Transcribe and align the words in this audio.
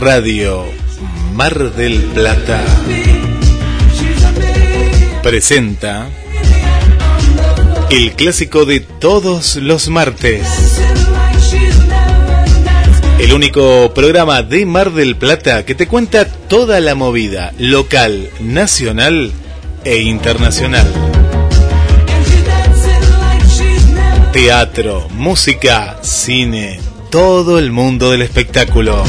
Radio 0.00 0.64
Mar 1.34 1.74
del 1.74 2.00
Plata 2.14 2.64
presenta 5.22 6.08
el 7.90 8.12
clásico 8.12 8.64
de 8.64 8.80
todos 8.80 9.56
los 9.56 9.88
martes. 9.88 10.46
El 13.18 13.34
único 13.34 13.92
programa 13.92 14.42
de 14.42 14.64
Mar 14.64 14.92
del 14.92 15.16
Plata 15.16 15.66
que 15.66 15.74
te 15.74 15.86
cuenta 15.86 16.24
toda 16.24 16.80
la 16.80 16.94
movida 16.94 17.52
local, 17.58 18.30
nacional 18.40 19.32
e 19.84 19.98
internacional. 19.98 20.90
Teatro, 24.32 25.10
música, 25.10 25.98
cine, 26.00 26.80
todo 27.10 27.58
el 27.58 27.70
mundo 27.70 28.10
del 28.12 28.22
espectáculo. 28.22 29.04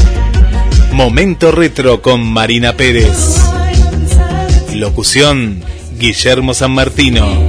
Momento 0.91 1.51
retro 1.51 2.01
con 2.01 2.21
Marina 2.21 2.73
Pérez. 2.73 3.37
Locución 4.75 5.63
Guillermo 5.93 6.53
San 6.53 6.71
Martino. 6.71 7.47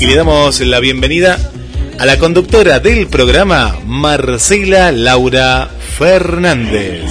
Y 0.00 0.06
le 0.06 0.16
damos 0.16 0.60
la 0.60 0.80
bienvenida 0.80 1.38
a 1.98 2.06
la 2.06 2.18
conductora 2.18 2.80
del 2.80 3.06
programa, 3.06 3.76
Marcela 3.84 4.90
Laura 4.90 5.68
Fernández. 5.96 7.04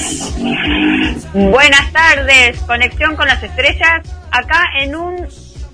Buenas 1.33 1.91
tardes, 1.93 2.59
conexión 2.61 3.15
con 3.15 3.27
las 3.27 3.41
estrellas, 3.41 4.01
acá 4.31 4.63
en 4.81 4.95
un 4.95 5.15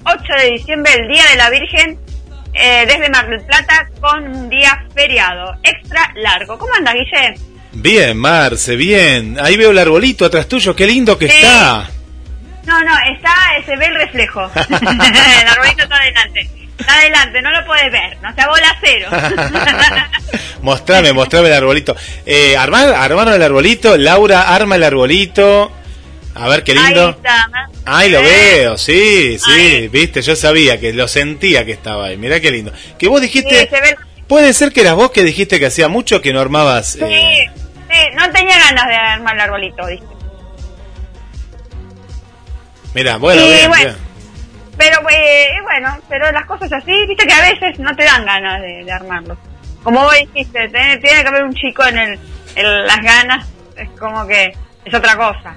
8 0.04 0.22
de 0.42 0.52
diciembre, 0.52 0.94
el 0.94 1.08
Día 1.08 1.24
de 1.32 1.38
la 1.38 1.50
Virgen, 1.50 2.00
eh, 2.54 2.86
desde 2.88 3.10
Mar 3.10 3.28
del 3.28 3.42
Plata, 3.46 3.90
con 4.00 4.28
un 4.28 4.50
día 4.50 4.86
feriado, 4.94 5.56
extra 5.64 6.12
largo. 6.16 6.58
¿Cómo 6.60 6.74
anda, 6.76 6.94
Guille? 6.94 7.55
Bien, 7.76 8.18
Marce, 8.18 8.76
bien. 8.76 9.38
Ahí 9.40 9.58
veo 9.58 9.72
el 9.72 9.78
arbolito 9.78 10.26
atrás 10.26 10.48
tuyo, 10.48 10.76
qué 10.76 10.88
lindo 10.88 11.18
que 11.18 11.26
está. 11.26 11.90
No, 12.66 12.84
no, 12.84 12.94
está, 13.14 13.36
se 13.66 13.76
ve 13.76 13.86
el 13.86 13.96
reflejo. 13.96 14.42
el 14.70 15.48
arbolito 15.48 15.84
está 15.84 15.98
adelante. 15.98 16.50
Está 16.80 16.94
adelante, 17.00 17.42
no 17.42 17.52
lo 17.52 17.66
puedes 17.66 17.92
ver, 17.92 18.18
no 18.22 18.34
sea 18.34 18.48
bola 18.48 18.78
cero. 18.82 19.10
mostrame, 20.62 21.14
mostrame 21.14 21.48
el 21.48 21.54
arbolito. 21.54 21.96
Eh, 22.26 22.58
armaron 22.58 23.34
el 23.34 23.44
arbolito, 23.44 23.98
Laura 23.98 24.54
arma 24.54 24.76
el 24.76 24.84
arbolito. 24.84 25.72
A 26.34 26.50
ver 26.50 26.64
qué 26.64 26.76
lindo. 26.76 27.08
Ahí 27.08 27.14
está. 27.16 27.50
Ahí 27.86 28.10
lo 28.10 28.22
veo, 28.22 28.78
sí, 28.78 29.38
sí, 29.38 29.88
viste, 29.90 30.22
yo 30.22 30.36
sabía 30.36 30.80
que 30.80 30.92
lo 30.92 31.08
sentía 31.08 31.66
que 31.66 31.72
estaba 31.72 32.08
ahí. 32.08 32.18
Mirá 32.18 32.42
qué 32.42 32.52
lindo. 32.52 32.74
Que 32.98 33.08
vos 33.08 33.22
dijiste, 33.22 33.70
puede 34.28 34.54
ser 34.54 34.74
que 34.74 34.82
eras 34.82 34.96
vos 34.96 35.12
que 35.12 35.24
dijiste 35.24 35.60
que 35.60 35.68
hacía 35.68 35.88
mucho 35.88 36.22
que 36.22 36.34
no 36.34 36.42
armabas. 36.42 36.94
Sí, 36.94 37.04
eh... 37.04 37.52
no 38.14 38.32
tenía 38.32 38.58
ganas 38.60 38.88
de 38.88 38.96
armar 38.96 39.36
el 39.36 39.42
arbolito, 39.42 39.86
¿viste? 39.88 40.16
Mira, 42.94 43.18
bueno, 43.18 43.42
bien, 43.42 43.96
pero 44.78 44.98
eh, 45.10 45.50
bueno, 45.64 45.98
pero 46.10 46.32
las 46.32 46.46
cosas 46.46 46.72
así, 46.74 46.92
viste 47.08 47.26
que 47.26 47.34
a 47.34 47.42
veces 47.42 47.80
no 47.80 47.96
te 47.96 48.04
dan 48.04 48.26
ganas 48.26 48.62
de, 48.62 48.84
de 48.84 48.92
armarlos. 48.92 49.38
Como 49.84 50.02
vos 50.02 50.14
dijiste, 50.14 50.68
tiene, 50.70 50.98
tiene, 50.98 51.22
que 51.22 51.28
haber 51.28 51.44
un 51.44 51.54
chico 51.54 51.86
en, 51.86 51.98
el, 51.98 52.20
en 52.56 52.86
las 52.86 53.02
ganas, 53.02 53.48
es 53.78 53.90
como 54.00 54.26
que 54.26 54.54
es 54.84 54.94
otra 54.94 55.16
cosa. 55.16 55.56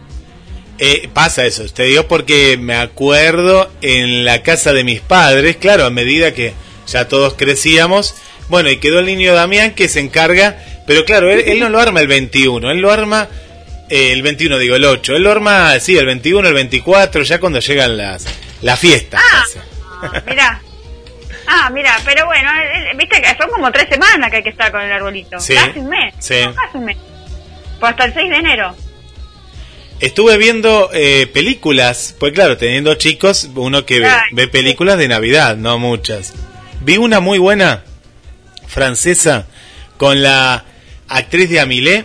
Eh, 0.78 1.09
pasa 1.12 1.44
eso, 1.44 1.65
te 1.72 1.84
digo 1.84 2.06
porque 2.06 2.56
me 2.56 2.76
acuerdo 2.76 3.70
en 3.82 4.25
la 4.25 4.42
casa 4.42 4.72
de 4.72 4.84
mis 4.84 5.00
padres, 5.00 5.56
claro, 5.56 5.84
a 5.84 5.91
medida 5.91 6.34
que 6.34 6.54
ya 6.86 7.09
todos 7.09 7.34
crecíamos, 7.34 8.15
bueno, 8.48 8.70
y 8.70 8.78
quedó 8.78 9.00
el 9.00 9.06
niño 9.06 9.34
Damián 9.34 9.72
que 9.72 9.88
se 9.88 10.00
encarga, 10.00 10.59
pero 10.88 11.04
claro, 11.04 11.31
él, 11.31 11.60
no 11.60 11.69
lo 11.69 11.78
arma 11.78 12.00
el 12.00 12.09
21, 12.09 12.71
él 12.71 12.78
lo 12.78 12.91
arma 12.91 13.28
eh, 13.91 14.12
el 14.12 14.22
21, 14.22 14.59
digo, 14.59 14.75
el 14.75 14.84
8, 14.87 15.16
él 15.16 15.22
lo 15.22 15.31
arma, 15.31 15.78
sí, 15.81 15.99
el 15.99 16.06
21, 16.06 16.49
el 16.49 16.54
24, 16.54 17.22
ya 17.25 17.38
cuando 17.38 17.60
llegan 17.60 17.99
las 17.99 18.26
la 18.62 18.75
fiesta. 18.75 19.21
Ah, 19.21 20.22
mira. 20.27 20.62
Ah, 21.47 21.71
mira, 21.72 21.98
pero 22.06 22.25
bueno, 22.25 22.50
viste 22.97 23.21
que 23.21 23.28
son 23.37 23.50
como 23.50 23.71
tres 23.71 23.88
semanas 23.91 24.31
que 24.31 24.38
hay 24.38 24.43
que 24.43 24.48
estar 24.48 24.72
con 24.72 24.81
el 24.81 24.91
arbolito. 24.91 25.38
Sí, 25.38 25.54
casi 25.54 25.78
un 25.78 25.91
mes. 25.91 26.15
Sí. 26.19 26.37
casi 26.54 26.78
un 26.78 26.84
mes. 26.87 26.97
Pues 27.78 27.91
hasta 27.91 28.04
el 28.06 28.15
6 28.15 28.31
de 28.31 28.37
enero. 28.37 28.77
Estuve 30.00 30.38
viendo 30.38 30.91
eh, 30.94 31.27
películas, 31.27 32.15
pues 32.19 32.32
claro, 32.32 32.56
teniendo 32.56 32.94
chicos, 32.94 33.50
uno 33.54 33.84
que 33.84 34.00
ve, 34.32 34.48
películas 34.48 34.97
de 34.97 35.09
Navidad, 35.09 35.56
no 35.56 35.78
muchas. 35.78 36.32
Vi 36.81 36.97
una 36.97 37.21
muy 37.21 37.38
buena, 37.38 37.84
francesa, 38.66 39.47
con 39.98 40.22
la 40.22 40.65
actriz 41.08 41.50
de 41.50 41.60
Amilé 41.60 42.04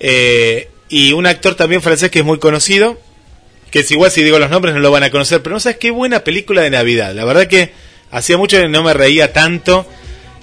eh, 0.00 0.68
y 0.88 1.12
un 1.12 1.26
actor 1.26 1.54
también 1.54 1.82
francés 1.82 2.10
que 2.10 2.20
es 2.20 2.24
muy 2.24 2.38
conocido, 2.38 3.00
que 3.70 3.80
es 3.80 3.90
igual 3.90 4.10
si 4.10 4.22
digo 4.22 4.38
los 4.38 4.50
nombres 4.50 4.74
no 4.74 4.80
lo 4.80 4.90
van 4.90 5.02
a 5.02 5.10
conocer, 5.10 5.42
pero 5.42 5.54
no 5.54 5.60
sabes 5.60 5.78
qué 5.78 5.90
buena 5.90 6.20
película 6.20 6.62
de 6.62 6.70
Navidad. 6.70 7.14
La 7.14 7.24
verdad 7.24 7.46
que 7.46 7.72
hacía 8.10 8.36
mucho 8.36 8.58
que 8.58 8.68
no 8.68 8.82
me 8.82 8.94
reía 8.94 9.32
tanto. 9.32 9.86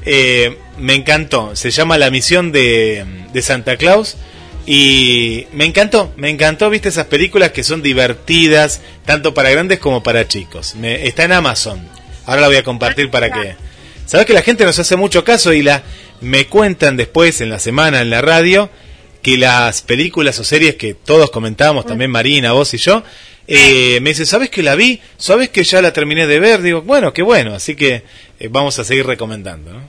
Eh, 0.05 0.57
me 0.77 0.93
encantó. 0.93 1.55
Se 1.55 1.71
llama 1.71 1.97
La 1.97 2.11
misión 2.11 2.51
de, 2.51 3.05
de, 3.33 3.41
Santa 3.41 3.77
Claus. 3.77 4.17
Y 4.67 5.45
me 5.51 5.65
encantó, 5.65 6.11
me 6.17 6.29
encantó, 6.29 6.69
viste 6.71 6.89
esas 6.89 7.05
películas 7.05 7.51
que 7.51 7.63
son 7.63 7.83
divertidas, 7.83 8.81
tanto 9.05 9.33
para 9.33 9.51
grandes 9.51 9.77
como 9.79 10.01
para 10.01 10.27
chicos. 10.27 10.75
Me, 10.75 11.07
está 11.07 11.23
en 11.23 11.33
Amazon. 11.33 11.87
Ahora 12.25 12.41
la 12.41 12.47
voy 12.47 12.57
a 12.57 12.63
compartir 12.63 13.11
para 13.11 13.31
que... 13.31 13.55
Sabes 14.07 14.25
que 14.25 14.33
la 14.33 14.41
gente 14.41 14.65
nos 14.65 14.77
hace 14.77 14.95
mucho 14.95 15.23
caso 15.23 15.53
y 15.53 15.63
la 15.63 15.83
me 16.21 16.45
cuentan 16.47 16.97
después 16.97 17.41
en 17.41 17.49
la 17.49 17.59
semana 17.59 18.01
en 18.01 18.09
la 18.09 18.21
radio 18.21 18.69
que 19.21 19.37
las 19.37 19.81
películas 19.81 20.39
o 20.39 20.43
series 20.43 20.75
que 20.75 20.93
todos 20.93 21.31
comentábamos, 21.31 21.85
también 21.85 22.11
Marina, 22.11 22.51
vos 22.51 22.73
y 22.75 22.77
yo, 22.77 23.03
eh, 23.47 23.99
me 24.01 24.09
dice, 24.09 24.25
¿sabes 24.25 24.49
que 24.49 24.61
la 24.61 24.75
vi? 24.75 25.01
¿Sabes 25.17 25.49
que 25.49 25.63
ya 25.63 25.81
la 25.81 25.93
terminé 25.93 26.27
de 26.27 26.39
ver? 26.39 26.61
Digo, 26.61 26.83
bueno, 26.83 27.11
qué 27.11 27.23
bueno, 27.23 27.55
así 27.55 27.75
que 27.75 28.03
eh, 28.39 28.47
vamos 28.49 28.77
a 28.77 28.83
seguir 28.83 29.05
recomendando. 29.05 29.73
¿no? 29.73 29.81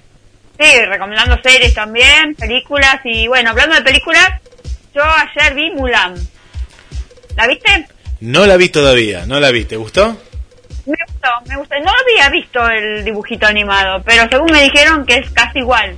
Sí, 0.59 0.85
recomendando 0.87 1.39
series 1.43 1.75
también, 1.75 2.35
películas 2.35 3.01
y 3.05 3.29
bueno, 3.29 3.51
hablando 3.51 3.75
de 3.77 3.83
películas, 3.83 4.41
yo 4.95 5.03
ayer 5.03 5.55
vi 5.55 5.71
Mulan. 5.71 6.15
¿La 7.37 7.47
viste? 7.47 7.87
No 8.21 8.47
la 8.47 8.57
vi 8.57 8.71
todavía, 8.71 9.27
no 9.27 9.39
la 9.39 9.51
vi, 9.51 9.67
¿te 9.67 9.77
gustó? 9.77 10.17
Me 10.87 10.97
gustó, 11.07 11.29
me 11.47 11.57
gustó. 11.57 11.75
No 11.85 11.91
había 11.91 12.31
visto 12.31 12.67
el 12.71 13.05
dibujito 13.05 13.47
animado, 13.47 14.03
pero 14.05 14.27
según 14.31 14.51
me 14.51 14.63
dijeron 14.63 15.05
que 15.05 15.17
es 15.17 15.31
casi 15.31 15.59
igual. 15.59 15.95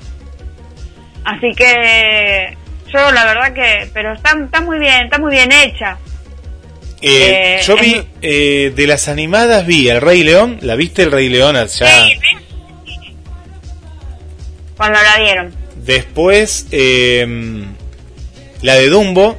Así 1.24 1.52
que 1.56 2.56
yo 2.92 3.12
la 3.12 3.24
verdad 3.24 3.52
que, 3.52 3.90
pero 3.92 4.12
está, 4.14 4.36
está 4.42 4.60
muy 4.60 4.78
bien, 4.78 5.04
está 5.04 5.18
muy 5.18 5.30
bien 5.30 5.52
hecha. 5.52 5.98
Eh, 7.00 7.60
eh, 7.60 7.62
yo 7.64 7.76
vi, 7.76 8.02
eh, 8.22 8.72
de 8.74 8.86
las 8.86 9.08
animadas 9.08 9.66
vi 9.66 9.88
El 9.88 10.00
Rey 10.00 10.24
León, 10.24 10.58
¿la 10.62 10.74
viste 10.74 11.02
El 11.02 11.12
Rey 11.12 11.28
León 11.28 11.54
allá? 11.54 12.04
Sí, 12.04 12.18
cuando 14.76 14.98
la 15.00 15.22
dieron. 15.22 15.54
Después, 15.76 16.66
em, 16.70 17.66
la 18.62 18.74
de 18.74 18.88
Dumbo, 18.88 19.38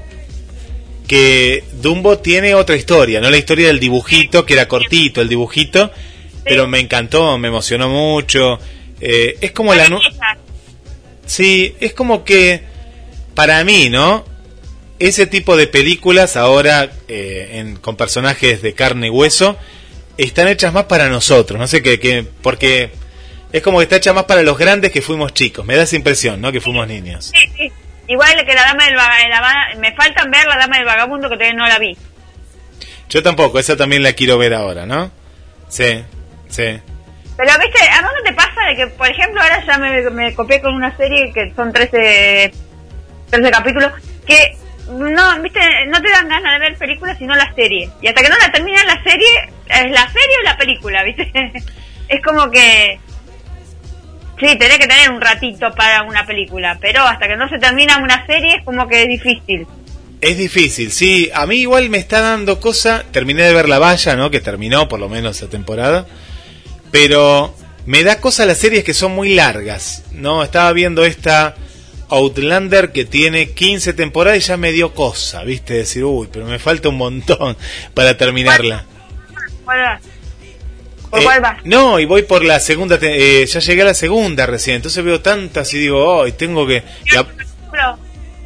que 1.07 1.63
Dumbo 1.81 2.19
tiene 2.19 2.53
otra 2.55 2.75
historia, 2.75 3.19
no 3.19 3.29
la 3.29 3.37
historia 3.37 3.67
del 3.67 3.79
dibujito, 3.79 4.45
que 4.45 4.53
era 4.53 4.67
cortito 4.67 5.21
el 5.21 5.27
dibujito, 5.27 5.91
pero 6.43 6.67
me 6.67 6.79
encantó, 6.79 7.37
me 7.37 7.49
emocionó 7.49 7.89
mucho. 7.89 8.59
es 8.99 9.51
como 9.51 9.73
la... 9.73 9.87
Sí, 11.29 11.75
es 11.79 11.93
como 11.93 12.23
que 12.23 12.63
para 13.35 13.63
mí, 13.63 13.87
¿no? 13.89 14.25
Ese 14.97 15.27
tipo 15.27 15.55
de 15.55 15.67
películas 15.67 16.35
ahora 16.35 16.89
eh, 17.07 17.75
con 17.81 17.95
personajes 17.95 18.63
de 18.63 18.73
carne 18.73 19.07
y 19.07 19.09
hueso 19.11 19.55
están 20.17 20.47
hechas 20.47 20.73
más 20.73 20.85
para 20.85 21.07
nosotros, 21.07 21.59
no 21.59 21.67
sé 21.67 21.83
qué, 21.83 22.25
porque 22.41 22.89
es 23.53 23.61
como 23.61 23.77
que 23.77 23.83
está 23.83 23.97
hecha 23.97 24.11
más 24.11 24.23
para 24.23 24.41
los 24.41 24.57
grandes 24.57 24.91
que 24.91 25.03
fuimos 25.03 25.35
chicos, 25.35 25.63
me 25.63 25.75
da 25.75 25.83
esa 25.83 25.95
impresión, 25.95 26.41
¿no? 26.41 26.51
Que 26.51 26.61
fuimos 26.61 26.87
niños. 26.87 27.31
Sí, 27.31 27.47
sí. 27.55 27.71
Igual 28.07 28.43
que 28.43 28.55
la 28.55 28.63
dama 28.63 28.85
del 28.85 28.95
vagabundo, 28.95 29.79
me 29.81 29.93
faltan 29.93 30.31
ver 30.31 30.47
la 30.47 30.57
dama 30.57 30.77
del 30.77 30.85
vagabundo 30.85 31.29
que 31.29 31.35
todavía 31.35 31.53
no 31.53 31.67
la 31.67 31.77
vi. 31.77 31.95
Yo 33.07 33.21
tampoco, 33.21 33.59
esa 33.59 33.77
también 33.77 34.01
la 34.01 34.13
quiero 34.13 34.39
ver 34.39 34.55
ahora, 34.55 34.87
¿no? 34.87 35.11
Sí, 35.67 36.03
sí. 36.49 36.79
Pero, 37.39 37.53
¿viste? 37.57 37.79
¿A 37.79 38.01
dónde 38.01 38.21
te 38.25 38.33
pasa 38.33 38.65
de 38.67 38.75
que, 38.75 38.87
por 38.87 39.07
ejemplo, 39.07 39.41
ahora 39.41 39.63
ya 39.65 39.77
me, 40.11 40.35
copié 40.35 40.59
con 40.59 40.73
una 40.73 40.95
serie 40.97 41.31
que 41.31 41.53
son 41.55 41.71
13 41.71 42.51
tercer 43.29 43.51
capítulo, 43.51 43.89
que 44.27 44.57
no, 44.91 45.41
viste, 45.41 45.61
no 45.87 46.01
te 46.01 46.11
dan 46.11 46.27
ganas 46.27 46.59
de 46.59 46.59
ver 46.59 46.77
películas 46.77 47.17
sino 47.17 47.33
la 47.37 47.53
serie. 47.53 47.89
Y 48.01 48.09
hasta 48.09 48.21
que 48.21 48.27
no 48.27 48.35
la 48.37 48.51
terminan 48.51 48.85
la 48.85 49.01
serie, 49.03 49.29
es 49.69 49.89
la 49.89 50.05
serie 50.07 50.35
o 50.41 50.43
la 50.43 50.57
película, 50.57 51.01
viste. 51.03 51.31
es 52.09 52.21
como 52.21 52.51
que 52.51 52.99
sí, 54.37 54.57
tenés 54.57 54.77
que 54.77 54.87
tener 54.87 55.09
un 55.09 55.21
ratito 55.21 55.73
para 55.73 56.03
una 56.03 56.25
película, 56.25 56.77
pero 56.81 57.03
hasta 57.03 57.25
que 57.29 57.37
no 57.37 57.47
se 57.47 57.57
termina 57.57 57.99
una 57.99 58.25
serie 58.25 58.57
es 58.57 58.65
como 58.65 58.85
que 58.89 59.03
es 59.03 59.07
difícil. 59.07 59.65
Es 60.19 60.37
difícil, 60.37 60.91
sí. 60.91 61.29
A 61.33 61.45
mí 61.45 61.55
igual 61.59 61.89
me 61.89 61.99
está 61.99 62.19
dando 62.19 62.59
cosa. 62.59 63.05
Terminé 63.13 63.43
de 63.43 63.53
ver 63.53 63.69
La 63.69 63.79
Valla, 63.79 64.17
¿no? 64.17 64.29
Que 64.29 64.41
terminó 64.41 64.89
por 64.89 64.99
lo 64.99 65.07
menos 65.07 65.37
esa 65.37 65.49
temporada. 65.49 66.05
Pero 66.91 67.55
me 67.85 68.03
da 68.03 68.19
cosa 68.19 68.45
las 68.45 68.57
series 68.57 68.83
que 68.83 68.93
son 68.93 69.13
muy 69.13 69.33
largas, 69.33 70.03
¿no? 70.11 70.43
Estaba 70.43 70.71
viendo 70.73 71.05
esta 71.05 71.55
Outlander 72.09 72.91
que 72.91 73.05
tiene 73.05 73.51
15 73.51 73.93
temporadas 73.93 74.39
y 74.39 74.41
ya 74.41 74.57
me 74.57 74.71
dio 74.71 74.93
cosa, 74.93 75.43
¿viste? 75.43 75.75
Decir, 75.75 76.03
uy, 76.03 76.27
pero 76.31 76.45
me 76.45 76.59
falta 76.59 76.89
un 76.89 76.97
montón 76.97 77.55
para 77.93 78.17
terminarla. 78.17 78.85
¿Por 81.09 81.23
cuál 81.23 81.43
va? 81.43 81.57
No, 81.63 81.99
y 81.99 82.05
voy 82.05 82.23
por 82.23 82.43
la 82.43 82.59
segunda, 82.59 82.99
eh, 83.01 83.45
ya 83.47 83.59
llegué 83.59 83.81
a 83.81 83.85
la 83.85 83.93
segunda 83.93 84.45
recién, 84.45 84.77
entonces 84.77 85.03
veo 85.03 85.21
tantas 85.21 85.73
y 85.73 85.79
digo, 85.79 86.03
oh, 86.05 86.31
tengo 86.33 86.67
que... 86.67 86.83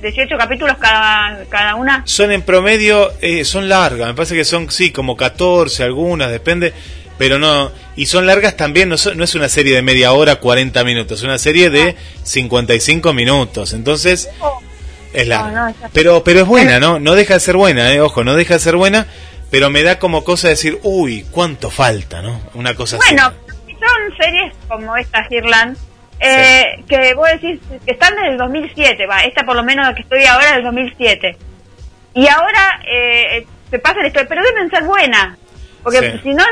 18 0.02 0.38
capítulos 0.38 0.78
cada, 0.80 1.46
cada 1.46 1.76
una. 1.76 2.04
Son 2.06 2.32
en 2.32 2.42
promedio, 2.42 3.14
eh, 3.22 3.46
son 3.46 3.70
largas, 3.70 4.08
me 4.08 4.14
parece 4.14 4.36
que 4.36 4.44
son, 4.44 4.70
sí, 4.70 4.92
como 4.92 5.16
14 5.16 5.84
algunas, 5.84 6.30
depende, 6.30 6.74
pero 7.18 7.40
no, 7.40 7.72
y 7.96 8.06
son 8.08 8.26
largas 8.26 8.58
también, 8.58 8.90
no, 8.90 8.96
no 9.16 9.24
es 9.24 9.36
una 9.36 9.50
serie 9.50 9.76
de 9.76 9.82
media 9.82 10.14
hora, 10.14 10.38
40 10.38 10.84
minutos, 10.84 11.20
es 11.20 11.24
una 11.24 11.38
serie 11.38 11.70
de 11.70 11.96
55 12.24 13.14
minutos, 13.14 13.74
entonces 13.74 14.30
es 15.14 15.28
larga. 15.28 15.74
pero, 15.94 16.24
pero 16.24 16.42
es 16.42 16.48
buena, 16.48 16.80
¿no? 16.80 17.00
No 17.00 17.16
deja 17.16 17.36
de 17.36 17.40
ser 17.40 17.56
buena, 17.56 17.92
eh, 17.94 18.02
ojo, 18.02 18.24
no 18.24 18.36
deja 18.36 18.56
de 18.56 18.60
ser 18.60 18.76
buena, 18.76 19.08
pero 19.52 19.70
me 19.70 19.84
da 19.84 20.00
como 20.00 20.24
cosa 20.24 20.50
decir, 20.50 20.80
uy, 20.84 21.26
cuánto 21.32 21.70
falta, 21.70 22.22
¿no? 22.22 22.42
Una 22.54 22.74
cosa 22.76 22.98
bueno, 22.98 23.28
así. 23.28 23.36
Bueno, 23.66 23.80
son 23.80 24.18
series 24.18 24.54
como 24.68 24.98
esta, 24.98 25.26
Irland 25.30 25.78
eh, 26.26 26.84
que 26.88 27.14
vos 27.16 27.28
decís 27.34 27.60
que 27.86 27.92
están 27.92 28.16
desde 28.16 28.30
el 28.30 28.38
2007, 28.38 29.06
va, 29.08 29.24
esta 29.24 29.44
por 29.44 29.56
lo 29.56 29.64
menos 29.64 29.86
la 29.86 29.94
que 29.94 30.04
estoy 30.04 30.24
ahora 30.26 30.50
es 30.50 30.56
del 30.56 30.64
2007. 30.64 31.38
Y 32.16 32.28
ahora 32.28 32.80
eh, 32.88 33.46
se 33.70 33.80
pasa 33.80 34.00
la 34.00 34.08
historia, 34.08 34.30
pero 34.30 34.44
deben 34.44 34.70
ser 34.70 34.84
buenas, 34.84 35.38
porque 35.84 36.20
si 36.24 36.34
no, 36.34 36.44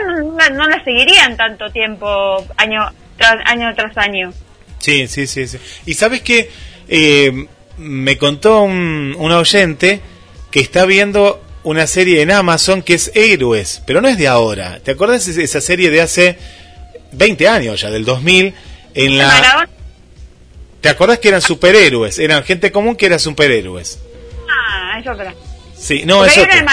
no, 0.52 0.68
la 0.68 0.84
seguirían 0.84 1.38
tanto 1.38 1.70
tiempo, 1.72 2.46
año 2.58 2.90
tras 3.18 3.38
año. 3.46 3.74
Tras 3.76 3.98
año. 3.98 4.34
Sí, 4.80 5.08
sí, 5.08 5.28
sí, 5.28 5.48
sí. 5.48 5.58
Y 5.86 5.94
sabes 5.94 6.22
que 6.22 6.50
eh, 6.88 7.48
me 7.78 8.18
contó 8.18 8.64
un, 8.64 9.16
un 9.18 9.32
oyente 9.32 10.02
que 10.50 10.60
está 10.60 10.86
viendo 10.86 11.42
una 11.64 11.88
serie 11.88 12.22
en 12.22 12.32
Amazon 12.32 12.82
que 12.82 12.96
es 12.96 13.12
Héroes, 13.14 13.82
pero 13.86 14.02
no 14.02 14.08
es 14.08 14.18
de 14.18 14.28
ahora. 14.28 14.80
¿Te 14.84 14.92
acuerdas 14.92 15.34
de 15.34 15.44
esa 15.44 15.62
serie 15.62 15.90
de 15.92 16.02
hace 16.02 16.38
20 17.12 17.48
años 17.48 17.82
ya, 17.82 17.90
del 17.90 18.06
2000? 18.06 18.54
En 18.94 19.18
la... 19.18 19.70
¿Te 20.82 20.90
acuerdas 20.90 21.20
que 21.20 21.28
eran 21.28 21.42
superhéroes? 21.42 22.18
Eran 22.18 22.44
gente 22.44 22.72
común 22.72 22.96
que 22.96 23.06
eran 23.06 23.20
superhéroes. 23.20 24.00
Ah, 24.50 25.00
es 25.00 25.08
otra. 25.08 25.34
Sí, 25.78 26.04
no, 26.06 26.26
es 26.26 26.36
otra. 26.38 26.66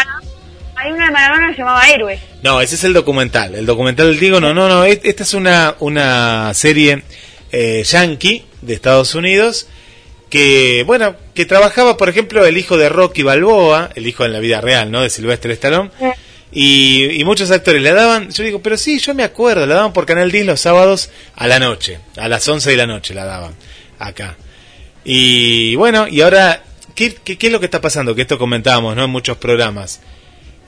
Hay 0.80 0.92
una 0.92 1.06
de 1.06 1.10
Maradona 1.10 1.48
que 1.48 1.54
se 1.54 1.58
llamaba 1.58 1.88
Héroes. 1.88 2.20
No, 2.42 2.60
ese 2.60 2.76
es 2.76 2.84
el 2.84 2.92
documental. 2.92 3.56
El 3.56 3.66
documental 3.66 4.06
del 4.06 4.20
Digo, 4.20 4.40
no, 4.40 4.54
no, 4.54 4.68
no. 4.68 4.84
Esta 4.84 5.24
es 5.24 5.34
una, 5.34 5.74
una 5.80 6.54
serie 6.54 7.02
eh, 7.50 7.82
yankee 7.84 8.44
de 8.62 8.74
Estados 8.74 9.16
Unidos 9.16 9.68
que, 10.30 10.84
bueno, 10.86 11.16
que 11.34 11.46
trabajaba, 11.46 11.96
por 11.96 12.08
ejemplo, 12.08 12.46
el 12.46 12.56
hijo 12.58 12.76
de 12.76 12.88
Rocky 12.88 13.22
Balboa, 13.22 13.90
el 13.96 14.06
hijo 14.06 14.24
en 14.24 14.32
la 14.32 14.38
vida 14.38 14.60
real, 14.60 14.90
¿no? 14.90 15.02
De 15.02 15.10
Silvestre 15.10 15.52
Stallone. 15.54 15.90
Y, 16.52 17.20
muchos 17.24 17.50
actores 17.50 17.82
le 17.82 17.92
daban, 17.92 18.30
yo 18.30 18.44
digo, 18.44 18.62
pero 18.62 18.76
sí, 18.76 19.00
yo 19.00 19.14
me 19.14 19.24
acuerdo, 19.24 19.66
la 19.66 19.74
daban 19.74 19.92
por 19.92 20.06
Canal 20.06 20.30
10 20.30 20.46
los 20.46 20.60
sábados 20.60 21.10
a 21.34 21.46
la 21.46 21.58
noche, 21.58 21.98
a 22.16 22.28
las 22.28 22.46
11 22.48 22.70
de 22.70 22.76
la 22.76 22.86
noche 22.86 23.14
la 23.14 23.24
daban 23.24 23.54
acá. 23.98 24.36
Y 25.04 25.74
bueno, 25.74 26.08
y 26.08 26.20
ahora, 26.20 26.62
¿qué, 26.94 27.14
qué, 27.14 27.36
es 27.38 27.52
lo 27.52 27.60
que 27.60 27.66
está 27.66 27.80
pasando? 27.80 28.14
Que 28.14 28.22
esto 28.22 28.38
comentábamos, 28.38 28.96
¿no? 28.96 29.04
En 29.04 29.10
muchos 29.10 29.36
programas. 29.36 30.00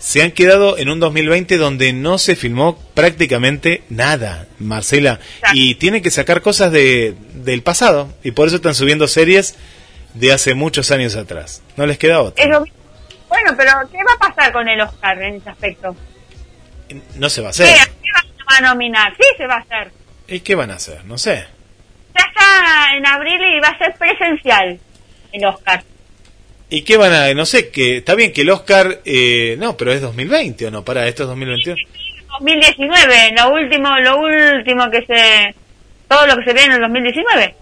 Se 0.00 0.22
han 0.22 0.32
quedado 0.32 0.78
en 0.78 0.88
un 0.88 0.98
2020 0.98 1.58
donde 1.58 1.92
no 1.92 2.16
se 2.16 2.34
filmó 2.34 2.78
prácticamente 2.94 3.82
nada, 3.90 4.46
Marcela. 4.58 5.20
Y 5.52 5.74
tienen 5.74 6.02
que 6.02 6.10
sacar 6.10 6.40
cosas 6.40 6.72
de, 6.72 7.14
del 7.34 7.62
pasado. 7.62 8.08
Y 8.24 8.30
por 8.30 8.46
eso 8.48 8.56
están 8.56 8.74
subiendo 8.74 9.06
series 9.08 9.56
de 10.14 10.32
hace 10.32 10.54
muchos 10.54 10.90
años 10.90 11.16
atrás. 11.16 11.62
No 11.76 11.84
les 11.86 11.98
queda 11.98 12.22
otra. 12.22 12.42
Bueno, 13.28 13.54
pero 13.56 13.72
¿qué 13.92 13.98
va 13.98 14.26
a 14.26 14.28
pasar 14.28 14.52
con 14.52 14.66
el 14.68 14.80
Oscar 14.80 15.22
en 15.22 15.34
ese 15.34 15.50
aspecto? 15.50 15.94
No 17.16 17.28
se 17.28 17.42
va 17.42 17.48
a 17.48 17.50
hacer. 17.50 17.66
¿Qué, 17.66 18.10
van 18.48 18.64
a 18.64 18.68
nominar? 18.70 19.12
Sí, 19.20 19.26
se 19.36 19.46
va 19.46 19.56
a 19.56 19.60
hacer. 19.60 19.92
¿Y 20.26 20.40
qué 20.40 20.54
van 20.54 20.70
a 20.70 20.76
hacer? 20.76 21.04
No 21.04 21.18
sé. 21.18 21.46
Ya 22.18 22.24
está 22.24 22.96
en 22.96 23.06
abril 23.06 23.38
y 23.54 23.60
va 23.60 23.68
a 23.68 23.78
ser 23.78 23.94
presencial 23.98 24.80
el 25.30 25.44
Oscar. 25.44 25.84
¿Y 26.70 26.82
qué 26.82 26.96
van 26.96 27.12
a.? 27.12 27.34
No 27.34 27.44
sé, 27.44 27.70
que 27.70 27.98
está 27.98 28.14
bien 28.14 28.32
que 28.32 28.42
el 28.42 28.50
Oscar. 28.50 29.00
Eh, 29.04 29.56
no, 29.58 29.76
pero 29.76 29.92
es 29.92 30.00
2020 30.00 30.68
o 30.68 30.70
no, 30.70 30.84
para, 30.84 31.06
esto 31.08 31.24
es 31.24 31.28
2021. 31.28 31.76
2019, 32.38 33.34
lo 33.36 33.52
último, 33.52 33.98
lo 33.98 34.18
último 34.18 34.90
que 34.90 35.04
se. 35.04 35.54
Todo 36.08 36.26
lo 36.26 36.36
que 36.36 36.44
se 36.44 36.52
ve 36.52 36.64
en 36.64 36.72
el 36.72 36.80
2019. 36.80 37.54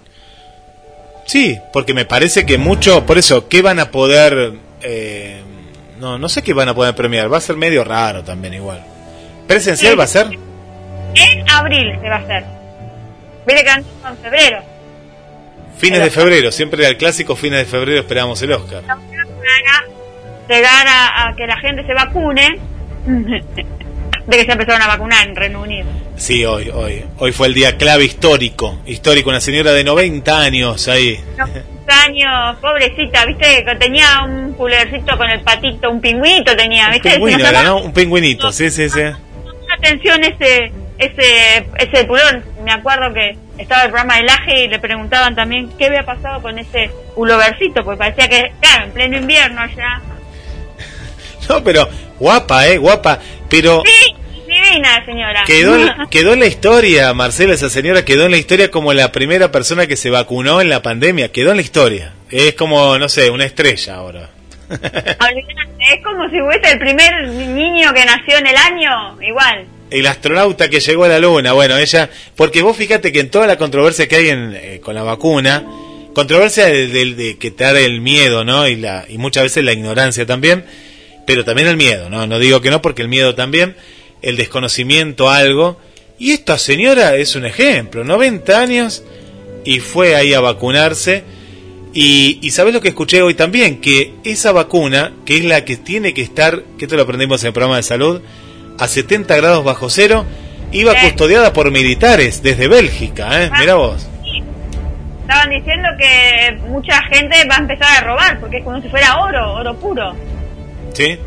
Sí, 1.27 1.59
porque 1.73 1.95
me 1.95 2.05
parece 2.05 2.45
que 2.45 2.59
mucho. 2.59 3.05
Por 3.07 3.19
eso, 3.19 3.49
¿qué 3.49 3.63
van 3.63 3.81
a 3.81 3.91
poder.? 3.91 4.53
Eh, 4.83 5.41
no, 5.99 6.19
no 6.19 6.29
sé 6.29 6.43
qué 6.43 6.53
van 6.53 6.69
a 6.69 6.75
poder 6.75 6.95
premiar. 6.95 7.33
Va 7.33 7.39
a 7.39 7.41
ser 7.41 7.57
medio 7.57 7.85
raro 7.85 8.23
también 8.23 8.55
igual. 8.55 8.85
¿Presencial 9.47 9.99
va 9.99 10.05
a 10.05 10.09
ser? 10.09 10.27
En 11.15 11.51
abril 11.51 11.99
se 12.01 12.09
va 12.09 12.17
a 12.17 12.19
hacer. 12.19 12.45
Viene 13.47 13.65
que 13.65 13.71
en 13.71 14.17
febrero. 14.23 14.63
Fines 15.79 16.03
de 16.03 16.11
febrero, 16.11 16.53
siempre 16.53 16.87
el 16.87 16.97
clásico 16.97 17.37
fines 17.37 17.61
de 17.61 17.65
febrero 17.65 18.01
esperamos 18.01 18.41
el 18.43 18.53
Oscar. 18.53 18.83
Llegar 20.49 20.87
a, 20.87 21.29
a 21.29 21.37
que 21.37 21.47
la 21.47 21.57
gente 21.59 21.87
se 21.87 21.95
vacune 21.95 22.59
de 23.07 24.37
que 24.37 24.45
se 24.45 24.53
empezaron 24.53 24.83
a 24.83 24.89
vacunar 24.89 25.27
en 25.29 25.37
Reino 25.37 25.63
Unido. 25.63 25.89
Sí, 26.17 26.45
hoy, 26.45 26.71
hoy. 26.71 27.05
Hoy 27.19 27.33
fue 27.33 27.47
el 27.49 27.55
día 27.55 27.77
clave 27.77 28.05
histórico. 28.05 28.81
Histórico, 28.87 29.31
una 29.31 29.41
señora 29.41 29.73
de 29.73 29.85
90 29.85 30.41
años 30.41 30.89
ahí 30.89 31.19
años, 31.89 32.57
pobrecita, 32.61 33.25
viste, 33.27 33.65
que 33.65 33.75
tenía 33.77 34.23
un 34.25 34.55
pulercito 34.55 35.17
con 35.17 35.29
el 35.31 35.41
patito, 35.41 35.91
un 35.91 36.01
pingüito 36.01 36.57
tenía, 36.57 36.91
viste. 36.91 37.09
Un 37.09 37.15
pingüino 37.27 37.63
¿no? 37.65 37.81
Un 37.83 37.93
pingüinito, 37.93 38.53
sí, 38.53 38.71
sí, 38.71 38.89
sí. 38.89 39.01
Atención 39.77 40.23
ese, 40.25 40.73
ese, 40.99 41.67
ese 41.77 42.05
pulón. 42.05 42.45
Me 42.65 42.73
acuerdo 42.73 43.13
que 43.13 43.37
estaba 43.59 43.83
el 43.83 43.91
programa 43.91 44.17
de 44.17 44.23
Laje 44.23 44.65
y 44.65 44.69
le 44.69 44.79
preguntaban 44.79 45.35
también 45.35 45.71
qué 45.77 45.87
había 45.87 46.05
pasado 46.05 46.41
con 46.41 46.59
ese 46.59 46.91
pulovercito, 47.15 47.85
porque 47.85 47.99
parecía 47.99 48.29
que, 48.29 48.53
claro, 48.61 48.85
en 48.85 48.93
pleno 48.93 49.17
invierno 49.19 49.61
allá. 49.61 50.01
No, 51.49 51.65
pero 51.65 51.89
guapa, 52.19 52.67
eh, 52.69 52.77
guapa, 52.77 53.19
pero... 53.49 53.83
Sí, 53.87 54.15
divina 54.47 55.03
señora. 55.07 55.45
Quedó, 55.47 55.79
quedó 56.11 56.35
en 56.35 56.41
la 56.41 56.47
historia, 56.47 57.15
Marcela, 57.15 57.55
esa 57.55 57.71
señora 57.71 58.05
quedó 58.05 58.27
en 58.27 58.33
la 58.33 58.37
historia 58.37 58.71
como 58.71 58.93
la 58.93 59.13
primera 59.13 59.51
persona 59.51 59.87
que 59.87 59.97
se 59.97 60.11
vacunó 60.11 60.61
en 60.61 60.69
la 60.69 60.83
pandemia, 60.83 61.33
quedó 61.33 61.51
en 61.51 61.57
la 61.57 61.63
historia. 61.63 62.13
Es 62.31 62.55
como, 62.55 62.99
no 62.99 63.09
sé, 63.09 63.31
una 63.31 63.47
estrella 63.47 63.95
ahora. 63.95 64.29
es 64.71 66.05
como 66.05 66.29
si 66.29 66.39
fuese 66.39 66.73
el 66.73 66.79
primer 66.79 67.29
niño 67.29 67.95
que 67.95 68.05
nació 68.05 68.37
en 68.37 68.47
el 68.47 68.57
año, 68.57 69.23
igual. 69.23 69.67
El 69.91 70.07
astronauta 70.07 70.69
que 70.69 70.81
llegó 70.81 71.05
a 71.05 71.09
la 71.09 71.19
luna, 71.19 71.53
bueno, 71.53 71.77
ella, 71.77 72.11
porque 72.37 72.63
vos 72.63 72.77
fíjate 72.77 73.13
que 73.13 73.21
en 73.21 73.31
toda 73.31 73.47
la 73.47 73.57
controversia 73.57 74.07
que 74.09 74.17
hay 74.17 74.29
en, 74.29 74.53
eh, 74.55 74.81
con 74.83 74.95
la 74.95 75.03
vacuna, 75.03 75.65
controversia 76.15 76.67
de, 76.67 76.89
de, 76.89 77.39
que 77.39 77.51
te 77.51 77.65
da 77.65 77.79
el 77.79 78.01
miedo, 78.01 78.45
¿no? 78.45 78.69
Y, 78.69 78.77
la, 78.77 79.07
y 79.09 79.19
muchas 79.19 79.45
veces 79.45 79.65
la 79.65 79.73
ignorancia 79.73 80.27
también, 80.27 80.65
pero 81.27 81.45
también 81.45 81.69
el 81.69 81.77
miedo, 81.77 82.11
¿no? 82.11 82.27
No 82.27 82.39
digo 82.39 82.61
que 82.61 82.71
no, 82.71 82.83
porque 82.83 83.03
el 83.03 83.09
miedo 83.09 83.35
también 83.35 83.77
el 84.23 84.37
desconocimiento 84.37 85.31
algo. 85.31 85.79
Y 86.19 86.33
esta 86.33 86.59
señora 86.59 87.17
es 87.17 87.37
un 87.37 87.47
ejemplo, 87.47 88.05
90 88.05 88.61
años 88.61 89.03
y 89.65 89.81
fue 89.81 90.17
ahí 90.17 90.35
a 90.35 90.41
vacunarse. 90.41 91.23
Y, 91.95 92.39
y 92.43 92.51
sabes 92.51 92.75
lo 92.75 92.81
que 92.81 92.89
escuché 92.89 93.23
hoy 93.23 93.35
también, 93.35 93.81
que 93.81 94.15
esa 94.25 94.53
vacuna, 94.53 95.13
que 95.25 95.39
es 95.39 95.45
la 95.45 95.65
que 95.65 95.77
tiene 95.77 96.13
que 96.15 96.23
estar, 96.23 96.63
que 96.77 96.85
esto 96.85 96.97
lo 96.97 97.03
aprendimos 97.03 97.43
en 97.43 97.49
el 97.49 97.53
programa 97.53 97.77
de 97.77 97.83
salud, 97.83 98.21
a 98.79 98.89
70 98.89 99.37
grados 99.37 99.65
bajo 99.65 99.91
cero, 99.91 100.25
iba 100.73 100.95
custodiada 100.95 101.53
por 101.53 101.71
militares 101.71 102.43
desde 102.43 102.69
Bélgica, 102.69 103.43
¿eh? 103.43 103.51
Mira 103.59 103.75
vos. 103.75 104.09
Estaban 105.23 105.51
diciendo 105.51 105.89
que 105.99 106.59
mucha 106.69 107.03
gente 107.05 107.47
va 107.51 107.57
a 107.57 107.59
empezar 107.59 107.99
a 107.99 108.07
robar, 108.07 108.41
porque 108.41 108.59
es 108.59 108.65
como 108.65 108.81
si 108.81 108.89
fuera 108.89 109.21
oro, 109.21 109.55
oro 109.55 109.77
puro. 109.77 110.15
Sí, 110.95 111.19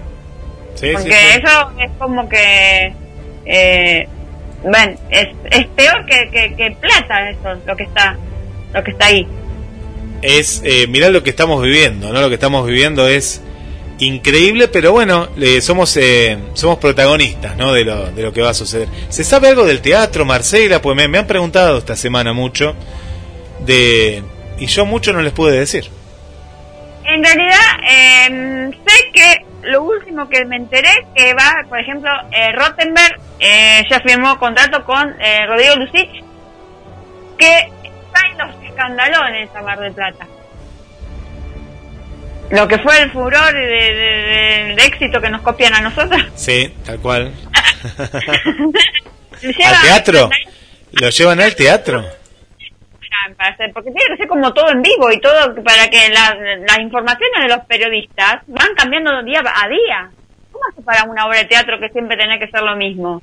porque 0.79 1.35
eso 1.35 1.71
es 1.79 1.91
como 1.99 2.27
que, 2.27 2.93
eh, 3.45 4.07
bueno, 4.63 4.95
es, 5.09 5.27
es 5.51 5.67
peor 5.67 6.05
que, 6.05 6.55
que, 6.55 6.75
plata 6.79 7.29
eso, 7.29 7.61
lo 7.65 7.75
que 7.75 7.83
está, 7.83 8.17
lo 8.73 8.83
que 8.83 8.91
está 8.91 9.05
ahí. 9.07 9.27
Es, 10.21 10.61
eh, 10.65 10.87
mirá 10.87 11.09
lo 11.09 11.23
que 11.23 11.29
estamos 11.29 11.61
viviendo, 11.61 12.11
¿no? 12.11 12.21
Lo 12.21 12.29
que 12.29 12.35
estamos 12.35 12.65
viviendo 12.65 13.07
es 13.07 13.41
increíble, 14.01 14.67
pero 14.67 14.91
bueno, 14.91 15.29
somos 15.61 15.95
eh, 15.97 16.37
somos 16.53 16.77
protagonistas, 16.79 17.55
¿no? 17.55 17.71
De 17.71 17.85
lo, 17.85 18.11
de 18.11 18.21
lo 18.21 18.33
que 18.33 18.41
va 18.41 18.49
a 18.49 18.53
suceder. 18.53 18.87
¿Se 19.09 19.23
sabe 19.23 19.47
algo 19.47 19.65
del 19.65 19.81
teatro, 19.81 20.25
Marcela? 20.25 20.81
Pues 20.81 20.95
me, 20.95 21.07
me 21.07 21.19
han 21.19 21.27
preguntado 21.27 21.77
esta 21.77 21.95
semana 21.95 22.33
mucho 22.33 22.75
de 23.65 24.23
y 24.57 24.65
yo 24.65 24.85
mucho 24.85 25.13
no 25.13 25.21
les 25.21 25.33
pude 25.33 25.57
decir. 25.57 25.89
En 27.03 27.23
realidad, 27.23 27.57
eh, 27.89 28.71
sé 28.85 29.11
que 29.11 29.45
lo 29.63 29.83
último 29.83 30.27
que 30.29 30.45
me 30.45 30.55
enteré 30.55 30.89
que 31.15 31.33
va, 31.33 31.63
por 31.67 31.79
ejemplo, 31.79 32.09
eh, 32.31 32.51
Rottenberg 32.53 33.19
eh, 33.39 33.83
ya 33.89 33.99
firmó 33.99 34.37
contrato 34.39 34.83
con 34.83 35.15
eh, 35.19 35.45
Rodrigo 35.47 35.75
Lucich, 35.75 36.23
que 37.37 37.71
está 37.83 38.27
en 38.31 38.37
los 38.37 38.63
escandalones 38.63 39.49
a 39.55 39.61
Mar 39.61 39.79
del 39.79 39.93
Plata. 39.93 40.27
Lo 42.51 42.67
que 42.67 42.77
fue 42.79 42.99
el 43.01 43.11
furor 43.11 43.53
de, 43.53 44.73
éxito 44.85 45.21
que 45.21 45.29
nos 45.29 45.41
copian 45.41 45.73
a 45.73 45.81
nosotros. 45.81 46.21
Sí, 46.35 46.73
tal 46.85 46.99
cual. 46.99 47.33
¿Al 49.43 49.81
teatro? 49.81 50.29
¿Lo 50.91 51.09
llevan 51.09 51.39
al 51.39 51.55
teatro? 51.55 52.03
Porque 53.73 53.91
tiene 53.91 54.09
que 54.09 54.17
ser 54.17 54.27
como 54.27 54.53
todo 54.53 54.69
en 54.71 54.81
vivo 54.81 55.11
y 55.11 55.19
todo 55.19 55.55
para 55.63 55.89
que 55.89 56.09
las 56.09 56.79
informaciones 56.79 57.41
de 57.41 57.55
los 57.55 57.65
periodistas 57.65 58.41
van 58.47 58.73
cambiando 58.75 59.23
día 59.23 59.39
a 59.39 59.67
día. 59.67 60.11
¿Cómo 60.51 60.63
hace 60.71 60.81
para 60.81 61.03
una 61.03 61.25
obra 61.25 61.39
de 61.39 61.45
teatro 61.45 61.79
que 61.79 61.89
siempre 61.89 62.17
tiene 62.17 62.37
que 62.39 62.49
ser 62.49 62.61
lo 62.61 62.75
mismo? 62.75 63.21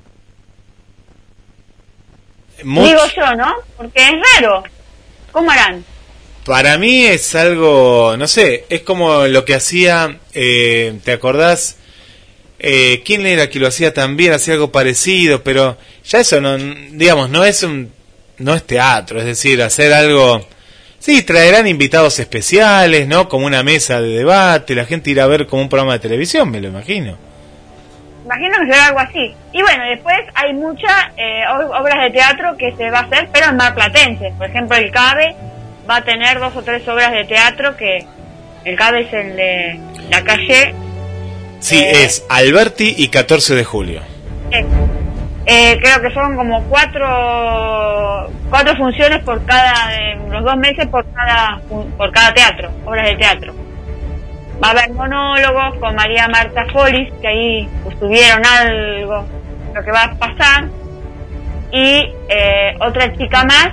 Digo 2.63 3.01
yo, 3.15 3.35
¿no? 3.37 3.55
Porque 3.77 4.01
es 4.03 4.15
raro. 4.35 4.65
¿Cómo 5.31 5.51
harán? 5.51 5.85
Para 6.49 6.79
mí 6.79 7.05
es 7.05 7.35
algo, 7.35 8.17
no 8.17 8.27
sé, 8.27 8.65
es 8.71 8.81
como 8.81 9.27
lo 9.27 9.45
que 9.45 9.55
hacía, 9.55 10.17
eh, 10.33 10.99
¿te 11.05 11.13
acordás? 11.13 11.77
Eh, 12.59 13.03
¿Quién 13.05 13.27
era 13.27 13.51
que 13.51 13.59
lo 13.59 13.67
hacía 13.67 13.93
también? 13.93 14.33
Hacía 14.33 14.55
algo 14.55 14.73
parecido, 14.73 15.43
pero 15.43 15.77
ya 16.07 16.21
eso 16.21 16.41
no, 16.41 16.57
digamos, 16.57 17.29
no 17.29 17.45
es 17.45 17.63
un, 17.65 17.93
no 18.39 18.55
es 18.55 18.67
teatro, 18.67 19.19
es 19.19 19.27
decir, 19.27 19.61
hacer 19.63 19.93
algo, 19.93 20.41
sí, 20.99 21.23
traerán 21.23 21.67
invitados 21.67 22.19
especiales, 22.19 23.07
¿no? 23.07 23.29
Como 23.29 23.45
una 23.45 23.63
mesa 23.63 24.01
de 24.01 24.09
debate, 24.09 24.75
la 24.75 24.87
gente 24.87 25.11
irá 25.11 25.25
a 25.25 25.27
ver 25.27 25.47
como 25.47 25.61
un 25.61 25.69
programa 25.69 25.93
de 25.93 25.99
televisión, 25.99 26.51
me 26.51 26.63
lo 26.63 26.69
imagino. 26.69 27.19
Imagino 28.25 28.59
que 28.61 28.73
será 28.73 28.87
algo 28.87 29.01
así. 29.01 29.35
Y 29.53 29.61
bueno, 29.61 29.85
después 29.85 30.17
hay 30.35 30.55
muchas 30.55 31.09
eh, 31.19 31.43
obras 31.79 32.05
de 32.05 32.11
teatro 32.11 32.57
que 32.57 32.75
se 32.75 32.91
va 32.91 33.01
a 33.01 33.03
hacer, 33.03 33.29
pero 33.35 33.51
en 33.51 33.57
Mar 33.57 33.75
Platense. 33.75 34.33
Por 34.39 34.47
ejemplo, 34.47 34.79
el 34.79 34.91
CABE 34.91 35.37
va 35.89 35.97
a 35.97 36.05
tener 36.05 36.39
dos 36.39 36.55
o 36.57 36.63
tres 36.63 36.87
obras 36.89 37.13
de 37.13 37.25
teatro 37.25 37.77
que 37.77 38.05
el 38.65 38.77
CABE 38.77 39.01
es 39.01 39.13
el 39.13 39.37
de 39.37 39.81
la 40.11 40.23
calle. 40.23 40.75
Sí, 41.61 41.79
eh, 41.79 42.05
es 42.05 42.25
Alberti 42.29 42.95
y 42.99 43.09
14 43.09 43.55
de 43.55 43.65
julio. 43.65 44.03
Eh, 45.51 45.79
creo 45.81 46.03
que 46.03 46.13
son 46.13 46.37
como 46.37 46.63
cuatro 46.65 48.31
cuatro 48.51 48.77
funciones 48.77 49.25
por 49.25 49.43
cada 49.47 49.73
los 50.29 50.45
dos 50.45 50.57
meses 50.59 50.87
por 50.89 51.07
cada 51.15 51.61
por 51.97 52.13
cada 52.13 52.35
teatro 52.35 52.71
obras 52.85 53.07
de 53.07 53.17
teatro 53.17 53.55
va 54.63 54.69
a 54.69 54.71
haber 54.73 54.91
monólogos 54.93 55.79
con 55.81 55.95
María 55.95 56.29
Marta 56.29 56.67
Follis 56.71 57.11
que 57.23 57.29
ahí 57.29 57.69
estuvieron 57.91 58.45
algo 58.45 59.25
lo 59.75 59.83
que 59.83 59.91
va 59.91 60.05
a 60.05 60.15
pasar 60.17 60.69
y 61.73 62.13
eh, 62.29 62.75
otra 62.81 63.17
chica 63.17 63.43
más 63.45 63.71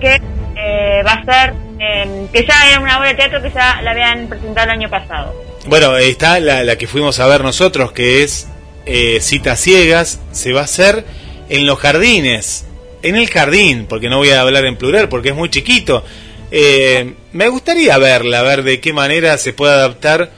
que 0.00 0.18
eh, 0.58 1.02
va 1.06 1.12
a 1.12 1.24
ser, 1.24 1.54
em, 1.78 2.28
que 2.28 2.44
ya 2.44 2.68
era 2.68 2.80
una 2.80 2.98
obra 2.98 3.08
de 3.08 3.14
teatro 3.14 3.40
que 3.40 3.50
ya 3.50 3.80
la 3.82 3.92
habían 3.92 4.28
presentado 4.28 4.64
el 4.64 4.70
año 4.70 4.90
pasado. 4.90 5.34
Bueno, 5.66 5.96
está 5.96 6.40
la, 6.40 6.64
la 6.64 6.76
que 6.76 6.86
fuimos 6.86 7.20
a 7.20 7.26
ver 7.26 7.42
nosotros, 7.42 7.92
que 7.92 8.22
es 8.22 8.48
eh, 8.86 9.20
Citas 9.20 9.60
Ciegas, 9.60 10.20
se 10.32 10.52
va 10.52 10.62
a 10.62 10.64
hacer 10.64 11.04
en 11.48 11.66
los 11.66 11.78
jardines, 11.78 12.66
en 13.02 13.16
el 13.16 13.28
jardín, 13.28 13.86
porque 13.88 14.08
no 14.08 14.18
voy 14.18 14.30
a 14.30 14.40
hablar 14.40 14.64
en 14.64 14.76
plural, 14.76 15.08
porque 15.08 15.30
es 15.30 15.34
muy 15.34 15.50
chiquito. 15.50 16.04
Eh, 16.50 17.14
me 17.32 17.48
gustaría 17.48 17.96
verla, 17.98 18.42
ver 18.42 18.62
de 18.62 18.80
qué 18.80 18.92
manera 18.92 19.36
se 19.38 19.52
puede 19.52 19.74
adaptar 19.74 20.30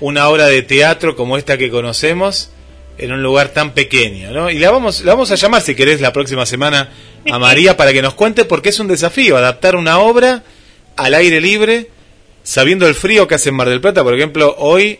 una 0.00 0.28
obra 0.28 0.46
de 0.46 0.62
teatro 0.62 1.16
como 1.16 1.36
esta 1.36 1.58
que 1.58 1.70
conocemos 1.70 2.52
en 2.98 3.12
un 3.12 3.22
lugar 3.22 3.48
tan 3.48 3.72
pequeño, 3.72 4.32
¿no? 4.32 4.50
Y 4.50 4.58
la 4.58 4.70
vamos, 4.70 5.02
la 5.02 5.12
vamos 5.12 5.30
a 5.30 5.36
llamar, 5.36 5.62
si 5.62 5.74
querés, 5.74 6.00
la 6.00 6.12
próxima 6.12 6.44
semana 6.44 6.90
a 7.30 7.38
María 7.38 7.76
para 7.76 7.92
que 7.92 8.02
nos 8.02 8.14
cuente 8.14 8.44
porque 8.44 8.70
es 8.70 8.80
un 8.80 8.88
desafío 8.88 9.36
adaptar 9.36 9.76
una 9.76 9.98
obra 9.98 10.42
al 10.96 11.14
aire 11.14 11.40
libre, 11.40 11.90
sabiendo 12.42 12.88
el 12.88 12.94
frío 12.94 13.28
que 13.28 13.36
hace 13.36 13.50
en 13.50 13.54
Mar 13.54 13.68
del 13.68 13.80
Plata, 13.80 14.02
por 14.02 14.14
ejemplo, 14.14 14.54
hoy, 14.58 14.98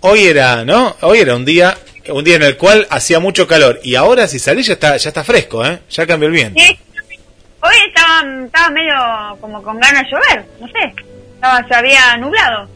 hoy 0.00 0.26
era, 0.26 0.64
¿no? 0.64 0.96
Hoy 1.00 1.20
era 1.20 1.34
un 1.34 1.46
día, 1.46 1.78
un 2.10 2.24
día 2.24 2.36
en 2.36 2.42
el 2.42 2.58
cual 2.58 2.86
hacía 2.90 3.18
mucho 3.18 3.46
calor 3.46 3.80
y 3.82 3.94
ahora 3.94 4.28
si 4.28 4.38
salís 4.38 4.66
ya 4.66 4.74
está, 4.74 4.96
ya 4.98 5.08
está 5.08 5.24
fresco, 5.24 5.64
¿eh? 5.64 5.80
Ya 5.90 6.06
cambió 6.06 6.28
el 6.28 6.34
viento. 6.34 6.60
Sí. 6.60 6.78
Hoy 7.60 7.74
estaba, 7.88 8.44
estaba 8.44 8.70
medio 8.70 8.94
como 9.40 9.62
con 9.62 9.80
ganas 9.80 10.04
de 10.04 10.10
llover, 10.10 10.46
no 10.60 10.68
sé, 10.68 10.94
estaba, 11.34 11.66
se 11.66 11.74
había 11.74 12.16
nublado. 12.18 12.68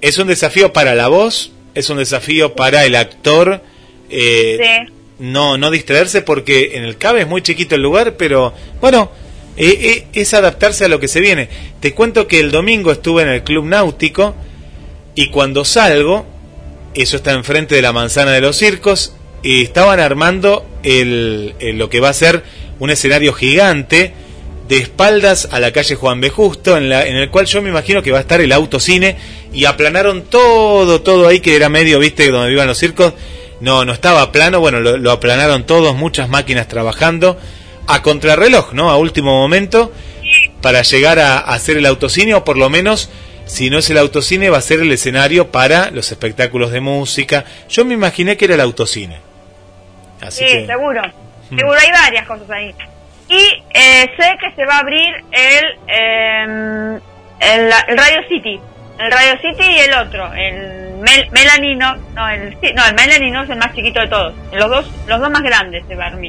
Es 0.00 0.18
un 0.18 0.28
desafío 0.28 0.72
para 0.72 0.94
la 0.94 1.08
voz, 1.08 1.50
es 1.76 1.90
un 1.90 1.98
desafío 1.98 2.54
para 2.54 2.84
el 2.84 2.96
actor. 2.96 3.62
Eh, 4.10 4.58
no, 5.18 5.56
no 5.58 5.70
distraerse 5.70 6.22
porque 6.22 6.72
en 6.74 6.84
el 6.84 6.96
CABE 6.96 7.20
es 7.20 7.28
muy 7.28 7.42
chiquito 7.42 7.74
el 7.74 7.82
lugar, 7.82 8.16
pero 8.16 8.52
bueno, 8.80 9.12
eh, 9.56 9.78
eh, 9.80 10.06
es 10.12 10.34
adaptarse 10.34 10.86
a 10.86 10.88
lo 10.88 10.98
que 10.98 11.06
se 11.06 11.20
viene. 11.20 11.48
Te 11.80 11.94
cuento 11.94 12.26
que 12.26 12.40
el 12.40 12.50
domingo 12.50 12.90
estuve 12.90 13.22
en 13.22 13.28
el 13.28 13.44
Club 13.44 13.66
Náutico 13.66 14.34
y 15.14 15.28
cuando 15.30 15.64
salgo, 15.64 16.26
eso 16.94 17.18
está 17.18 17.32
enfrente 17.32 17.74
de 17.74 17.82
la 17.82 17.92
manzana 17.92 18.32
de 18.32 18.40
los 18.40 18.56
circos, 18.56 19.14
y 19.42 19.62
estaban 19.62 20.00
armando 20.00 20.66
el, 20.82 21.54
lo 21.74 21.88
que 21.90 22.00
va 22.00 22.08
a 22.08 22.14
ser 22.14 22.42
un 22.78 22.90
escenario 22.90 23.32
gigante 23.32 24.12
de 24.68 24.78
espaldas 24.78 25.48
a 25.50 25.60
la 25.60 25.72
calle 25.72 25.94
Juan 25.94 26.20
B. 26.20 26.30
Justo, 26.30 26.76
en, 26.76 26.88
la, 26.88 27.06
en 27.06 27.16
el 27.16 27.30
cual 27.30 27.46
yo 27.46 27.62
me 27.62 27.68
imagino 27.68 28.02
que 28.02 28.10
va 28.10 28.18
a 28.18 28.22
estar 28.22 28.40
el 28.40 28.52
autocine, 28.52 29.16
y 29.52 29.64
aplanaron 29.64 30.22
todo, 30.22 31.00
todo 31.00 31.28
ahí, 31.28 31.40
que 31.40 31.56
era 31.56 31.68
medio, 31.68 31.98
viste, 31.98 32.30
donde 32.30 32.50
vivan 32.50 32.66
los 32.66 32.78
circos, 32.78 33.14
no, 33.60 33.84
no 33.84 33.92
estaba 33.92 34.30
plano, 34.32 34.60
bueno, 34.60 34.80
lo, 34.80 35.10
aplanaron 35.10 35.64
todos, 35.64 35.94
muchas 35.94 36.28
máquinas 36.28 36.68
trabajando, 36.68 37.38
a 37.86 38.02
contrarreloj, 38.02 38.72
¿no? 38.74 38.90
A 38.90 38.96
último 38.98 39.32
momento, 39.32 39.92
para 40.60 40.82
llegar 40.82 41.18
a, 41.18 41.38
hacer 41.38 41.76
el 41.76 41.86
autocine, 41.86 42.34
o 42.34 42.44
por 42.44 42.58
lo 42.58 42.68
menos, 42.68 43.08
si 43.46 43.70
no 43.70 43.78
es 43.78 43.88
el 43.88 43.98
autocine, 43.98 44.50
va 44.50 44.58
a 44.58 44.62
ser 44.62 44.80
el 44.80 44.92
escenario 44.92 45.50
para 45.50 45.90
los 45.90 46.10
espectáculos 46.10 46.72
de 46.72 46.80
música. 46.80 47.44
Yo 47.68 47.84
me 47.84 47.94
imaginé 47.94 48.36
que 48.36 48.44
era 48.46 48.54
el 48.54 48.60
autocine. 48.60 49.20
Así 50.20 50.44
sí, 50.44 50.66
seguro. 50.66 51.02
Hmm. 51.50 51.58
Seguro 51.58 51.78
hay 51.78 51.90
varias 51.92 52.26
cosas 52.26 52.50
ahí. 52.50 52.74
Y 53.28 53.62
eh, 53.74 54.10
sé 54.18 54.36
que 54.40 54.52
se 54.54 54.64
va 54.64 54.76
a 54.76 54.80
abrir 54.80 55.12
el, 55.32 55.64
eh, 55.88 57.00
el, 57.40 57.70
Radio 57.96 58.28
City. 58.28 58.60
El 58.98 59.10
Radio 59.10 59.40
City 59.40 59.64
y 59.68 59.78
el 59.80 59.94
otro, 59.94 60.32
el 60.32 60.96
Melanino. 61.32 61.96
No, 62.14 62.28
el, 62.28 62.56
no, 62.74 62.86
el 62.86 62.94
Melanino 62.94 63.42
es 63.42 63.50
el 63.50 63.58
más 63.58 63.74
chiquito 63.74 64.00
de 64.00 64.08
todos. 64.08 64.34
Los 64.52 64.70
dos, 64.70 64.90
los 65.06 65.20
dos 65.20 65.30
más 65.30 65.42
grandes 65.42 65.84
se 65.86 65.96
van, 65.96 66.20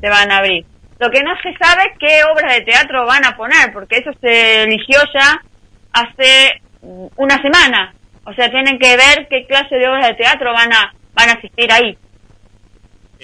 se 0.00 0.08
van 0.08 0.30
a 0.30 0.38
abrir. 0.38 0.64
Lo 0.98 1.10
que 1.10 1.22
no 1.22 1.34
se 1.42 1.52
sabe 1.58 1.82
es 1.82 1.98
qué 1.98 2.22
obras 2.32 2.54
de 2.54 2.62
teatro 2.62 3.06
van 3.06 3.24
a 3.24 3.36
poner, 3.36 3.72
porque 3.72 3.96
eso 3.96 4.10
se 4.20 4.62
eligió 4.62 4.98
ya 5.12 5.42
hace 5.92 6.62
una 6.80 7.40
semana. 7.42 7.94
O 8.24 8.32
sea, 8.34 8.50
tienen 8.50 8.78
que 8.78 8.96
ver 8.96 9.26
qué 9.28 9.46
clase 9.46 9.76
de 9.76 9.88
obras 9.88 10.08
de 10.08 10.14
teatro 10.14 10.52
van 10.52 10.72
a, 10.72 10.94
van 11.14 11.30
a 11.30 11.32
asistir 11.32 11.70
ahí. 11.72 11.98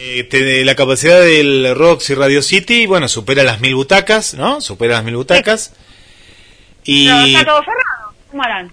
Eh, 0.00 0.62
la 0.64 0.76
capacidad 0.76 1.20
del 1.20 1.74
Roxy 1.74 2.14
Radio 2.14 2.40
City, 2.40 2.86
bueno, 2.86 3.08
supera 3.08 3.42
las 3.42 3.58
mil 3.58 3.74
butacas, 3.74 4.34
¿no? 4.34 4.60
Supera 4.60 4.94
las 4.94 5.04
mil 5.04 5.16
butacas. 5.16 5.72
Y... 6.84 7.08
está 7.08 7.44
todo 7.44 7.58
cerrado, 7.58 8.14
¿cómo 8.30 8.42
harán? 8.44 8.72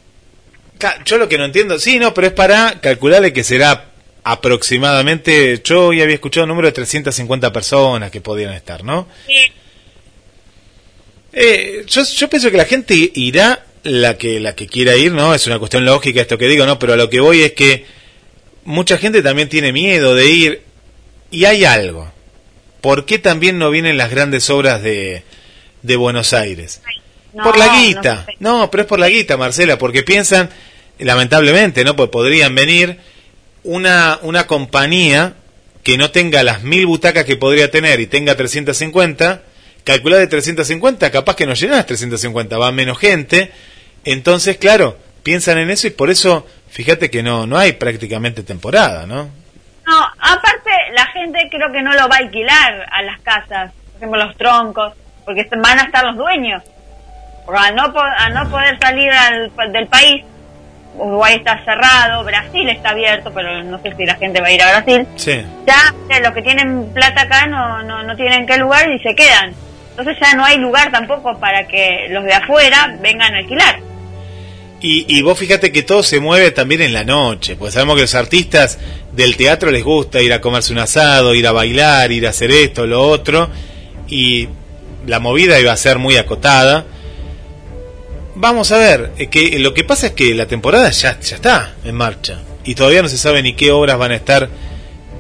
Yo 1.03 1.17
lo 1.17 1.27
que 1.27 1.39
no 1.39 1.45
entiendo, 1.45 1.79
sí, 1.79 1.97
no, 1.97 2.13
pero 2.13 2.27
es 2.27 2.33
para 2.33 2.79
calcularle 2.79 3.33
que 3.33 3.43
será 3.43 3.85
aproximadamente, 4.23 5.61
yo 5.63 5.93
ya 5.93 6.03
había 6.03 6.13
escuchado 6.13 6.43
un 6.43 6.49
número 6.49 6.67
de 6.67 6.73
350 6.73 7.51
personas 7.51 8.11
que 8.11 8.21
podían 8.21 8.53
estar, 8.53 8.83
¿no? 8.83 9.07
Sí. 9.25 9.51
Eh, 11.33 11.85
yo, 11.87 12.03
yo 12.03 12.29
pienso 12.29 12.51
que 12.51 12.57
la 12.57 12.65
gente 12.65 12.93
irá 13.15 13.65
la 13.81 14.15
que 14.15 14.39
la 14.39 14.53
que 14.53 14.67
quiera 14.67 14.95
ir, 14.95 15.11
¿no? 15.11 15.33
Es 15.33 15.47
una 15.47 15.57
cuestión 15.57 15.85
lógica 15.85 16.21
esto 16.21 16.37
que 16.37 16.47
digo, 16.47 16.67
¿no? 16.67 16.77
Pero 16.77 16.93
a 16.93 16.97
lo 16.97 17.09
que 17.09 17.19
voy 17.19 17.41
es 17.41 17.53
que 17.53 17.87
mucha 18.63 18.99
gente 18.99 19.23
también 19.23 19.49
tiene 19.49 19.73
miedo 19.73 20.13
de 20.13 20.29
ir 20.29 20.74
y 21.31 21.45
hay 21.45 21.65
algo. 21.65 22.11
¿Por 22.81 23.05
qué 23.05 23.19
también 23.19 23.57
no 23.57 23.71
vienen 23.71 23.97
las 23.97 24.11
grandes 24.11 24.49
obras 24.49 24.81
de, 24.81 25.23
de 25.81 25.95
Buenos 25.95 26.33
Aires? 26.33 26.81
por 27.43 27.57
la 27.57 27.79
guita. 27.79 28.25
No, 28.39 28.69
pero 28.71 28.83
es 28.83 28.87
por 28.87 28.99
la 28.99 29.09
guita, 29.09 29.37
Marcela, 29.37 29.77
porque 29.77 30.03
piensan, 30.03 30.49
lamentablemente, 30.99 31.83
¿no? 31.83 31.95
Pues 31.95 32.09
podrían 32.09 32.55
venir 32.55 32.97
una, 33.63 34.19
una 34.21 34.47
compañía 34.47 35.33
que 35.83 35.97
no 35.97 36.11
tenga 36.11 36.43
las 36.43 36.63
mil 36.63 36.85
butacas 36.85 37.25
que 37.25 37.35
podría 37.35 37.69
tener 37.69 37.99
y 37.99 38.07
tenga 38.07 38.35
350, 38.35 39.43
calcular 39.83 40.19
de 40.19 40.27
350, 40.27 41.11
capaz 41.11 41.35
que 41.35 41.45
no 41.45 41.53
llenas 41.53 41.85
350, 41.85 42.57
va 42.57 42.71
menos 42.71 42.97
gente. 42.97 43.51
Entonces, 44.03 44.57
claro, 44.57 44.97
piensan 45.23 45.57
en 45.57 45.69
eso 45.69 45.87
y 45.87 45.91
por 45.91 46.09
eso, 46.09 46.47
fíjate 46.69 47.09
que 47.09 47.21
no, 47.21 47.45
no 47.45 47.57
hay 47.57 47.73
prácticamente 47.73 48.43
temporada, 48.43 49.05
¿no? 49.05 49.29
No, 49.87 50.01
aparte 50.19 50.71
la 50.93 51.05
gente 51.07 51.47
creo 51.51 51.71
que 51.71 51.81
no 51.81 51.93
lo 51.93 52.07
va 52.09 52.15
a 52.15 52.19
alquilar 52.19 52.85
a 52.91 53.01
las 53.03 53.19
casas, 53.21 53.71
por 53.71 53.97
ejemplo 53.97 54.25
los 54.25 54.35
troncos, 54.37 54.93
porque 55.25 55.47
van 55.51 55.79
a 55.79 55.83
estar 55.83 56.03
los 56.05 56.15
dueños. 56.15 56.63
Porque 57.45 57.59
al 57.59 57.75
no, 57.75 57.87
no 57.87 58.49
poder 58.49 58.79
salir 58.79 59.11
del 59.71 59.87
país, 59.87 60.23
Uruguay 60.97 61.35
está 61.35 61.63
cerrado, 61.63 62.23
Brasil 62.23 62.67
está 62.69 62.91
abierto, 62.91 63.31
pero 63.33 63.63
no 63.63 63.79
sé 63.81 63.93
si 63.95 64.05
la 64.05 64.15
gente 64.15 64.41
va 64.41 64.47
a 64.47 64.51
ir 64.51 64.61
a 64.63 64.79
Brasil. 64.79 65.05
Ya 65.67 65.93
los 66.21 66.33
que 66.33 66.41
tienen 66.41 66.91
plata 66.93 67.21
acá 67.21 67.45
no, 67.47 67.83
no, 67.83 68.03
no 68.03 68.15
tienen 68.15 68.47
qué 68.47 68.57
lugar 68.57 68.89
y 68.89 68.99
se 68.99 69.13
quedan. 69.13 69.53
Entonces 69.91 70.17
ya 70.19 70.33
no 70.35 70.43
hay 70.43 70.57
lugar 70.57 70.91
tampoco 70.91 71.37
para 71.39 71.67
que 71.67 72.07
los 72.09 72.23
de 72.23 72.33
afuera 72.33 72.97
vengan 72.99 73.33
a 73.33 73.37
alquilar. 73.37 73.79
Y, 74.87 75.21
vos 75.23 75.39
fíjate 75.39 75.71
que 75.71 75.81
todo 75.81 76.03
se 76.03 76.19
mueve 76.19 76.51
también 76.51 76.81
en 76.81 76.93
la 76.93 77.03
noche, 77.03 77.55
pues 77.55 77.73
sabemos 77.73 77.95
que 77.95 78.01
los 78.01 78.13
artistas 78.13 78.77
del 79.15 79.37
teatro 79.37 79.71
les 79.71 79.83
gusta 79.83 80.21
ir 80.21 80.33
a 80.33 80.41
comerse 80.41 80.73
un 80.73 80.79
asado, 80.79 81.33
ir 81.33 81.47
a 81.47 81.51
bailar, 81.51 82.11
ir 82.11 82.27
a 82.27 82.31
hacer 82.31 82.51
esto, 82.51 82.85
lo 82.85 83.01
otro, 83.07 83.49
y 84.07 84.49
la 85.05 85.19
movida 85.19 85.59
iba 85.59 85.71
a 85.71 85.77
ser 85.77 85.99
muy 85.99 86.17
acotada. 86.17 86.85
Vamos 88.35 88.71
a 88.71 88.77
ver, 88.77 89.11
que 89.29 89.57
lo 89.59 89.73
que 89.73 89.83
pasa 89.83 90.07
es 90.07 90.13
que 90.13 90.33
la 90.35 90.45
temporada 90.45 90.89
ya, 90.89 91.19
ya 91.19 91.35
está 91.35 91.73
en 91.83 91.95
marcha 91.95 92.39
y 92.65 92.75
todavía 92.75 93.01
no 93.01 93.07
se 93.07 93.17
sabe 93.17 93.41
ni 93.41 93.53
qué 93.53 93.71
obras 93.71 93.97
van 93.97 94.11
a 94.11 94.15
estar, 94.15 94.49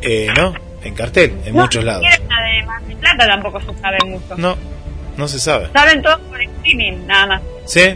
eh, 0.01 0.27
¿no? 0.35 0.53
En 0.83 0.93
cartel, 0.93 1.37
en 1.45 1.53
muchos 1.53 1.83
lados. 1.83 2.03
La 2.03 2.79
de 2.87 2.95
Plata 2.95 3.25
tampoco 3.25 3.59
se 3.61 3.79
sabe 3.79 3.97
mucho. 4.05 4.35
No, 4.37 4.57
no 5.15 5.27
se 5.27 5.39
sabe. 5.39 5.69
Saben 5.73 6.01
todo 6.01 6.19
por 6.23 6.41
streaming, 6.41 7.05
nada 7.07 7.27
más. 7.27 7.41
Sí, 7.65 7.95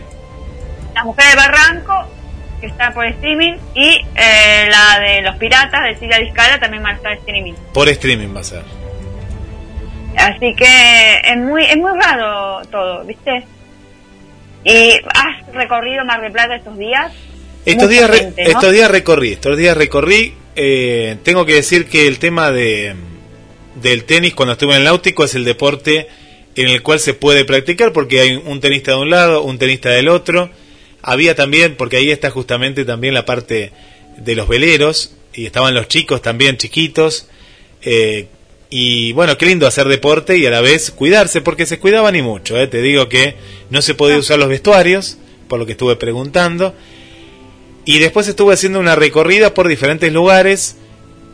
la 0.96 1.04
Mujer 1.04 1.30
de 1.30 1.36
Barranco, 1.36 2.08
que 2.60 2.68
está 2.68 2.94
por 2.94 3.06
streaming, 3.06 3.54
y 3.74 4.02
eh, 4.16 4.70
la 4.70 5.00
de 5.00 5.22
Los 5.22 5.36
Piratas 5.38 5.82
de 5.84 5.98
Silvia 5.98 6.20
Discala 6.20 6.60
también 6.60 6.84
va 6.84 6.90
a 6.90 6.94
estar 6.94 7.14
streaming. 7.14 7.54
Por 7.74 7.90
streaming 7.90 8.36
va 8.36 8.42
a 8.42 8.44
ser. 8.44 8.64
Así 10.18 10.54
que 10.56 11.22
es 11.24 11.38
muy, 11.38 11.64
es 11.66 11.78
muy 11.78 11.92
raro 12.00 12.62
todo, 12.70 13.06
¿viste? 13.06 13.44
¿Y 14.64 15.00
has 15.14 15.54
recorrido 15.54 16.04
Mar 16.04 16.22
del 16.22 16.32
Plata 16.32 16.56
estos 16.56 16.78
días? 16.78 17.14
Estos 17.66 17.90
días, 17.90 18.10
estos 18.36 18.72
días 18.72 18.92
recorrí, 18.92 19.34
estos 19.34 19.58
días 19.58 19.78
recorrí. 19.78 20.34
Eh, 20.56 21.18
tengo 21.24 21.46
que 21.46 21.54
decir 21.54 21.88
que 21.88 22.08
el 22.08 22.20
tema 22.20 22.52
de 22.52 22.96
del 23.76 24.04
tenis 24.04 24.34
cuando 24.34 24.54
estuve 24.54 24.72
en 24.72 24.80
el 24.80 24.84
náutico 24.86 25.24
es 25.24 25.36
el 25.36 25.46
deporte 25.46 26.08
en 26.56 26.68
el 26.68 26.82
cual 26.82 27.00
se 27.00 27.14
puede 27.14 27.46
practicar 27.46 27.94
porque 27.94 28.20
hay 28.20 28.36
un 28.36 28.60
tenista 28.60 28.92
de 28.92 28.98
un 28.98 29.10
lado, 29.10 29.44
un 29.44 29.58
tenista 29.58 29.90
del 29.90 30.10
otro 30.10 30.50
había 31.02 31.36
también, 31.36 31.76
porque 31.76 31.98
ahí 31.98 32.12
está 32.12 32.30
justamente 32.30 32.86
también 32.86 33.14
la 33.14 33.26
parte 33.26 33.72
de 34.18 34.36
los 34.36 34.48
veleros, 34.48 35.14
y 35.34 35.46
estaban 35.46 35.74
los 35.74 35.88
chicos 35.88 36.22
también 36.22 36.58
chiquitos, 36.58 37.28
eh, 37.82 38.28
y 38.70 39.14
bueno, 39.14 39.38
qué 39.38 39.46
lindo 39.46 39.66
hacer 39.66 39.88
deporte 39.88 40.38
y 40.38 40.46
a 40.46 40.52
la 40.52 40.62
vez 40.62 40.92
cuidarse, 40.92 41.42
porque 41.42 41.66
se 41.66 41.80
cuidaban 41.80 42.16
y 42.16 42.22
mucho, 42.22 42.58
eh. 42.58 42.68
te 42.68 42.82
digo 42.82 43.10
que 43.10 43.36
no 43.70 43.82
se 43.82 43.96
podía 43.96 44.18
usar 44.18 44.40
los 44.40 44.50
vestuarios, 44.50 45.18
por 45.48 45.60
lo 45.60 45.66
que 45.66 45.72
estuve 45.72 45.96
preguntando, 45.96 46.76
y 47.86 48.00
después 48.00 48.28
estuve 48.28 48.54
haciendo 48.54 48.80
una 48.80 48.96
recorrida 48.96 49.54
por 49.54 49.68
diferentes 49.68 50.12
lugares, 50.14 50.76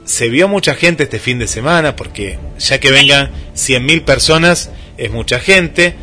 se 0.05 0.29
vio 0.29 0.47
mucha 0.47 0.75
gente 0.75 1.03
este 1.03 1.19
fin 1.19 1.39
de 1.39 1.47
semana, 1.47 1.95
porque 1.95 2.37
ya 2.59 2.79
que 2.79 2.91
vengan 2.91 3.31
100.000 3.55 4.03
personas 4.03 4.69
es 4.97 5.11
mucha 5.11 5.39
gente, 5.39 5.95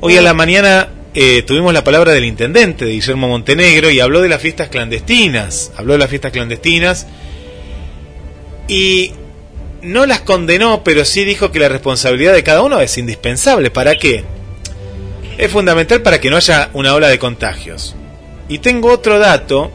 hoy 0.00 0.16
a 0.16 0.22
la 0.22 0.34
mañana 0.34 0.88
eh, 1.14 1.42
tuvimos 1.42 1.72
la 1.72 1.84
palabra 1.84 2.12
del 2.12 2.24
intendente 2.24 2.84
de 2.84 2.90
Guillermo 2.90 3.28
Montenegro 3.28 3.88
y 3.90 4.00
habló 4.00 4.20
de 4.20 4.28
las 4.28 4.40
fiestas 4.42 4.68
clandestinas, 4.68 5.70
habló 5.76 5.92
de 5.92 6.00
las 6.00 6.10
fiestas 6.10 6.32
clandestinas 6.32 7.06
y 8.66 9.12
no 9.82 10.06
las 10.06 10.20
condenó, 10.20 10.82
pero 10.82 11.04
sí 11.04 11.24
dijo 11.24 11.52
que 11.52 11.60
la 11.60 11.68
responsabilidad 11.68 12.32
de 12.32 12.42
cada 12.42 12.62
uno 12.62 12.80
es 12.80 12.98
indispensable. 12.98 13.70
¿Para 13.70 13.94
qué? 13.94 14.24
Es 15.38 15.52
fundamental 15.52 16.02
para 16.02 16.20
que 16.20 16.30
no 16.30 16.36
haya 16.36 16.70
una 16.72 16.94
ola 16.94 17.08
de 17.08 17.18
contagios. 17.18 17.94
Y 18.48 18.58
tengo 18.58 18.90
otro 18.90 19.18
dato, 19.18 19.70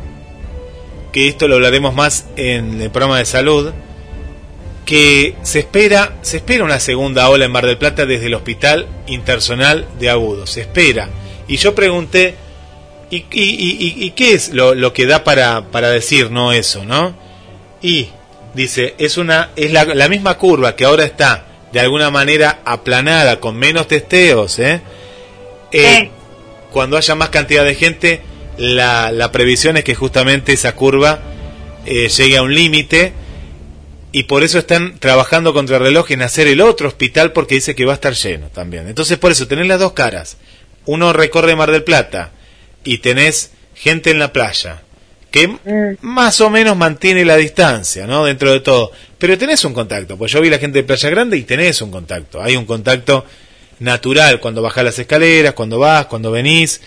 que 1.13 1.28
esto 1.28 1.47
lo 1.47 1.56
hablaremos 1.56 1.95
más 1.95 2.25
en 2.36 2.82
el 2.82 2.91
programa 2.91 3.17
de 3.17 3.25
salud, 3.25 3.71
que 4.86 5.36
se 5.43 5.60
espera, 5.60 6.17
se 6.21 6.38
espera 6.38 6.63
una 6.63 6.80
segunda 6.80 7.30
ola 7.30 7.45
en 7.45 7.52
Mar 7.52 7.65
del 7.65 7.78
Plata 7.78 8.06
desde 8.06 8.25
el 8.25 8.34
Hospital 8.34 8.88
Intersonal 9.08 9.88
de 9.99 10.10
Agudo. 10.10 10.47
Se 10.47 10.62
espera. 10.62 11.10
Y 11.49 11.57
yo 11.57 11.73
pregunté, 11.73 12.35
¿y, 13.09 13.25
y, 13.31 14.12
qué 14.12 14.33
es 14.33 14.53
lo, 14.53 14.93
que 14.93 15.07
da 15.07 15.23
para, 15.23 15.71
para 15.71 15.89
decir 15.89 16.29
no 16.29 16.53
eso, 16.53 16.85
no? 16.85 17.15
Y 17.81 18.09
dice, 18.53 18.93
es, 18.99 19.17
una, 19.17 19.49
es 19.55 19.73
la, 19.73 19.83
la 19.83 20.07
misma 20.07 20.38
curva 20.38 20.75
que 20.75 20.85
ahora 20.85 21.05
está 21.05 21.47
de 21.73 21.79
alguna 21.79 22.12
manera 22.12 22.62
aplanada, 22.65 23.39
con 23.39 23.57
menos 23.57 23.88
testeos, 23.88 24.59
¿eh? 24.59 24.81
eh 25.71 26.09
cuando 26.71 26.97
haya 26.97 27.15
más 27.15 27.29
cantidad 27.29 27.65
de 27.65 27.73
gente, 27.73 28.21
la, 28.57 29.12
la 29.12 29.31
previsión 29.31 29.75
es 29.77 29.83
que 29.83 29.95
justamente 29.95 30.53
esa 30.53 30.75
curva 30.75 31.19
eh, 31.88 32.09
llegue 32.09 32.38
a 32.38 32.43
un 32.43 32.53
límite 32.53 33.13
y 34.12 34.23
por 34.23 34.43
eso 34.43 34.59
están 34.59 34.99
trabajando 34.99 35.51
contra 35.51 35.77
el 35.77 35.83
reloj 35.83 36.12
en 36.12 36.21
hacer 36.21 36.47
el 36.47 36.62
otro 36.62 36.88
hospital 36.88 37.31
porque 37.31 37.55
dice 37.55 37.73
que 37.73 37.85
va 37.85 37.93
a 37.93 37.95
estar 37.95 38.13
lleno 38.13 38.49
también. 38.49 38.88
Entonces 38.88 39.17
por 39.17 39.31
eso 39.31 39.47
tener 39.47 39.65
las 39.65 39.79
dos 39.79 39.93
caras 39.93 40.38
uno 40.89 41.13
recorre 41.13 41.56
Mar 41.56 41.71
del 41.71 41.84
Plata 41.84 42.32
y 42.84 42.99
tenés 42.99 43.52
gente 43.75 44.12
en 44.12 44.19
la 44.19 44.34
playa 44.34 44.82
que 45.32 45.47
mm. 45.47 45.97
más 46.02 46.41
o 46.41 46.49
menos 46.49 46.75
mantiene 46.75 47.23
la 47.23 47.38
distancia, 47.38 48.08
¿no? 48.08 48.25
Dentro 48.25 48.52
de 48.52 48.62
todo. 48.62 48.91
Pero 49.17 49.38
tenés 49.38 49.63
un 49.65 49.73
contacto, 49.73 50.17
pues 50.17 50.32
yo 50.32 50.41
vi 50.41 50.49
la 50.49 50.58
gente 50.58 50.80
de 50.80 50.84
Playa 50.84 51.10
Grande 51.10 51.38
y 51.38 51.43
tenés 51.43 51.82
un 51.82 51.91
contacto. 51.91 52.41
Hay 52.41 52.56
un 52.56 52.65
contacto 52.65 53.25
natural 53.80 54.39
cuando 54.39 54.62
bajás 54.62 54.84
las 54.84 54.99
escaleras, 54.99 55.54
cuando 55.54 55.78
vas, 55.78 56.08
cuando 56.08 56.32
venís. 56.32 56.82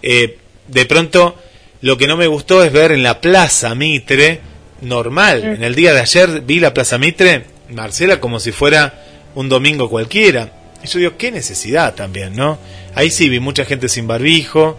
Eh, 0.00 0.38
de 0.68 0.86
pronto, 0.86 1.36
lo 1.82 1.98
que 1.98 2.06
no 2.06 2.16
me 2.16 2.26
gustó 2.26 2.64
es 2.64 2.72
ver 2.72 2.92
en 2.92 3.02
la 3.02 3.20
Plaza 3.20 3.74
Mitre, 3.74 4.40
normal. 4.80 5.42
Mm. 5.42 5.54
En 5.56 5.64
el 5.64 5.74
día 5.74 5.92
de 5.92 6.00
ayer 6.00 6.40
vi 6.40 6.60
la 6.60 6.72
Plaza 6.72 6.96
Mitre, 6.96 7.44
Marcela, 7.68 8.20
como 8.20 8.40
si 8.40 8.52
fuera 8.52 9.04
un 9.34 9.48
domingo 9.48 9.90
cualquiera. 9.90 10.61
Y 10.82 10.86
yo 10.86 10.98
digo, 10.98 11.16
qué 11.16 11.30
necesidad 11.30 11.94
también, 11.94 12.34
¿no? 12.34 12.58
Ahí 12.94 13.10
sí 13.10 13.28
vi 13.28 13.40
mucha 13.40 13.64
gente 13.64 13.88
sin 13.88 14.06
barbijo. 14.06 14.78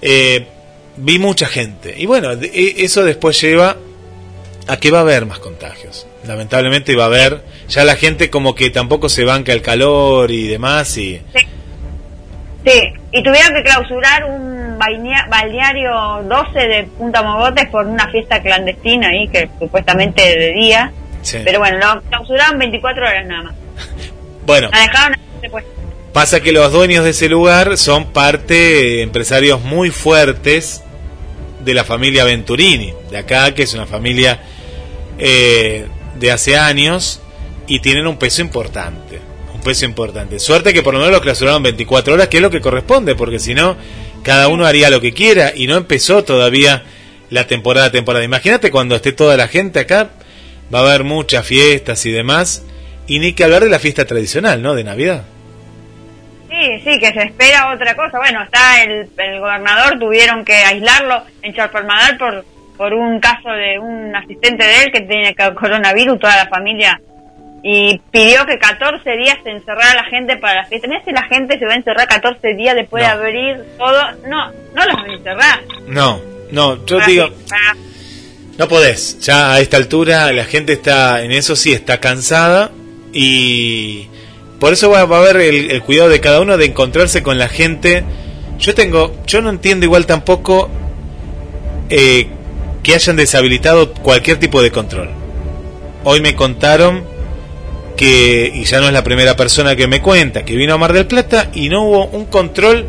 Eh, 0.00 0.46
vi 0.96 1.18
mucha 1.18 1.46
gente. 1.46 1.94
Y 1.96 2.06
bueno, 2.06 2.32
e, 2.32 2.74
eso 2.78 3.04
después 3.04 3.40
lleva 3.40 3.76
a 4.66 4.76
que 4.78 4.90
va 4.90 4.98
a 4.98 5.02
haber 5.02 5.26
más 5.26 5.38
contagios. 5.38 6.06
Lamentablemente 6.26 6.96
va 6.96 7.04
a 7.04 7.06
haber. 7.06 7.42
Ya 7.68 7.84
la 7.84 7.96
gente 7.96 8.30
como 8.30 8.54
que 8.54 8.70
tampoco 8.70 9.08
se 9.08 9.24
banca 9.24 9.52
el 9.52 9.62
calor 9.62 10.30
y 10.30 10.48
demás. 10.48 10.96
Y... 10.96 11.20
Sí. 11.34 11.46
sí. 12.64 12.80
y 13.12 13.22
tuvieron 13.22 13.54
que 13.54 13.62
clausurar 13.62 14.24
un 14.24 14.78
balneario 14.78 16.22
12 16.28 16.58
de 16.58 16.84
Punta 16.98 17.22
Mogotes 17.22 17.66
por 17.68 17.86
una 17.86 18.08
fiesta 18.08 18.42
clandestina 18.42 19.08
ahí, 19.08 19.28
que 19.28 19.48
supuestamente 19.58 20.22
de 20.22 20.52
día. 20.52 20.92
Pero 21.44 21.58
bueno, 21.58 21.78
lo 21.78 22.02
clausuraron 22.02 22.58
24 22.58 23.06
horas 23.06 23.26
nada 23.26 23.42
más. 23.44 23.54
bueno. 24.46 24.70
La 24.72 24.80
dejaron. 24.80 25.18
Pasa 26.12 26.40
que 26.40 26.52
los 26.52 26.72
dueños 26.72 27.04
de 27.04 27.10
ese 27.10 27.28
lugar 27.28 27.76
son 27.76 28.12
parte 28.12 29.02
empresarios 29.02 29.60
muy 29.62 29.90
fuertes 29.90 30.82
de 31.64 31.74
la 31.74 31.82
familia 31.82 32.24
Venturini, 32.24 32.94
de 33.10 33.18
acá, 33.18 33.52
que 33.52 33.64
es 33.64 33.74
una 33.74 33.86
familia 33.86 34.40
eh, 35.18 35.86
de 36.18 36.30
hace 36.30 36.56
años 36.56 37.20
y 37.66 37.80
tienen 37.80 38.06
un 38.06 38.16
peso 38.16 38.42
importante. 38.42 39.18
Un 39.52 39.60
peso 39.60 39.86
importante. 39.86 40.38
Suerte 40.38 40.72
que 40.72 40.82
por 40.82 40.94
lo 40.94 41.00
menos 41.00 41.12
los 41.12 41.22
clausuraron 41.22 41.62
24 41.62 42.14
horas, 42.14 42.28
que 42.28 42.36
es 42.36 42.42
lo 42.42 42.50
que 42.50 42.60
corresponde, 42.60 43.14
porque 43.14 43.38
si 43.38 43.54
no, 43.54 43.76
cada 44.22 44.48
uno 44.48 44.66
haría 44.66 44.90
lo 44.90 45.00
que 45.00 45.12
quiera 45.12 45.52
y 45.54 45.66
no 45.66 45.76
empezó 45.76 46.22
todavía 46.22 46.84
la 47.30 47.46
temporada 47.46 47.90
temporada. 47.90 48.24
Imagínate 48.24 48.70
cuando 48.70 48.94
esté 48.94 49.12
toda 49.12 49.36
la 49.36 49.48
gente 49.48 49.80
acá, 49.80 50.10
va 50.72 50.80
a 50.80 50.82
haber 50.82 51.04
muchas 51.04 51.46
fiestas 51.46 52.04
y 52.06 52.12
demás, 52.12 52.62
y 53.06 53.18
ni 53.18 53.32
que 53.32 53.44
hablar 53.44 53.62
de 53.62 53.70
la 53.70 53.78
fiesta 53.78 54.04
tradicional, 54.04 54.62
¿no? 54.62 54.74
De 54.74 54.84
Navidad. 54.84 55.24
Sí, 56.48 56.80
sí, 56.84 56.98
que 57.00 57.12
se 57.12 57.22
espera 57.22 57.72
otra 57.72 57.94
cosa. 57.96 58.18
Bueno, 58.18 58.42
está 58.42 58.82
el, 58.82 59.08
el 59.16 59.40
gobernador, 59.40 59.98
tuvieron 59.98 60.44
que 60.44 60.54
aislarlo 60.54 61.24
en 61.42 61.52
Chalfarmadal 61.52 62.16
por, 62.16 62.44
por 62.76 62.94
un 62.94 63.18
caso 63.18 63.50
de 63.50 63.78
un 63.78 64.14
asistente 64.14 64.64
de 64.64 64.84
él 64.84 64.92
que 64.92 65.00
tiene 65.00 65.34
coronavirus, 65.34 66.20
toda 66.20 66.36
la 66.36 66.46
familia, 66.46 67.00
y 67.62 67.98
pidió 68.10 68.46
que 68.46 68.58
14 68.58 69.16
días 69.16 69.38
se 69.42 69.50
encerrara 69.50 69.94
la 69.94 70.04
gente 70.04 70.36
para 70.36 70.62
la 70.62 70.64
fiesta. 70.66 70.88
si 71.04 71.12
la 71.12 71.22
gente 71.24 71.58
se 71.58 71.66
va 71.66 71.72
a 71.72 71.76
encerrar 71.76 72.06
14 72.06 72.54
días 72.54 72.74
después 72.74 73.02
de 73.02 73.08
abrir 73.08 73.64
todo? 73.78 74.02
No, 74.28 74.52
no 74.74 74.84
los 74.84 74.94
van 74.94 75.10
a 75.10 75.14
encerrar. 75.14 75.60
No, 75.88 76.20
no, 76.50 76.84
yo 76.86 77.00
digo... 77.00 77.28
No 78.56 78.68
podés, 78.68 79.18
ya 79.18 79.54
a 79.54 79.60
esta 79.60 79.76
altura 79.76 80.30
la 80.30 80.44
gente 80.44 80.74
está 80.74 81.22
en 81.22 81.32
eso 81.32 81.56
sí, 81.56 81.72
está 81.72 81.98
cansada 81.98 82.70
y 83.14 84.08
por 84.58 84.72
eso 84.72 84.90
va, 84.90 85.00
a 85.00 85.02
haber 85.02 85.36
el, 85.36 85.82
cuidado 85.82 86.08
de 86.08 86.20
cada 86.20 86.40
uno 86.40 86.56
de 86.56 86.66
encontrarse 86.66 87.22
con 87.22 87.38
la 87.38 87.48
gente. 87.48 88.04
Yo 88.58 88.74
tengo, 88.74 89.14
yo 89.26 89.40
no 89.40 89.50
entiendo 89.50 89.86
igual 89.86 90.06
tampoco 90.06 90.68
eh, 91.90 92.26
que 92.82 92.94
hayan 92.94 93.16
deshabilitado 93.16 93.92
cualquier 93.92 94.38
tipo 94.38 94.62
de 94.62 94.70
control. 94.70 95.10
Hoy 96.02 96.20
me 96.20 96.34
contaron 96.34 97.04
que, 97.96 98.50
y 98.54 98.64
ya 98.64 98.80
no 98.80 98.86
es 98.86 98.92
la 98.92 99.04
primera 99.04 99.36
persona 99.36 99.76
que 99.76 99.86
me 99.86 100.00
cuenta, 100.00 100.44
que 100.44 100.56
vino 100.56 100.74
a 100.74 100.78
Mar 100.78 100.92
del 100.92 101.06
Plata 101.06 101.50
y 101.54 101.68
no 101.68 101.84
hubo 101.84 102.06
un 102.06 102.26
control, 102.26 102.86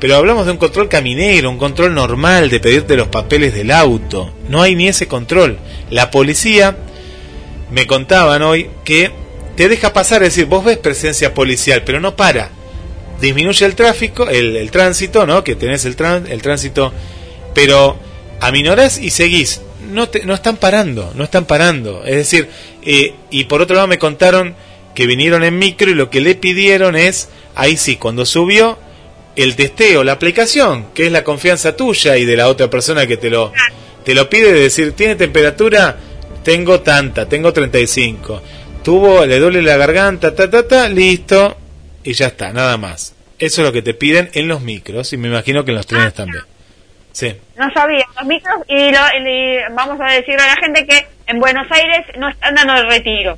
pero 0.00 0.16
hablamos 0.16 0.46
de 0.46 0.52
un 0.52 0.58
control 0.58 0.88
caminero, 0.88 1.50
un 1.50 1.58
control 1.58 1.94
normal 1.94 2.48
de 2.50 2.60
pedirte 2.60 2.96
los 2.96 3.08
papeles 3.08 3.54
del 3.54 3.70
auto. 3.70 4.32
No 4.48 4.62
hay 4.62 4.74
ni 4.74 4.88
ese 4.88 5.06
control. 5.06 5.58
La 5.90 6.10
policía 6.10 6.76
me 7.70 7.86
contaban 7.86 8.42
hoy 8.42 8.70
que 8.84 9.25
te 9.56 9.68
deja 9.68 9.92
pasar, 9.92 10.22
es 10.22 10.34
decir, 10.34 10.46
vos 10.46 10.64
ves 10.64 10.78
presencia 10.78 11.34
policial, 11.34 11.82
pero 11.84 12.00
no 12.00 12.14
para. 12.14 12.50
Disminuye 13.20 13.64
el 13.64 13.74
tráfico, 13.74 14.28
el, 14.28 14.70
tránsito, 14.70 15.26
¿no? 15.26 15.42
Que 15.42 15.54
tenés 15.56 15.84
el, 15.86 15.96
el 16.28 16.42
tránsito 16.42 16.92
pero 17.56 17.96
aminorás 18.38 18.98
y 18.98 19.08
seguís. 19.08 19.62
No, 19.90 20.10
te, 20.10 20.26
no 20.26 20.34
están 20.34 20.58
parando, 20.58 21.12
no 21.14 21.24
están 21.24 21.46
parando. 21.46 22.04
Es 22.04 22.16
decir, 22.16 22.50
eh, 22.82 23.14
y 23.30 23.44
por 23.44 23.62
otro 23.62 23.74
lado 23.74 23.88
me 23.88 23.98
contaron 23.98 24.54
que 24.94 25.06
vinieron 25.06 25.42
en 25.42 25.58
micro 25.58 25.90
y 25.90 25.94
lo 25.94 26.10
que 26.10 26.20
le 26.20 26.34
pidieron 26.34 26.96
es, 26.96 27.30
ahí 27.54 27.78
sí, 27.78 27.96
cuando 27.96 28.26
subió, 28.26 28.78
el 29.36 29.56
testeo, 29.56 30.04
la 30.04 30.12
aplicación, 30.12 30.88
que 30.92 31.06
es 31.06 31.12
la 31.12 31.24
confianza 31.24 31.76
tuya 31.76 32.18
y 32.18 32.26
de 32.26 32.36
la 32.36 32.48
otra 32.48 32.68
persona 32.68 33.06
que 33.06 33.16
te 33.16 33.30
lo, 33.30 33.54
te 34.04 34.14
lo 34.14 34.28
pide, 34.28 34.52
de 34.52 34.60
decir, 34.60 34.92
¿tiene 34.92 35.14
temperatura? 35.14 35.96
Tengo 36.42 36.80
tanta, 36.80 37.26
tengo 37.26 37.54
35. 37.54 38.42
Tuvo, 38.86 39.26
le 39.26 39.40
duele 39.40 39.62
la 39.62 39.76
garganta, 39.76 40.32
ta, 40.32 40.48
ta, 40.48 40.68
ta, 40.68 40.88
listo, 40.88 41.56
y 42.04 42.12
ya 42.12 42.28
está, 42.28 42.52
nada 42.52 42.76
más. 42.76 43.16
Eso 43.36 43.60
es 43.60 43.66
lo 43.66 43.72
que 43.72 43.82
te 43.82 43.94
piden 43.94 44.30
en 44.32 44.46
los 44.46 44.60
micros 44.60 45.12
y 45.12 45.16
me 45.16 45.26
imagino 45.26 45.64
que 45.64 45.72
en 45.72 45.76
los 45.76 45.88
trenes 45.88 46.14
también. 46.14 46.44
Sí. 47.10 47.34
No 47.56 47.68
sabía, 47.74 48.04
los 48.16 48.24
micros, 48.28 48.54
y, 48.68 48.92
vamos 49.74 49.98
a 50.00 50.12
decirle 50.12 50.40
a 50.40 50.54
la 50.54 50.56
gente 50.62 50.86
que 50.86 51.04
en 51.26 51.40
Buenos 51.40 51.66
Aires 51.68 52.06
no 52.16 52.28
están 52.28 52.54
dando 52.54 52.74
el 52.74 52.88
retiro. 52.88 53.36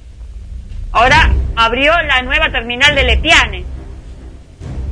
Ahora 0.93 1.33
abrió 1.57 1.95
la 2.03 2.21
nueva 2.21 2.53
terminal 2.53 2.95
de 2.95 3.05
Lepiane. 3.05 3.65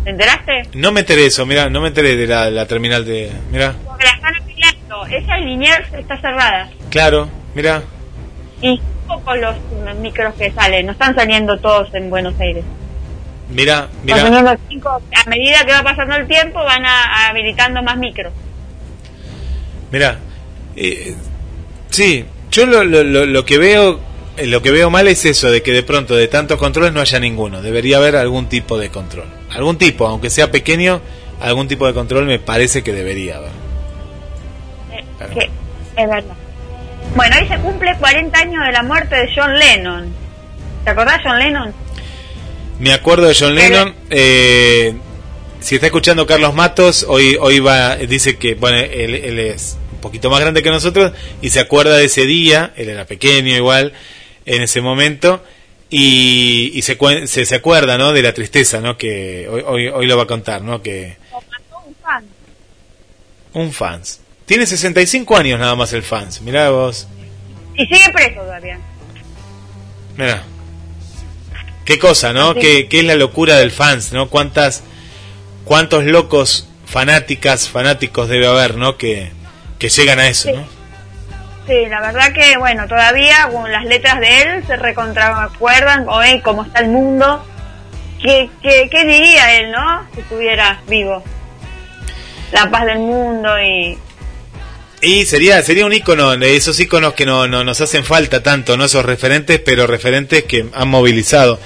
¿Te 0.05 0.11
enteraste? 0.11 0.62
No 0.73 0.90
me 0.90 1.01
enteré 1.01 1.27
eso, 1.27 1.45
mira, 1.45 1.69
no 1.69 1.83
me 1.83 1.88
enteré 1.88 2.16
de 2.16 2.27
la, 2.27 2.66
terminal 2.66 3.05
de... 3.05 3.31
Mira. 3.53 3.75
Porque 3.85 4.05
la 4.05 4.12
están 4.12 4.35
ampliando, 4.35 5.05
esa 5.05 5.37
Liniers 5.37 5.92
está 5.92 6.19
cerrada. 6.19 6.71
Claro, 6.88 7.29
mira. 7.55 7.83
Y 8.62 8.81
pocos 9.07 9.38
los 9.38 9.57
micros 10.01 10.35
que 10.35 10.51
salen, 10.53 10.87
no 10.87 10.92
están 10.92 11.14
saliendo 11.14 11.59
todos 11.59 11.92
en 11.95 12.11
Buenos 12.11 12.38
Aires. 12.40 12.64
Mira, 13.49 13.88
mira. 14.03 14.27
a 14.27 15.31
medida 15.31 15.64
que 15.64 15.73
va 15.73 15.83
pasando 15.83 16.16
el 16.16 16.27
tiempo 16.27 16.59
van 16.64 16.85
a, 16.85 17.29
habilitando 17.29 17.83
más 17.83 17.97
micros. 17.97 18.33
Mira, 19.92 20.19
eh, 20.75 21.14
sí, 21.90 22.25
yo 22.51 22.66
lo, 22.66 22.83
lo, 22.83 23.05
lo, 23.05 23.45
que 23.45 23.59
veo 23.59 24.01
eh, 24.37 24.47
lo 24.47 24.62
que 24.62 24.71
veo 24.71 24.90
mal 24.90 25.07
es 25.09 25.25
eso 25.25 25.51
de 25.51 25.62
que 25.62 25.73
de 25.73 25.83
pronto 25.83 26.16
de 26.16 26.29
tantos 26.29 26.59
controles 26.59 26.92
no 26.92 27.01
haya 27.01 27.19
ninguno. 27.21 27.62
Debería 27.62 27.99
haber 27.99 28.16
algún 28.16 28.49
tipo 28.49 28.79
de 28.79 28.90
control. 28.90 29.27
Algún 29.51 29.79
tipo, 29.79 30.07
aunque 30.07 30.29
sea 30.29 30.51
pequeño, 30.51 31.01
algún 31.40 31.69
tipo 31.69 31.87
de 31.87 31.95
control 31.95 32.27
me 32.27 32.38
parece 32.38 32.83
que 32.83 32.92
debería 32.92 33.37
haber. 33.37 33.51
Eh, 35.37 35.51
es 35.97 36.09
verdad. 36.09 36.37
Bueno, 37.16 37.35
hoy 37.40 37.48
se 37.48 37.57
cumple 37.59 37.96
40 37.98 38.38
años 38.38 38.62
de 38.66 38.72
la 38.72 38.83
muerte 38.83 39.16
de 39.16 39.31
John 39.35 39.59
Lennon. 39.59 40.14
¿Te 40.85 40.90
acordás 40.90 41.22
John 41.24 41.38
Lennon? 41.38 41.74
Me 42.79 42.92
acuerdo 42.92 43.26
de 43.26 43.35
John 43.35 43.55
Lennon. 43.55 43.94
Eh, 44.11 44.94
si 45.61 45.76
está 45.76 45.87
escuchando 45.87 46.26
Carlos 46.26 46.55
Matos, 46.55 47.07
hoy 47.09 47.38
hoy 47.40 47.59
va 47.59 47.96
dice 47.96 48.37
que 48.37 48.55
bueno 48.55 48.76
él, 48.76 49.38
es 49.38 49.79
un 49.92 50.00
poquito 50.02 50.29
más 50.29 50.40
grande 50.40 50.62
que 50.62 50.68
nosotros 50.68 51.12
y 51.40 51.48
se 51.48 51.59
acuerda 51.59 51.96
de 51.96 52.05
ese 52.05 52.26
día. 52.26 52.74
Él 52.76 52.90
era 52.90 53.07
pequeño 53.07 53.57
igual 53.57 53.94
en 54.44 54.61
ese 54.61 54.83
momento 54.83 55.42
y, 55.88 56.70
y 56.74 56.83
se, 56.83 56.98
se, 57.26 57.46
se 57.46 57.55
acuerda 57.55 57.96
¿no? 57.96 58.12
de 58.12 58.22
la 58.22 58.35
tristeza 58.35 58.83
¿no? 58.83 58.98
que 58.98 59.48
hoy, 59.48 59.62
hoy, 59.64 59.88
hoy 59.88 60.07
lo 60.07 60.18
va 60.18 60.24
a 60.24 60.26
contar 60.26 60.61
¿no? 60.61 60.83
que 60.83 61.16
un 61.87 61.94
fan 62.02 62.24
un 63.55 63.72
fans 63.72 64.20
tiene 64.46 64.66
65 64.66 65.37
años 65.37 65.61
nada 65.61 65.74
más 65.74 65.92
el 65.92 66.02
fans. 66.02 66.40
Mirá 66.40 66.70
vos. 66.70 67.06
Y 67.74 67.85
sigue 67.87 68.11
preso 68.12 68.40
todavía. 68.40 68.78
Mira 70.16 70.42
qué 71.87 71.98
cosa 71.98 72.35
no 72.35 72.54
¿Qué, 72.54 72.88
qué 72.88 72.98
es 72.98 73.04
la 73.06 73.14
locura 73.14 73.56
del 73.56 73.70
fans 73.70 74.12
no 74.12 74.28
cuántas 74.28 74.82
cuántos 75.64 76.04
locos 76.04 76.68
fanáticas 76.85 77.68
fanáticos 77.68 78.28
debe 78.28 78.46
haber 78.46 78.74
no 78.74 78.98
que, 78.98 79.30
que 79.78 79.88
llegan 79.88 80.18
a 80.18 80.28
eso 80.28 80.52
no 80.52 80.76
Sí, 81.66 81.85
la 81.87 82.00
verdad 82.00 82.32
que, 82.32 82.56
bueno, 82.59 82.87
todavía 82.87 83.48
con 83.50 83.72
las 83.72 83.85
letras 83.85 84.20
de 84.20 84.42
él 84.42 84.64
se 84.68 84.76
recontracuerdan 84.76 86.09
hoy 86.09 86.40
cómo 86.40 86.62
está 86.62 86.78
el 86.78 86.90
mundo. 86.90 87.44
¿Qué, 88.22 88.48
qué, 88.62 88.88
qué 88.88 89.04
diría 89.04 89.59
él, 89.59 89.72
no? 89.72 90.06
Si 90.14 90.20
estuviera 90.20 90.80
vivo. 90.87 91.24
La 92.52 92.70
paz 92.70 92.87
del 92.87 93.00
mundo 93.00 93.61
y... 93.61 93.98
Y 95.07 95.25
sería 95.25 95.62
sería 95.62 95.87
un 95.87 95.92
icono 95.92 96.37
de 96.37 96.57
esos 96.57 96.81
iconos 96.81 97.14
que 97.14 97.25
no, 97.25 97.47
no 97.47 97.62
nos 97.62 97.81
hacen 97.81 98.05
falta 98.05 98.42
tanto, 98.42 98.77
no 98.77 98.87
esos 98.87 99.05
referentes, 99.05 99.61
pero 99.61 99.87
referentes 99.87 100.42
que 100.45 100.66
han 100.73 100.88
movilizado. 100.88 101.61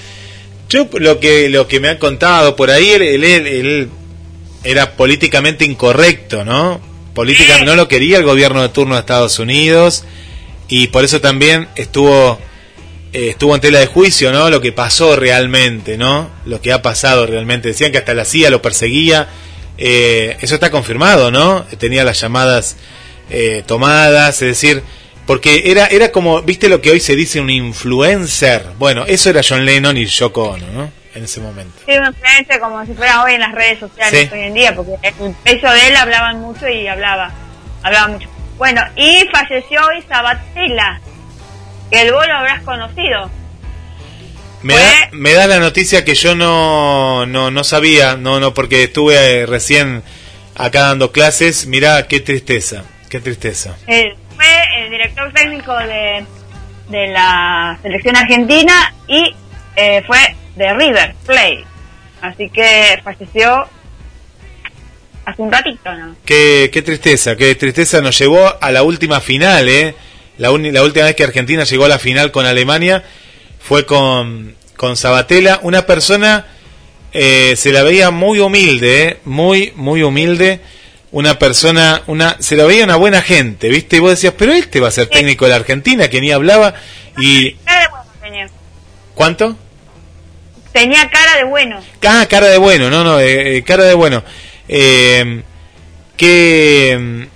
Yo 0.68 0.90
lo 0.92 1.18
que 1.20 1.48
lo 1.48 1.66
que 1.66 1.80
me 1.80 1.88
han 1.88 1.96
contado 1.96 2.54
por 2.54 2.70
ahí, 2.70 2.90
él, 2.90 3.02
él, 3.02 3.24
él 3.24 3.88
era 4.62 4.92
políticamente 4.92 5.64
incorrecto, 5.64 6.44
¿no? 6.44 6.82
política 7.14 7.64
no 7.64 7.76
lo 7.76 7.88
quería 7.88 8.18
el 8.18 8.24
gobierno 8.24 8.60
de 8.60 8.68
turno 8.68 8.94
de 8.94 9.00
Estados 9.00 9.38
Unidos 9.38 10.04
y 10.68 10.88
por 10.88 11.04
eso 11.04 11.22
también 11.22 11.68
estuvo 11.76 12.38
eh, 13.14 13.30
estuvo 13.30 13.54
en 13.54 13.62
tela 13.62 13.78
de 13.80 13.86
juicio, 13.86 14.32
¿no? 14.32 14.50
Lo 14.50 14.60
que 14.60 14.72
pasó 14.72 15.16
realmente, 15.16 15.96
¿no? 15.96 16.30
Lo 16.44 16.60
que 16.60 16.74
ha 16.74 16.82
pasado 16.82 17.26
realmente. 17.26 17.68
Decían 17.68 17.90
que 17.90 17.96
hasta 17.96 18.12
la 18.12 18.26
CIA 18.26 18.50
lo 18.50 18.60
perseguía. 18.60 19.28
Eh, 19.78 20.36
eso 20.42 20.56
está 20.56 20.70
confirmado, 20.70 21.30
¿no? 21.30 21.64
Tenía 21.78 22.04
las 22.04 22.20
llamadas 22.20 22.76
eh, 23.30 23.62
tomadas, 23.66 24.42
es 24.42 24.48
decir, 24.48 24.82
porque 25.26 25.62
era 25.66 25.86
era 25.86 26.12
como, 26.12 26.42
¿viste 26.42 26.68
lo 26.68 26.80
que 26.80 26.90
hoy 26.90 27.00
se 27.00 27.16
dice 27.16 27.40
un 27.40 27.50
influencer? 27.50 28.66
Bueno, 28.78 29.04
eso 29.06 29.30
era 29.30 29.42
John 29.46 29.64
Lennon 29.64 29.96
y 29.96 30.06
Yoko 30.06 30.50
Ono, 30.50 30.66
¿no? 30.72 31.00
en 31.14 31.24
ese 31.24 31.40
momento. 31.40 31.74
Sí, 31.86 31.96
una 31.96 32.08
influencia 32.08 32.60
como 32.60 32.84
si 32.86 32.94
fuera 32.94 33.22
hoy 33.22 33.34
en 33.34 33.40
las 33.40 33.52
redes 33.52 33.78
sociales 33.78 34.30
hoy 34.32 34.40
en 34.40 34.54
día, 34.54 34.74
porque 34.74 34.92
el 35.02 35.34
peso 35.42 35.70
de 35.72 35.88
él 35.88 35.96
hablaban 35.96 36.40
mucho 36.40 36.68
y 36.68 36.86
hablaba, 36.86 37.32
hablaba 37.82 38.08
mucho. 38.08 38.28
Bueno, 38.58 38.82
y 38.96 39.26
falleció 39.32 39.80
hoy 39.86 40.02
Sabatella, 40.08 41.00
que 41.90 42.02
el 42.02 42.12
vos 42.12 42.26
lo 42.26 42.34
habrás 42.34 42.62
conocido. 42.62 43.30
Me, 44.62 44.74
da, 44.74 45.08
me 45.12 45.32
da 45.32 45.46
la 45.46 45.58
noticia 45.58 46.04
que 46.04 46.14
yo 46.14 46.34
no, 46.34 47.24
no, 47.24 47.50
no 47.50 47.64
sabía, 47.64 48.16
no, 48.16 48.40
no, 48.40 48.52
porque 48.52 48.84
estuve 48.84 49.46
recién 49.46 50.02
acá 50.54 50.82
dando 50.82 51.12
clases. 51.12 51.66
Mirá, 51.66 52.06
qué 52.06 52.20
tristeza, 52.20 52.84
qué 53.10 53.20
tristeza. 53.20 53.76
fue 53.84 54.46
el 54.78 54.90
director 54.90 55.30
técnico 55.34 55.76
de, 55.76 56.24
de 56.88 57.08
la 57.08 57.78
selección 57.82 58.16
argentina 58.16 58.94
y 59.06 59.34
eh, 59.76 60.02
fue 60.06 60.18
de 60.56 60.72
River 60.72 61.14
Plate. 61.26 61.64
Así 62.22 62.48
que 62.48 63.00
falleció 63.04 63.66
hace 65.24 65.42
un 65.42 65.52
ratito, 65.52 65.92
¿no? 65.92 66.16
Qué, 66.24 66.70
qué 66.72 66.82
tristeza, 66.82 67.36
qué 67.36 67.54
tristeza 67.54 68.00
nos 68.00 68.18
llevó 68.18 68.56
a 68.60 68.70
la 68.70 68.82
última 68.82 69.20
final, 69.20 69.68
¿eh? 69.68 69.94
La, 70.38 70.50
la 70.50 70.82
última 70.82 71.04
vez 71.06 71.16
que 71.16 71.24
Argentina 71.24 71.64
llegó 71.64 71.84
a 71.84 71.88
la 71.88 71.98
final 71.98 72.30
con 72.30 72.46
Alemania 72.46 73.04
fue 73.58 73.84
con, 73.84 74.54
con 74.76 74.96
Sabatella, 74.96 75.60
una 75.62 75.84
persona 75.84 76.46
eh, 77.12 77.54
se 77.56 77.72
la 77.72 77.82
veía 77.82 78.10
muy 78.10 78.38
humilde, 78.38 79.02
¿eh? 79.02 79.16
muy, 79.24 79.72
muy 79.76 80.02
humilde, 80.02 80.60
una 81.12 81.38
persona, 81.38 82.02
una, 82.06 82.36
se 82.38 82.56
la 82.56 82.64
veía 82.64 82.84
una 82.84 82.96
buena 82.96 83.20
gente, 83.22 83.68
¿viste? 83.68 83.96
Y 83.96 84.00
vos 84.00 84.10
decías, 84.10 84.34
pero 84.36 84.52
este 84.52 84.80
va 84.80 84.88
a 84.88 84.92
ser 84.92 85.08
técnico 85.08 85.44
de 85.44 85.50
la 85.50 85.56
Argentina, 85.56 86.08
que 86.08 86.20
ni 86.20 86.30
hablaba 86.30 86.74
y... 87.18 87.56
¿Cuánto? 89.14 89.56
Tenía 90.72 91.10
cara 91.10 91.36
de 91.36 91.44
bueno. 91.44 91.80
Ah, 92.06 92.26
cara 92.28 92.46
de 92.46 92.58
bueno, 92.58 92.88
no, 92.88 93.04
no, 93.04 93.18
eh, 93.20 93.56
eh, 93.56 93.62
cara 93.64 93.84
de 93.84 93.94
bueno. 93.94 94.22
Eh, 94.68 95.42
qué, 96.16 97.28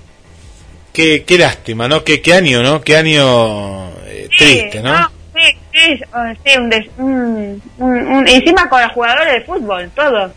qué, 0.92 1.24
qué 1.24 1.38
lástima, 1.38 1.88
¿no? 1.88 2.04
Qué, 2.04 2.22
qué 2.22 2.32
año, 2.32 2.62
¿no? 2.62 2.80
Qué 2.80 2.96
año 2.96 3.90
eh, 4.06 4.28
triste, 4.38 4.80
¿no? 4.80 5.10
sí, 5.34 5.58
sí, 5.72 6.00
sí 6.44 6.58
un, 6.96 7.62
un, 7.78 8.28
encima 8.28 8.68
con 8.68 8.80
los 8.80 8.92
jugadores 8.92 9.32
de 9.32 9.40
fútbol, 9.42 9.90
todo. 9.94 10.32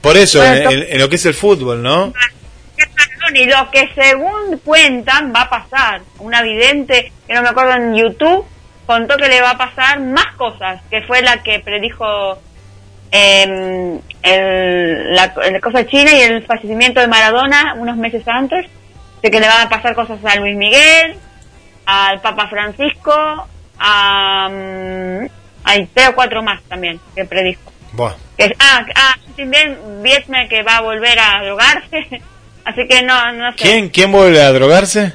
Por 0.00 0.16
eso, 0.16 0.42
en, 0.44 0.98
lo 0.98 1.08
que 1.08 1.16
es 1.16 1.26
el 1.26 1.34
fútbol, 1.34 1.82
¿no? 1.82 2.12
Y 3.34 3.44
lo 3.44 3.70
que 3.70 3.88
según 3.94 4.58
cuentan 4.64 5.32
va 5.34 5.42
a 5.42 5.50
pasar, 5.50 6.02
una 6.18 6.42
vidente, 6.42 7.12
que 7.26 7.34
no 7.34 7.42
me 7.42 7.50
acuerdo 7.50 7.74
en 7.74 7.94
YouTube, 7.94 8.44
contó 8.86 9.16
que 9.16 9.28
le 9.28 9.40
va 9.40 9.50
a 9.50 9.58
pasar 9.58 10.00
más 10.00 10.34
cosas, 10.36 10.80
que 10.90 11.02
fue 11.02 11.22
la 11.22 11.42
que 11.42 11.60
predijo 11.60 12.38
eh, 13.12 14.00
el, 14.22 15.14
la, 15.14 15.32
cosa 15.60 15.86
china 15.86 16.12
y 16.12 16.22
el 16.22 16.44
fallecimiento 16.44 17.00
de 17.00 17.06
Maradona 17.06 17.74
unos 17.76 17.96
meses 17.96 18.26
antes, 18.26 18.66
de 19.22 19.30
que 19.30 19.38
le 19.38 19.46
van 19.46 19.66
a 19.66 19.68
pasar 19.68 19.94
cosas 19.94 20.18
a 20.24 20.36
Luis 20.36 20.56
Miguel, 20.56 21.16
al 21.86 22.20
Papa 22.20 22.48
Francisco, 22.48 23.46
a... 23.78 24.48
Um, 24.50 25.28
hay 25.62 25.86
tres 25.92 26.08
o 26.08 26.14
cuatro 26.14 26.42
más 26.42 26.62
también 26.64 26.98
que 27.14 27.24
predijo. 27.24 27.69
Que, 28.36 28.54
ah, 28.58 28.86
ah, 28.94 29.16
también 29.36 30.02
Vietme 30.02 30.48
que 30.48 30.62
va 30.62 30.78
a 30.78 30.80
volver 30.82 31.18
a 31.18 31.42
drogarse. 31.42 32.22
Así 32.64 32.86
que 32.88 33.02
no, 33.02 33.32
no 33.32 33.52
sé. 33.52 33.58
¿Quién, 33.58 33.88
¿Quién 33.88 34.12
vuelve 34.12 34.42
a 34.42 34.52
drogarse? 34.52 35.14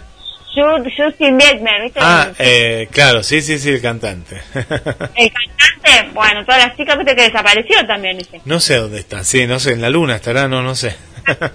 Justin 0.56 1.38
Bieber, 1.38 1.82
¿viste? 1.82 2.00
Ah, 2.02 2.30
eh, 2.40 2.88
claro, 2.92 3.24
sí, 3.24 3.42
sí, 3.42 3.60
sí, 3.60 3.70
el 3.70 3.82
cantante. 3.82 4.42
el 4.54 5.32
cantante, 5.32 6.12
bueno, 6.14 6.46
todas 6.46 6.66
las 6.66 6.78
chicas, 6.78 6.98
viste 6.98 7.16
que 7.16 7.24
desapareció 7.24 7.86
también 7.86 8.20
ese. 8.20 8.42
No 8.46 8.60
sé 8.60 8.76
dónde 8.76 9.00
está, 9.00 9.24
sí, 9.24 9.46
no 9.48 9.60
sé, 9.60 9.74
en 9.74 9.82
la 9.82 9.90
luna 9.90 10.16
estará, 10.16 10.48
no, 10.48 10.62
no 10.62 10.74
sé. 10.74 10.96
la 11.28 11.52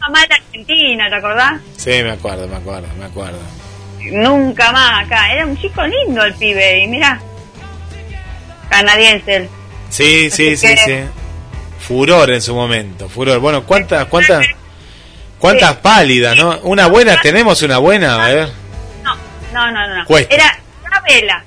mamá 0.00 0.20
Argentina, 0.28 1.08
¿te 1.08 1.14
acordás? 1.14 1.60
Sí, 1.76 1.90
me 2.02 2.10
acuerdo, 2.12 2.46
me 2.46 2.56
acuerdo, 2.56 2.88
me 2.98 3.06
acuerdo. 3.06 3.38
Nunca 4.10 4.72
más 4.72 5.06
acá. 5.06 5.32
Era 5.32 5.46
un 5.46 5.56
chico 5.56 5.82
lindo 5.86 6.24
el 6.24 6.34
pibe, 6.34 6.84
y 6.84 6.88
mira, 6.88 7.20
canadiense 8.68 9.36
él. 9.36 9.48
Sí, 9.92 10.30
sí, 10.30 10.56
sí, 10.56 10.74
sí. 10.74 11.04
Furor 11.78 12.30
en 12.30 12.40
su 12.40 12.54
momento, 12.54 13.10
furor. 13.10 13.38
Bueno, 13.40 13.64
¿cuántas, 13.64 14.06
cuántas, 14.06 14.46
cuántas 15.38 15.76
pálidas, 15.76 16.34
no? 16.34 16.58
Una 16.62 16.86
buena, 16.86 17.20
¿tenemos 17.20 17.60
una 17.60 17.76
buena? 17.76 18.24
A 18.24 18.28
ver. 18.28 18.48
No, 19.02 19.14
no, 19.52 19.70
no, 19.70 19.88
no. 19.88 20.18
Era 20.30 20.58
Sabela, 20.88 21.44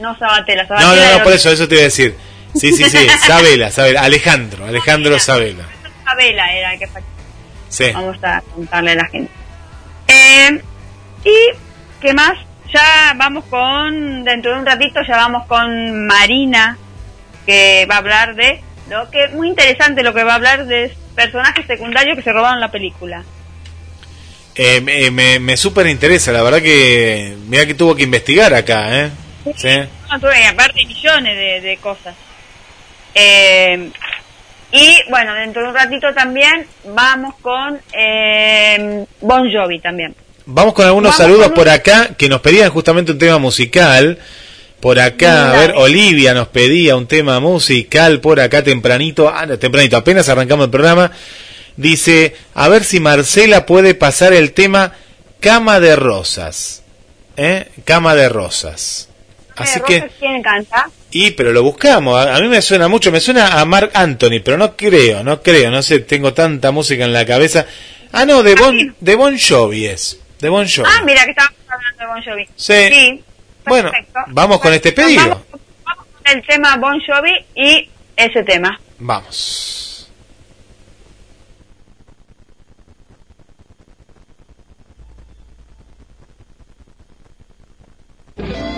no 0.00 0.18
Sabatella. 0.18 0.66
Sabatella 0.66 0.96
no, 0.96 1.12
no, 1.12 1.18
no, 1.18 1.24
por 1.24 1.34
eso, 1.34 1.50
eso 1.50 1.68
te 1.68 1.76
iba 1.76 1.82
a 1.82 1.84
decir. 1.84 2.16
Sí, 2.56 2.72
sí, 2.72 2.84
sí, 2.84 3.06
Sabela, 3.26 3.70
Sabela, 3.70 4.02
Alejandro, 4.02 4.66
Alejandro 4.66 5.16
Sabela. 5.20 5.64
Sabela 6.04 6.52
era 6.52 6.72
el 6.72 6.78
que 6.80 6.88
Sí. 7.68 7.92
Vamos 7.92 8.16
a 8.24 8.42
contarle 8.54 8.90
a 8.92 8.94
la 8.96 9.06
gente. 9.06 9.30
Eh, 10.08 10.62
y, 11.24 12.00
¿qué 12.00 12.12
más? 12.12 12.38
Ya 12.72 13.14
vamos 13.16 13.44
con, 13.44 14.24
dentro 14.24 14.52
de 14.52 14.58
un 14.58 14.66
ratito, 14.66 15.00
ya 15.06 15.16
vamos 15.16 15.46
con 15.46 16.06
Marina, 16.06 16.76
que 17.46 17.86
va 17.90 17.96
a 17.96 17.98
hablar 17.98 18.34
de 18.34 18.60
lo 18.90 19.10
que 19.10 19.24
es 19.24 19.32
muy 19.32 19.48
interesante 19.48 20.02
lo 20.02 20.12
que 20.12 20.24
va 20.24 20.32
a 20.32 20.36
hablar 20.36 20.66
de 20.66 20.94
personajes 21.14 21.66
secundarios 21.66 22.16
que 22.16 22.22
se 22.22 22.32
robaron 22.32 22.60
la 22.60 22.70
película. 22.70 23.24
Eh, 24.56 24.80
me, 24.80 25.10
me, 25.10 25.38
me 25.40 25.56
súper 25.56 25.86
interesa, 25.86 26.32
la 26.32 26.42
verdad 26.42 26.62
que 26.62 27.36
mira 27.48 27.66
que 27.66 27.74
tuvo 27.74 27.96
que 27.96 28.04
investigar 28.04 28.54
acá, 28.54 29.04
¿eh? 29.04 29.10
Sí. 29.56 29.68
aparte 30.08 30.86
millones 30.86 31.62
de, 31.62 31.76
cosas. 31.80 32.14
Eh, 33.14 33.90
y 34.72 34.98
bueno, 35.10 35.34
dentro 35.34 35.62
de 35.62 35.68
un 35.68 35.74
ratito 35.74 36.12
también 36.14 36.66
vamos 36.84 37.34
con 37.40 37.80
eh, 37.92 39.04
Bon 39.20 39.50
Jovi 39.52 39.80
también. 39.80 40.14
Vamos 40.46 40.74
con 40.74 40.86
algunos 40.86 41.16
saludos 41.16 41.52
por 41.52 41.68
acá 41.68 42.14
que 42.16 42.28
nos 42.28 42.40
pedían 42.40 42.70
justamente 42.70 43.12
un 43.12 43.18
tema 43.18 43.38
musical. 43.38 44.18
Por 44.84 45.00
acá, 45.00 45.50
a 45.50 45.56
ver, 45.56 45.72
Olivia 45.76 46.34
nos 46.34 46.48
pedía 46.48 46.94
un 46.94 47.06
tema 47.06 47.40
musical 47.40 48.20
por 48.20 48.38
acá 48.38 48.62
tempranito, 48.62 49.32
ah, 49.34 49.46
tempranito, 49.56 49.96
apenas 49.96 50.28
arrancamos 50.28 50.66
el 50.66 50.70
programa. 50.70 51.10
Dice, 51.74 52.36
a 52.52 52.68
ver 52.68 52.84
si 52.84 53.00
Marcela 53.00 53.64
puede 53.64 53.94
pasar 53.94 54.34
el 54.34 54.52
tema 54.52 54.92
Cama 55.40 55.80
de 55.80 55.96
Rosas. 55.96 56.82
¿Eh? 57.34 57.66
Cama 57.86 58.14
de 58.14 58.28
Rosas. 58.28 59.08
Así 59.56 59.80
que... 59.86 60.10
¿Quién 60.18 60.42
canta? 60.42 60.90
Y, 61.10 61.30
pero 61.30 61.52
lo 61.52 61.62
buscamos. 61.62 62.26
A, 62.26 62.38
mí 62.40 62.48
me 62.48 62.60
suena 62.60 62.86
mucho, 62.86 63.10
me 63.10 63.20
suena 63.20 63.58
a 63.58 63.64
Mark 63.64 63.90
Anthony, 63.94 64.42
pero 64.44 64.58
no 64.58 64.76
creo, 64.76 65.24
no 65.24 65.40
creo, 65.40 65.70
no 65.70 65.80
sé, 65.82 66.00
tengo 66.00 66.34
tanta 66.34 66.72
música 66.72 67.06
en 67.06 67.14
la 67.14 67.24
cabeza. 67.24 67.64
Ah, 68.12 68.26
no, 68.26 68.42
de 68.42 68.52
ah, 68.52 68.56
Bon, 68.60 68.94
de 69.00 69.14
bon 69.14 69.38
Jovi 69.38 69.86
es. 69.86 70.20
De 70.40 70.50
Bon 70.50 70.68
Jovi. 70.68 70.90
Ah, 70.92 71.00
mira 71.06 71.24
que 71.24 71.30
estábamos 71.30 71.58
hablando 71.70 72.00
de 72.00 72.06
Bon 72.06 72.22
Jovi. 72.22 72.48
Sí. 72.54 72.88
sí. 72.92 73.24
Bueno, 73.66 73.90
vamos 74.28 74.60
con 74.60 74.72
este 74.72 74.92
pedido. 74.92 75.22
Vamos, 75.28 75.46
vamos 75.84 76.06
con 76.06 76.36
el 76.36 76.46
tema 76.46 76.76
Bon 76.76 77.00
Jovi 77.00 77.44
y 77.54 77.88
ese 78.16 78.42
tema. 78.42 78.78
Vamos. 78.98 79.84
tan 88.36 88.73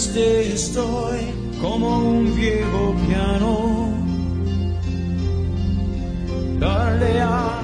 triste 0.00 0.52
estoy 0.54 1.18
como 1.60 1.98
un 1.98 2.34
viejo 2.34 2.94
piano. 3.06 3.92
Darle 6.58 7.20
a 7.20 7.60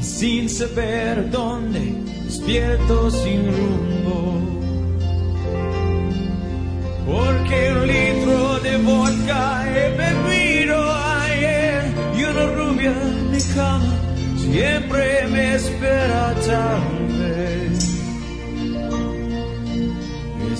sin 0.00 0.48
saber 0.48 1.30
dónde, 1.30 1.80
despierto 2.26 3.10
sin 3.10 3.46
rumbo. 3.56 4.40
Porque 7.06 7.72
un 7.72 7.86
litro 7.86 8.60
de 8.60 8.76
vodka 8.78 9.64
he 9.68 9.96
bebido 10.02 10.76
ayer 10.92 11.82
y 12.16 12.22
una 12.24 12.46
rubia 12.54 12.92
en 12.92 13.30
mi 13.32 13.40
cama 13.54 13.94
siempre 14.36 15.26
me 15.28 15.54
espera 15.54 16.34
tal 16.46 17.73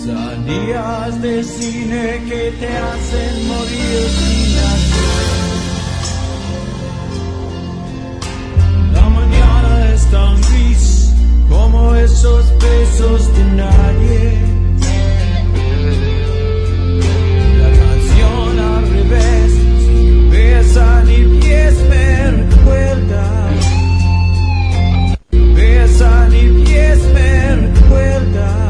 vez. 0.07 0.47
Días 0.47 1.23
de 1.23 1.43
cine 1.43 2.23
que 2.29 2.53
te 2.61 2.69
hacen 2.69 3.49
morir 3.49 4.09
sin 4.19 4.59
hacer. 4.59 5.45
La 8.93 9.09
mañana 9.09 9.95
es 9.95 10.07
tan 10.11 10.41
gris 10.43 11.13
como 11.49 11.95
esos 11.95 12.45
besos 12.59 13.37
de 13.37 13.45
nadie. 13.45 14.39
La 17.61 17.71
canción 17.81 18.59
al 18.59 18.89
revés, 18.91 19.53
sin 19.87 20.31
besa 20.31 21.03
ni 21.05 21.39
pies 21.41 21.75
me 21.91 22.31
recuerda. 22.31 23.51
Besa 25.31 26.29
ni 26.29 26.65
pies 26.65 26.99
me 27.15 27.57
recuerda. 27.57 28.64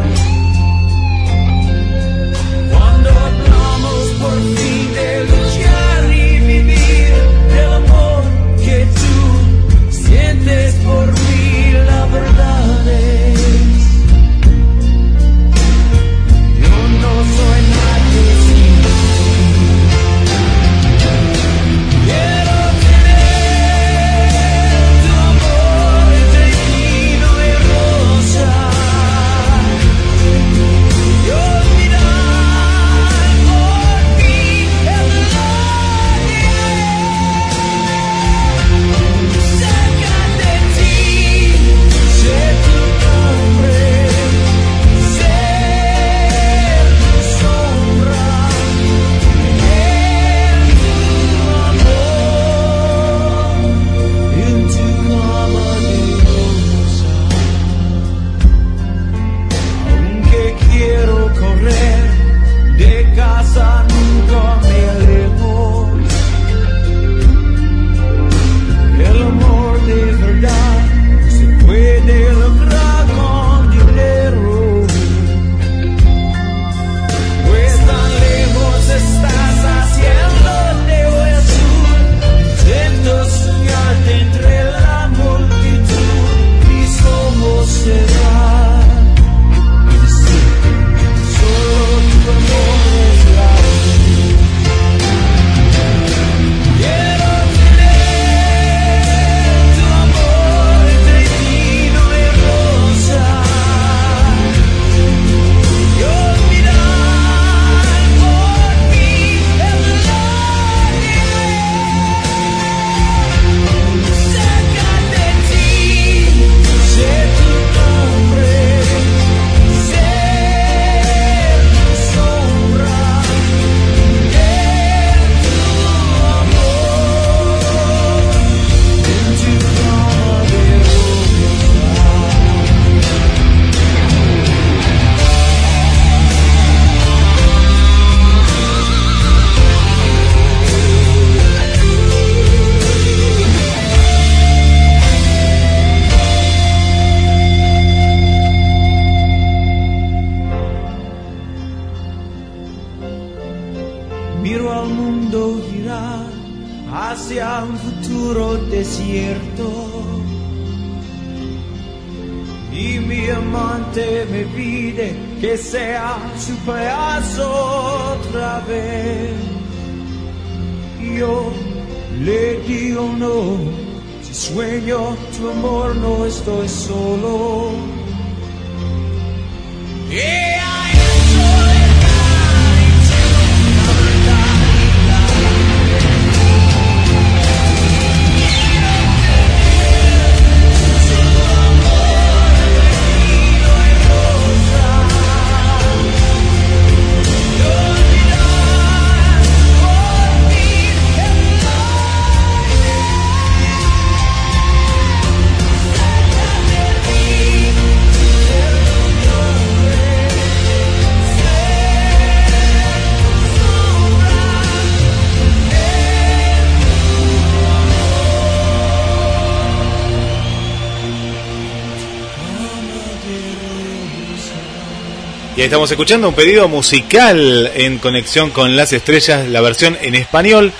Estamos 225.64 225.90
escuchando 225.90 226.28
un 226.28 226.34
pedido 226.34 226.68
musical 226.68 227.70
en 227.74 227.98
conexión 227.98 228.50
con 228.50 228.76
las 228.76 228.92
estrellas, 228.92 229.48
la 229.48 229.62
versión 229.62 229.96
en 230.02 230.14
español 230.14 230.72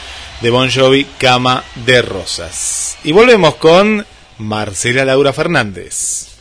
de 0.43 0.51
Bon 0.51 0.71
Jovi, 0.71 1.07
Cama 1.19 1.65
de 1.75 2.03
Rosas. 2.03 2.99
Y 3.03 3.13
volvemos 3.13 3.55
con 3.55 4.07
Marcela 4.37 5.07
Laura 5.07 5.33
Fernández. 5.33 6.37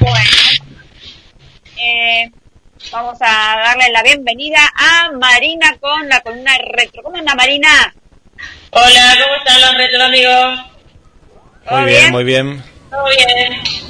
Bueno, 0.00 0.30
eh, 1.76 2.32
vamos 2.90 3.16
a 3.20 3.56
darle 3.64 3.92
la 3.92 4.02
bienvenida 4.02 4.72
a 4.74 5.12
Marina 5.12 5.76
con 5.80 6.08
la 6.08 6.20
columna 6.20 6.52
retro. 6.72 7.04
¿Cómo 7.04 7.16
anda 7.16 7.36
Marina? 7.36 7.94
Hola, 8.70 9.16
¿cómo 9.22 9.36
están 9.36 9.60
los 9.60 9.74
retro 9.76 10.04
amigos? 10.04 10.60
Muy 11.70 11.84
bien, 11.84 12.10
muy 12.10 12.24
bien. 12.24 12.64
Todo 12.90 13.04
bien. 13.06 13.88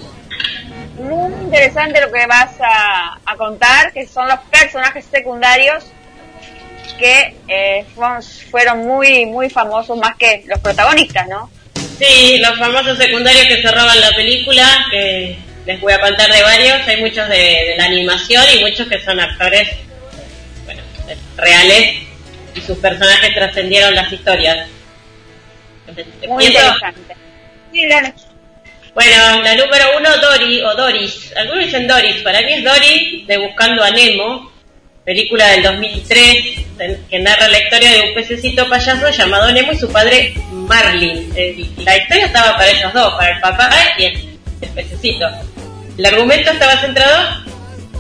Muy 0.99 1.33
interesante 1.45 2.01
lo 2.01 2.11
que 2.11 2.27
vas 2.27 2.57
a, 2.61 3.19
a 3.25 3.37
contar, 3.37 3.93
que 3.93 4.07
son 4.07 4.27
los 4.29 4.39
personajes 4.51 5.05
secundarios 5.11 5.85
que 6.99 7.37
eh, 7.47 7.85
fueron, 7.95 8.23
fueron 8.51 8.87
muy 8.87 9.27
muy 9.27 9.49
famosos 9.49 9.97
más 9.97 10.17
que 10.17 10.43
los 10.47 10.59
protagonistas, 10.59 11.29
¿no? 11.29 11.51
Sí, 11.99 12.39
los 12.39 12.59
famosos 12.59 12.99
secundarios 12.99 13.47
que 13.47 13.63
cerraban 13.63 14.01
la 14.01 14.11
película, 14.11 14.87
que 14.91 15.39
les 15.67 15.81
voy 15.81 15.93
a 15.93 16.01
contar 16.01 16.31
de 16.31 16.43
varios. 16.43 16.89
Hay 16.89 17.01
muchos 17.01 17.29
de, 17.29 17.37
de 17.37 17.75
la 17.77 17.85
animación 17.85 18.45
y 18.57 18.65
muchos 18.65 18.89
que 18.89 19.01
son 19.01 19.21
actores 19.21 19.69
bueno, 20.65 20.83
reales 21.37 22.03
y 22.55 22.61
sus 22.61 22.79
personajes 22.79 23.35
trascendieron 23.35 23.95
las 23.95 24.13
historias. 24.13 24.69
Muy 26.29 26.47
interesante. 26.47 27.17
Sí, 27.73 27.87
dale. 27.87 28.15
Bueno, 28.99 29.43
la 29.45 29.55
número 29.55 29.85
uno, 29.97 30.09
Dory 30.17 30.61
o 30.61 30.75
Doris. 30.75 31.33
Algunos 31.37 31.67
dicen 31.67 31.87
Doris, 31.87 32.17
para 32.23 32.41
mí 32.41 32.55
es 32.55 32.65
Dory 32.65 33.25
de 33.29 33.39
Buscando 33.39 33.85
a 33.85 33.93
Nemo, 33.93 34.51
película 35.05 35.47
del 35.51 35.63
2003 35.63 36.37
que 37.09 37.19
narra 37.21 37.47
la 37.47 37.61
historia 37.61 37.93
de 37.93 38.09
un 38.09 38.15
pececito 38.15 38.69
payaso 38.69 39.09
llamado 39.11 39.53
Nemo 39.53 39.71
y 39.71 39.77
su 39.77 39.89
padre 39.89 40.35
Marlin. 40.51 41.33
Eh, 41.37 41.65
La 41.85 41.97
historia 41.97 42.27
estaba 42.27 42.57
para 42.57 42.71
ellos 42.73 42.93
dos, 42.93 43.15
para 43.15 43.37
el 43.37 43.41
papá 43.41 43.71
y 43.99 44.07
el, 44.07 44.69
pececito. 44.75 45.29
El 45.97 46.05
argumento 46.05 46.51
estaba 46.51 46.77
centrado 46.81 47.45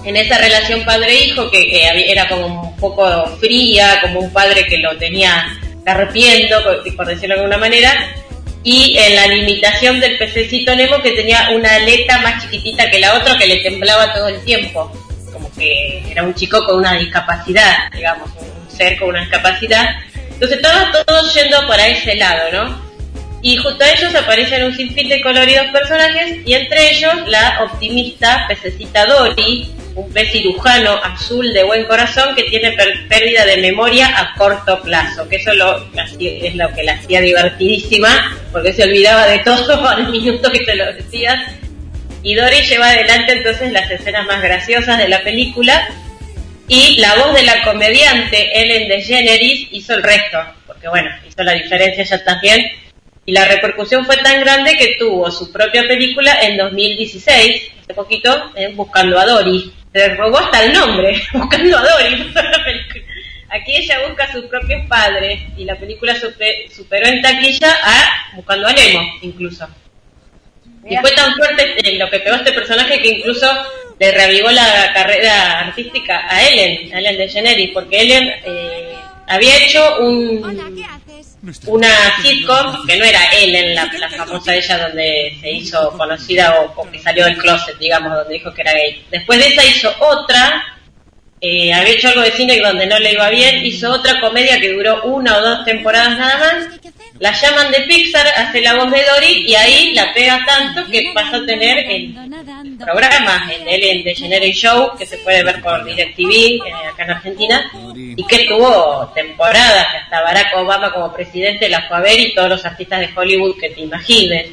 en 0.04 0.16
esa 0.16 0.36
relación 0.38 0.84
padre-hijo 0.84 1.48
que, 1.48 1.64
que 1.64 2.10
era 2.10 2.28
como 2.28 2.70
un 2.70 2.76
poco 2.76 3.38
fría, 3.38 4.00
como 4.02 4.18
un 4.18 4.32
padre 4.32 4.66
que 4.66 4.78
lo 4.78 4.96
tenía 4.96 5.46
carpiendo, 5.84 6.60
por 6.96 7.06
decirlo 7.06 7.36
de 7.36 7.42
alguna 7.42 7.58
manera, 7.58 8.16
y 8.64 8.96
en 8.98 9.14
la 9.14 9.26
limitación 9.28 10.00
del 10.00 10.18
pececito 10.18 10.74
Nemo 10.74 11.00
que 11.00 11.12
tenía 11.12 11.50
una 11.54 11.74
aleta 11.74 12.18
más 12.18 12.42
chiquitita 12.42 12.90
que 12.90 12.98
la 12.98 13.14
otra 13.14 13.38
que 13.38 13.46
le 13.46 13.58
temblaba 13.58 14.12
todo 14.12 14.28
el 14.28 14.40
tiempo, 14.44 14.92
como 15.32 15.50
que 15.52 16.02
era 16.10 16.22
un 16.22 16.34
chico 16.34 16.64
con 16.64 16.78
una 16.78 16.94
discapacidad, 16.94 17.90
digamos, 17.92 18.30
un 18.30 18.70
ser 18.70 18.98
con 18.98 19.10
una 19.10 19.20
discapacidad. 19.20 19.86
Entonces 20.32 20.58
estaba 20.58 20.92
todo 20.92 21.32
yendo 21.32 21.66
para 21.66 21.86
ese 21.88 22.14
lado, 22.16 22.52
¿no? 22.52 22.88
Y 23.40 23.56
junto 23.56 23.84
a 23.84 23.90
ellos 23.90 24.14
aparecen 24.14 24.64
un 24.64 24.76
sinfín 24.76 25.08
de 25.08 25.20
coloridos 25.20 25.66
personajes 25.68 26.38
y 26.44 26.54
entre 26.54 26.90
ellos 26.90 27.14
la 27.26 27.60
optimista 27.62 28.44
pececita 28.48 29.06
Dory, 29.06 29.70
un 29.98 30.12
pez 30.12 30.30
cirujano 30.30 30.92
azul 31.02 31.52
de 31.52 31.64
buen 31.64 31.84
corazón 31.84 32.34
que 32.36 32.44
tiene 32.44 32.76
pérdida 33.08 33.44
de 33.44 33.56
memoria 33.56 34.06
a 34.16 34.34
corto 34.34 34.80
plazo, 34.80 35.28
que 35.28 35.36
eso 35.36 35.50
es 35.52 36.54
lo 36.54 36.74
que 36.74 36.84
la 36.84 36.92
hacía 36.92 37.20
divertidísima, 37.20 38.38
porque 38.52 38.72
se 38.72 38.84
olvidaba 38.84 39.26
de 39.26 39.40
todo 39.40 39.88
al 39.88 40.08
minuto 40.08 40.50
que 40.50 40.60
te 40.60 40.76
lo 40.76 40.92
decías. 40.92 41.36
Y 42.22 42.34
Dory 42.34 42.62
lleva 42.62 42.90
adelante 42.90 43.32
entonces 43.32 43.72
las 43.72 43.90
escenas 43.90 44.26
más 44.26 44.40
graciosas 44.40 44.98
de 44.98 45.08
la 45.08 45.22
película 45.22 45.88
y 46.68 47.00
la 47.00 47.16
voz 47.16 47.34
de 47.34 47.42
la 47.42 47.62
comediante 47.62 48.60
Ellen 48.60 48.88
DeGeneres 48.88 49.68
hizo 49.72 49.94
el 49.94 50.02
resto, 50.02 50.38
porque 50.66 50.88
bueno, 50.88 51.10
hizo 51.26 51.42
la 51.42 51.54
diferencia 51.54 52.04
ya 52.04 52.22
también. 52.22 52.70
Y 53.28 53.32
la 53.32 53.44
repercusión 53.44 54.06
fue 54.06 54.16
tan 54.16 54.40
grande 54.40 54.74
que 54.78 54.96
tuvo 54.98 55.30
su 55.30 55.52
propia 55.52 55.82
película 55.86 56.38
en 56.40 56.56
2016, 56.56 57.62
hace 57.82 57.92
poquito, 57.94 58.52
en 58.54 58.74
Buscando 58.74 59.18
a 59.18 59.26
Dory. 59.26 59.70
Se 59.92 60.14
robó 60.14 60.38
hasta 60.38 60.64
el 60.64 60.72
nombre, 60.72 61.20
Buscando 61.34 61.76
a 61.76 61.82
Dory. 61.82 62.32
Aquí 63.50 63.76
ella 63.76 63.98
busca 64.08 64.24
a 64.24 64.32
sus 64.32 64.46
propios 64.46 64.80
padres 64.88 65.40
y 65.58 65.66
la 65.66 65.76
película 65.76 66.14
supe- 66.16 66.70
superó 66.74 67.06
en 67.06 67.20
taquilla 67.20 67.70
a 67.84 68.34
Buscando 68.34 68.66
a 68.66 68.72
Nemo, 68.72 69.02
incluso. 69.20 69.68
Y 70.88 70.96
fue 70.96 71.10
tan 71.10 71.34
fuerte 71.34 71.74
eh, 71.86 71.98
lo 71.98 72.08
que 72.08 72.20
pegó 72.20 72.36
este 72.36 72.52
personaje 72.52 72.98
que 72.98 73.10
incluso 73.10 73.46
le 74.00 74.10
reavivó 74.10 74.50
la 74.50 74.90
carrera 74.94 75.60
artística 75.66 76.24
a 76.30 76.48
Ellen, 76.48 76.94
a 76.94 76.98
Ellen 77.00 77.18
DeGeneres, 77.18 77.70
porque 77.74 78.00
Ellen 78.00 78.26
eh, 78.46 78.94
había 79.26 79.58
hecho 79.58 79.98
un, 80.00 80.40
una 81.66 81.88
sitcom 82.22 82.86
que 82.86 82.96
no 82.96 83.04
era 83.04 83.20
Ellen, 83.32 83.74
la, 83.74 83.90
la 83.98 84.10
famosa 84.10 84.54
ella 84.54 84.88
donde 84.88 85.36
se 85.40 85.50
hizo 85.50 85.90
conocida 85.96 86.60
o, 86.60 86.80
o 86.80 86.90
que 86.90 86.98
salió 86.98 87.24
del 87.24 87.38
closet, 87.38 87.78
digamos, 87.78 88.12
donde 88.12 88.34
dijo 88.34 88.52
que 88.52 88.62
era 88.62 88.72
gay. 88.72 89.04
Después 89.10 89.38
de 89.38 89.48
esa 89.48 89.64
hizo 89.64 89.94
otra, 90.00 90.62
eh, 91.40 91.72
había 91.72 91.92
hecho 91.92 92.08
algo 92.08 92.22
de 92.22 92.32
cine 92.32 92.58
donde 92.60 92.86
no 92.86 92.98
le 92.98 93.12
iba 93.12 93.28
bien, 93.30 93.64
hizo 93.64 93.90
otra 93.92 94.20
comedia 94.20 94.60
que 94.60 94.72
duró 94.72 95.02
una 95.04 95.36
o 95.36 95.40
dos 95.40 95.64
temporadas 95.64 96.18
nada 96.18 96.38
más. 96.38 96.80
La 97.20 97.32
llaman 97.32 97.72
de 97.72 97.80
Pixar, 97.80 98.26
hace 98.28 98.60
la 98.60 98.76
voz 98.76 98.92
de 98.92 99.02
Dory 99.02 99.44
y 99.48 99.54
ahí 99.56 99.92
la 99.92 100.14
pega 100.14 100.40
tanto 100.46 100.88
que 100.88 101.10
pasa 101.12 101.38
a 101.38 101.46
tener 101.46 101.78
el 101.90 102.14
programa, 102.78 103.50
el 103.52 103.66
Ellen 103.66 104.04
DeGeneres 104.04 104.56
Show, 104.56 104.92
que 104.96 105.04
se 105.04 105.18
puede 105.18 105.42
ver 105.42 105.60
por 105.60 105.84
DirecTV 105.84 106.30
eh, 106.30 106.60
acá 106.92 107.04
en 107.04 107.10
Argentina, 107.10 107.72
y 107.94 108.24
que 108.24 108.44
tuvo 108.46 109.10
temporadas 109.16 109.86
hasta 110.00 110.22
Barack 110.22 110.56
Obama 110.58 110.92
como 110.92 111.12
presidente 111.12 111.68
la 111.68 111.88
fue 111.88 111.96
a 111.96 112.00
ver 112.00 112.20
y 112.20 112.34
todos 112.34 112.50
los 112.50 112.64
artistas 112.64 113.00
de 113.00 113.10
Hollywood 113.14 113.58
que 113.60 113.70
te 113.70 113.80
imagines. 113.80 114.50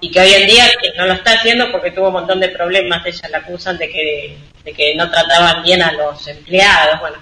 Y 0.00 0.10
que 0.10 0.20
hoy 0.20 0.32
en 0.32 0.46
día 0.46 0.64
no 0.96 1.06
lo 1.06 1.14
está 1.14 1.32
haciendo 1.32 1.70
porque 1.70 1.90
tuvo 1.90 2.08
un 2.08 2.14
montón 2.14 2.40
de 2.40 2.48
problemas, 2.48 3.04
ella 3.04 3.28
la 3.30 3.38
acusan 3.38 3.76
de 3.76 3.90
que, 3.90 4.36
de 4.64 4.72
que 4.72 4.94
no 4.94 5.10
trataban 5.10 5.62
bien 5.62 5.82
a 5.82 5.92
los 5.92 6.26
empleados, 6.28 7.00
bueno. 7.00 7.16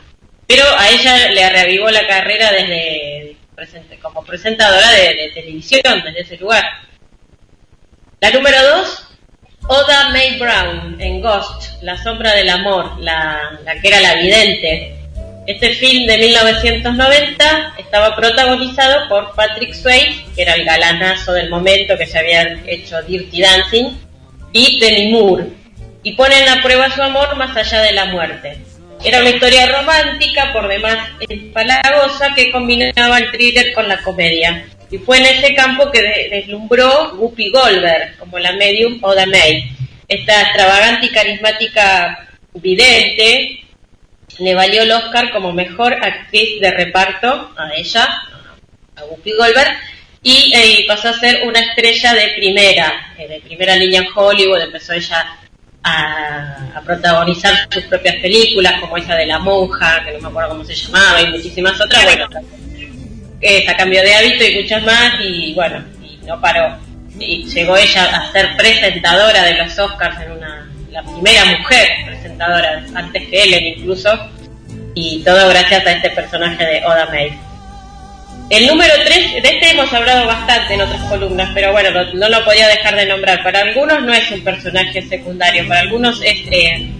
Pero 0.46 0.64
a 0.76 0.88
ella 0.90 1.30
le 1.30 1.48
reavivó 1.50 1.90
la 1.90 2.06
carrera 2.06 2.52
desde 2.52 3.36
presente, 3.54 3.98
como 3.98 4.24
presentadora 4.24 4.90
de, 4.90 5.30
televisión, 5.34 6.02
desde 6.04 6.20
ese 6.20 6.36
lugar. 6.36 6.64
La 8.20 8.30
número 8.30 8.56
dos, 8.62 9.08
Oda 9.66 10.10
May 10.10 10.38
Brown 10.38 11.00
en 11.00 11.20
Ghost, 11.20 11.82
La 11.82 11.96
sombra 12.02 12.34
del 12.34 12.48
amor, 12.48 12.98
la, 13.00 13.58
la 13.64 13.80
que 13.80 13.88
era 13.88 14.00
la 14.00 14.14
vidente. 14.14 14.96
Este 15.46 15.74
film 15.74 16.06
de 16.06 16.18
1990 16.18 17.74
estaba 17.78 18.16
protagonizado 18.16 19.08
por 19.08 19.34
Patrick 19.34 19.74
Swayze, 19.74 20.24
que 20.34 20.42
era 20.42 20.54
el 20.54 20.64
galanazo 20.64 21.32
del 21.32 21.50
momento 21.50 21.98
que 21.98 22.06
se 22.06 22.18
había 22.18 22.60
hecho 22.66 23.02
Dirty 23.02 23.42
Dancing, 23.42 23.90
y 24.52 24.78
Demi 24.78 25.10
Moore, 25.10 25.46
y 26.02 26.12
ponen 26.12 26.48
a 26.48 26.62
prueba 26.62 26.90
su 26.90 27.02
amor 27.02 27.36
más 27.36 27.56
allá 27.56 27.82
de 27.82 27.92
la 27.92 28.06
muerte. 28.06 28.58
Era 29.04 29.20
una 29.20 29.30
historia 29.30 29.66
romántica, 29.66 30.50
por 30.50 30.66
demás 30.66 30.96
empalagosa, 31.28 32.34
que 32.34 32.50
combinaba 32.50 33.18
el 33.18 33.30
thriller 33.30 33.74
con 33.74 33.86
la 33.86 34.00
comedia. 34.00 34.66
Y 34.90 34.96
fue 34.96 35.18
en 35.18 35.26
ese 35.26 35.54
campo 35.54 35.90
que 35.90 36.00
deslumbró 36.30 37.12
Whoopi 37.14 37.50
Goldberg, 37.50 38.16
como 38.16 38.38
la 38.38 38.52
medium 38.52 38.98
Oda 39.02 39.26
May. 39.26 39.70
Esta 40.08 40.40
extravagante 40.40 41.06
y 41.06 41.10
carismática 41.10 42.28
vidente 42.54 43.64
le 44.38 44.54
valió 44.54 44.82
el 44.82 44.92
Oscar 44.92 45.30
como 45.32 45.52
mejor 45.52 45.92
actriz 45.92 46.58
de 46.60 46.70
reparto 46.70 47.52
a 47.58 47.74
ella, 47.76 48.08
a 48.96 49.04
Whoopi 49.04 49.32
Goldberg, 49.32 49.76
y 50.22 50.50
eh, 50.54 50.84
pasó 50.88 51.10
a 51.10 51.20
ser 51.20 51.46
una 51.46 51.60
estrella 51.60 52.14
de 52.14 52.28
primera, 52.36 53.14
eh, 53.18 53.28
de 53.28 53.40
primera 53.40 53.76
línea 53.76 54.00
en 54.00 54.08
Hollywood, 54.14 54.62
empezó 54.62 54.94
ella 54.94 55.43
a, 55.84 56.82
protagonizar 56.84 57.54
sus 57.70 57.84
propias 57.84 58.16
películas, 58.16 58.80
como 58.80 58.96
esa 58.96 59.14
de 59.14 59.26
La 59.26 59.38
Monja, 59.38 60.04
que 60.04 60.12
no 60.12 60.20
me 60.20 60.28
acuerdo 60.28 60.50
cómo 60.50 60.64
se 60.64 60.74
llamaba, 60.74 61.20
y 61.22 61.30
muchísimas 61.30 61.80
otras, 61.80 62.04
bueno, 62.04 62.28
esa 63.40 63.76
cambió 63.76 64.02
de 64.02 64.14
hábito 64.14 64.44
y 64.44 64.62
muchas 64.62 64.82
más, 64.82 65.12
y 65.22 65.54
bueno, 65.54 65.82
y 66.02 66.18
no 66.26 66.40
paró. 66.40 66.76
Y 67.18 67.44
llegó 67.44 67.76
ella 67.76 68.04
a 68.04 68.32
ser 68.32 68.56
presentadora 68.56 69.44
de 69.44 69.54
los 69.54 69.78
Oscars 69.78 70.20
en 70.20 70.32
una, 70.32 70.68
la 70.90 71.02
primera 71.02 71.44
mujer 71.44 71.88
presentadora, 72.06 72.84
antes 72.94 73.28
que 73.28 73.42
Ellen 73.42 73.78
incluso, 73.78 74.10
y 74.94 75.22
todo 75.24 75.48
gracias 75.48 75.86
a 75.86 75.92
este 75.92 76.10
personaje 76.10 76.64
de 76.64 76.84
Oda 76.84 77.06
May. 77.06 77.32
El 78.50 78.66
número 78.66 78.92
3, 79.04 79.42
de 79.42 79.48
este 79.48 79.70
hemos 79.70 79.90
hablado 79.92 80.26
bastante 80.26 80.74
en 80.74 80.82
otras 80.82 81.02
columnas, 81.04 81.50
pero 81.54 81.72
bueno, 81.72 81.90
no, 82.12 82.28
lo 82.28 82.44
podía 82.44 82.68
dejar 82.68 82.94
de 82.94 83.06
nombrar. 83.06 83.42
Para 83.42 83.60
algunos 83.60 84.02
no 84.02 84.12
es 84.12 84.30
un 84.30 84.44
personaje 84.44 85.00
secundario, 85.02 85.66
para 85.66 85.80
algunos 85.80 86.20
es 86.22 86.40
eh, 86.50 86.90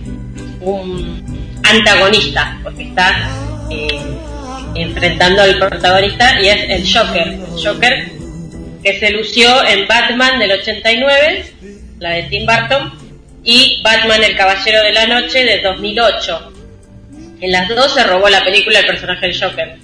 un 0.60 1.22
antagonista, 1.62 2.58
porque 2.62 2.84
está 2.84 3.28
eh, 3.70 4.00
enfrentando 4.74 5.42
al 5.42 5.58
protagonista 5.58 6.40
y 6.40 6.48
es 6.48 6.70
el 6.70 6.90
Joker. 6.90 7.38
Joker 7.62 8.08
que 8.82 8.98
se 8.98 9.10
lució 9.10 9.66
en 9.66 9.86
Batman 9.86 10.38
del 10.38 10.52
89, 10.52 11.44
la 12.00 12.10
de 12.10 12.22
Tim 12.24 12.46
Burton, 12.46 12.92
y 13.44 13.82
Batman 13.82 14.22
el 14.24 14.36
Caballero 14.36 14.82
de 14.82 14.92
la 14.92 15.06
Noche 15.06 15.44
de 15.44 15.60
2008. 15.60 16.52
En 17.40 17.52
las 17.52 17.68
dos 17.68 17.92
se 17.92 18.04
robó 18.04 18.28
la 18.30 18.42
película 18.42 18.80
el 18.80 18.86
personaje 18.86 19.26
del 19.26 19.38
Joker. 19.38 19.83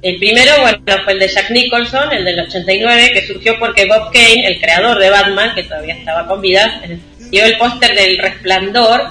El 0.00 0.16
primero, 0.16 0.52
bueno, 0.60 0.78
fue 1.02 1.14
el 1.14 1.18
de 1.18 1.28
Jack 1.28 1.50
Nicholson, 1.50 2.12
el 2.12 2.24
del 2.24 2.40
89, 2.40 3.10
que 3.12 3.26
surgió 3.26 3.58
porque 3.58 3.86
Bob 3.86 4.12
Kane, 4.12 4.46
el 4.46 4.60
creador 4.60 4.98
de 4.98 5.10
Batman, 5.10 5.54
que 5.56 5.64
todavía 5.64 5.94
estaba 5.94 6.26
con 6.28 6.40
vida, 6.40 6.82
dio 7.30 7.44
el 7.44 7.58
póster 7.58 7.96
del 7.96 8.16
Resplandor 8.18 9.10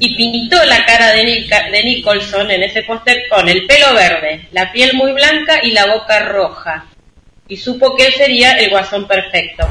y 0.00 0.16
pintó 0.16 0.62
la 0.64 0.84
cara 0.84 1.12
de, 1.12 1.22
de 1.22 1.84
Nicholson 1.84 2.50
en 2.50 2.64
ese 2.64 2.82
póster 2.82 3.28
con 3.30 3.48
el 3.48 3.64
pelo 3.66 3.94
verde, 3.94 4.48
la 4.50 4.72
piel 4.72 4.94
muy 4.94 5.12
blanca 5.12 5.60
y 5.62 5.70
la 5.70 5.86
boca 5.86 6.18
roja. 6.20 6.86
Y 7.46 7.56
supo 7.56 7.96
que 7.96 8.06
él 8.06 8.12
sería 8.14 8.58
el 8.58 8.70
guasón 8.70 9.06
perfecto. 9.06 9.68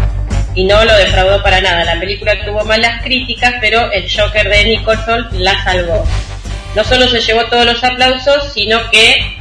Y 0.56 0.64
no 0.64 0.84
lo 0.84 0.98
defraudó 0.98 1.44
para 1.44 1.62
nada. 1.62 1.84
La 1.84 2.00
película 2.00 2.44
tuvo 2.44 2.66
malas 2.66 3.04
críticas, 3.04 3.56
pero 3.62 3.92
el 3.92 4.10
Joker 4.10 4.50
de 4.50 4.64
Nicholson 4.64 5.28
la 5.34 5.64
salvó. 5.64 6.04
No 6.74 6.84
solo 6.84 7.08
se 7.08 7.20
llevó 7.20 7.46
todos 7.46 7.66
los 7.66 7.84
aplausos, 7.84 8.52
sino 8.54 8.90
que 8.90 9.37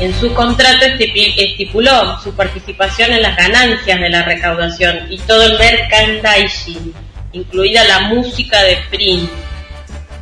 en 0.00 0.18
su 0.18 0.32
contrato 0.32 0.86
estipuló 0.86 2.18
su 2.20 2.34
participación 2.34 3.12
en 3.12 3.20
las 3.20 3.36
ganancias 3.36 4.00
de 4.00 4.08
la 4.08 4.22
recaudación 4.22 5.06
y 5.10 5.18
todo 5.18 5.42
el 5.44 5.58
merchandising, 5.58 6.94
incluida 7.32 7.84
la 7.84 8.00
música 8.00 8.62
de 8.62 8.78
Prince. 8.88 9.30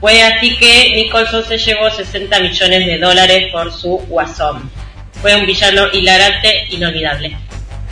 Fue 0.01 0.20
así 0.22 0.57
que 0.57 0.93
Nicholson 0.97 1.45
se 1.45 1.59
llevó 1.59 1.91
60 1.91 2.41
millones 2.41 2.87
de 2.87 2.99
dólares 2.99 3.53
por 3.53 3.72
su 3.72 3.99
guasón. 4.09 4.68
Fue 5.22 5.35
un 5.37 5.47
villano 5.47 5.87
hilarante, 5.93 6.66
inolvidable. 6.70 7.37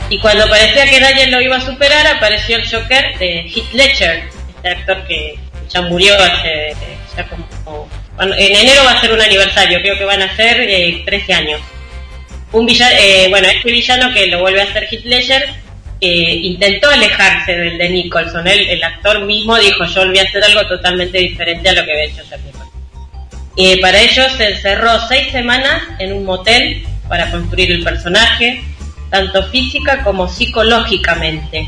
Y 0.09 0.19
cuando 0.19 0.49
parecía 0.49 0.89
que 0.89 0.99
nadie 0.99 1.27
lo 1.27 1.41
iba 1.41 1.55
a 1.55 1.61
superar, 1.61 2.05
apareció 2.07 2.57
el 2.57 2.69
Joker 2.69 3.17
de 3.17 3.49
Heath 3.49 3.73
Ledger, 3.73 4.23
este 4.57 4.69
actor 4.69 5.07
que 5.07 5.39
ya 5.69 5.81
murió 5.83 6.13
hace 6.15 6.75
ya 7.15 7.27
como... 7.27 7.89
en 8.21 8.55
enero 8.55 8.83
va 8.85 8.91
a 8.91 9.01
ser 9.01 9.13
un 9.13 9.21
aniversario, 9.21 9.81
creo 9.81 9.97
que 9.97 10.05
van 10.05 10.21
a 10.21 10.35
ser 10.35 10.57
13 11.05 11.31
eh, 11.31 11.33
años 11.33 11.61
un 12.51 12.65
villano, 12.65 12.95
eh, 12.99 13.27
bueno, 13.29 13.47
este 13.47 13.71
villano 13.71 14.13
que 14.13 14.27
lo 14.27 14.39
vuelve 14.39 14.61
a 14.61 14.65
hacer 14.65 14.87
Heath 14.89 15.05
Ledger 15.05 15.43
eh, 15.99 16.35
intentó 16.43 16.89
alejarse 16.89 17.53
del 17.53 17.77
de 17.77 17.89
Nicholson. 17.89 18.47
el 18.47 18.83
actor 18.83 19.25
mismo 19.25 19.57
dijo, 19.57 19.85
yo 19.85 20.01
volví 20.01 20.19
a 20.19 20.23
hacer 20.23 20.43
algo 20.43 20.65
totalmente 20.67 21.17
diferente 21.17 21.69
a 21.69 21.73
lo 21.73 21.85
que 21.85 21.91
había 21.91 22.05
hecho 22.05 22.23
Jack 22.29 22.41
Y 23.55 23.77
para 23.77 23.99
ello 23.99 24.23
se 24.37 24.49
encerró 24.49 24.91
seis 25.07 25.31
semanas 25.31 25.81
en 25.99 26.13
un 26.13 26.23
motel 26.23 26.85
para 27.09 27.31
construir 27.31 27.71
el 27.71 27.83
personaje, 27.83 28.63
tanto 29.09 29.43
física 29.49 30.03
como 30.03 30.27
psicológicamente. 30.27 31.67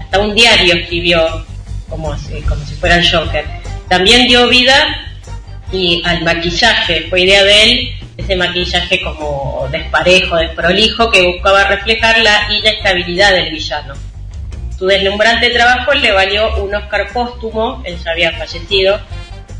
Hasta 0.00 0.20
un 0.20 0.34
diario 0.34 0.74
escribió 0.74 1.44
como 1.88 2.16
si, 2.16 2.40
como 2.42 2.64
si 2.64 2.74
fuera 2.74 2.96
el 2.96 3.10
Joker. 3.10 3.44
También 3.88 4.26
dio 4.26 4.48
vida 4.48 5.13
y 5.74 6.02
al 6.04 6.22
maquillaje, 6.22 7.06
fue 7.10 7.22
idea 7.22 7.42
de 7.42 7.62
él 7.64 7.94
ese 8.16 8.36
maquillaje 8.36 9.02
como 9.02 9.68
desparejo, 9.72 10.36
desprolijo, 10.36 11.10
que 11.10 11.26
buscaba 11.26 11.64
reflejar 11.64 12.18
la 12.20 12.46
inestabilidad 12.52 13.32
del 13.32 13.50
villano. 13.50 13.94
Su 14.78 14.86
deslumbrante 14.86 15.50
trabajo 15.50 15.92
le 15.94 16.12
valió 16.12 16.62
un 16.62 16.74
Oscar 16.74 17.08
póstumo, 17.12 17.82
él 17.84 17.96
ya 18.04 18.12
había 18.12 18.32
fallecido, 18.32 19.00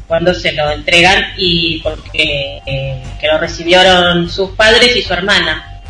cuando 0.07 0.35
se 0.35 0.53
lo 0.53 0.71
entregan 0.71 1.33
y 1.37 1.81
porque 1.81 2.61
eh, 2.67 3.03
que 3.21 3.27
lo 3.27 3.39
recibieron 3.39 4.31
sus 4.31 4.51
padres 4.51 4.95
y 4.95 5.03
su 5.03 5.13
hermana. 5.13 5.81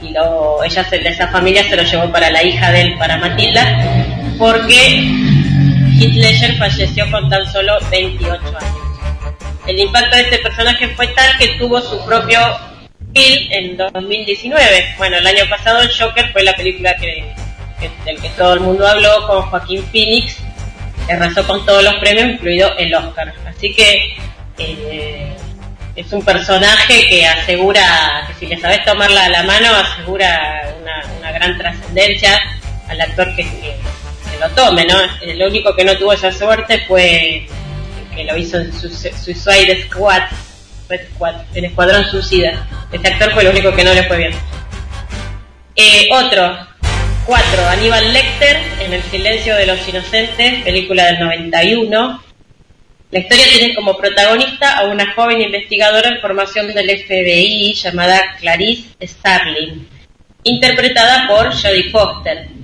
Y 0.00 0.10
lo, 0.10 0.64
ella 0.64 0.82
de 0.82 1.08
esa 1.08 1.28
familia 1.28 1.62
se 1.68 1.76
lo 1.76 1.82
llevó 1.82 2.10
para 2.10 2.30
la 2.30 2.42
hija 2.42 2.72
de 2.72 2.80
él, 2.80 2.98
para 2.98 3.18
Matilda, 3.18 3.84
porque 4.38 5.00
Ledger 5.98 6.56
falleció 6.56 7.08
con 7.10 7.28
tan 7.28 7.46
solo 7.52 7.78
28 7.90 8.42
años 8.58 8.79
el 9.70 9.78
impacto 9.78 10.16
de 10.16 10.22
este 10.22 10.38
personaje 10.38 10.88
fue 10.88 11.06
tal 11.08 11.38
que 11.38 11.46
tuvo 11.56 11.80
su 11.80 12.04
propio 12.04 12.40
film 13.14 13.52
en 13.52 13.76
2019. 13.76 14.94
Bueno, 14.98 15.18
el 15.18 15.26
año 15.26 15.44
pasado 15.48 15.80
el 15.80 15.90
Joker 15.96 16.32
fue 16.32 16.42
la 16.42 16.56
película 16.56 16.96
que, 16.96 17.24
del 18.04 18.20
que 18.20 18.28
todo 18.30 18.54
el 18.54 18.60
mundo 18.60 18.86
habló 18.86 19.28
con 19.28 19.42
Joaquín 19.42 19.84
Phoenix, 19.92 20.38
que 21.06 21.12
arrasó 21.12 21.46
con 21.46 21.64
todos 21.64 21.84
los 21.84 21.94
premios, 21.96 22.30
incluido 22.30 22.76
el 22.78 22.92
Oscar. 22.92 23.32
Así 23.46 23.72
que 23.72 24.16
eh, 24.58 25.36
es 25.94 26.12
un 26.12 26.24
personaje 26.24 27.06
que 27.08 27.24
asegura, 27.24 28.24
que 28.26 28.34
si 28.34 28.46
le 28.46 28.60
sabes 28.60 28.84
tomarla 28.84 29.26
a 29.26 29.28
la 29.28 29.42
mano, 29.44 29.68
asegura 29.72 30.74
una, 30.82 31.30
gran 31.30 31.56
trascendencia 31.56 32.40
al 32.88 33.00
actor 33.00 33.36
que, 33.36 33.44
que, 33.44 33.76
lo 34.40 34.50
tome, 34.50 34.84
¿no? 34.84 34.96
Lo 35.36 35.46
único 35.46 35.76
que 35.76 35.84
no 35.84 35.96
tuvo 35.96 36.12
esa 36.12 36.32
suerte 36.32 36.80
fue 36.88 37.46
que 38.14 38.24
lo 38.24 38.36
hizo 38.36 38.58
en 38.58 38.72
Suicide 38.72 39.84
Squad, 39.84 40.22
Squad, 41.14 41.34
en 41.54 41.64
Escuadrón 41.66 42.04
Suicida. 42.10 42.66
Este 42.92 43.08
actor 43.08 43.32
fue 43.32 43.42
el 43.42 43.50
único 43.50 43.74
que 43.74 43.84
no 43.84 43.94
le 43.94 44.04
fue 44.04 44.18
bien. 44.18 44.32
Eh, 45.76 46.08
otro, 46.12 46.66
cuatro, 47.24 47.68
Aníbal 47.68 48.12
Lecter, 48.12 48.56
en 48.80 48.92
El 48.92 49.02
silencio 49.04 49.54
de 49.54 49.66
los 49.66 49.88
inocentes, 49.88 50.62
película 50.64 51.06
del 51.06 51.20
91. 51.20 52.22
La 53.12 53.18
historia 53.18 53.44
tiene 53.52 53.74
como 53.74 53.96
protagonista 53.96 54.78
a 54.78 54.84
una 54.84 55.14
joven 55.14 55.40
investigadora 55.40 56.10
en 56.10 56.20
formación 56.20 56.72
del 56.72 56.90
FBI 56.90 57.72
llamada 57.74 58.36
Clarice 58.38 58.94
Starling, 59.02 59.88
interpretada 60.44 61.26
por 61.26 61.52
Jodie 61.52 61.90
Foster 61.90 62.59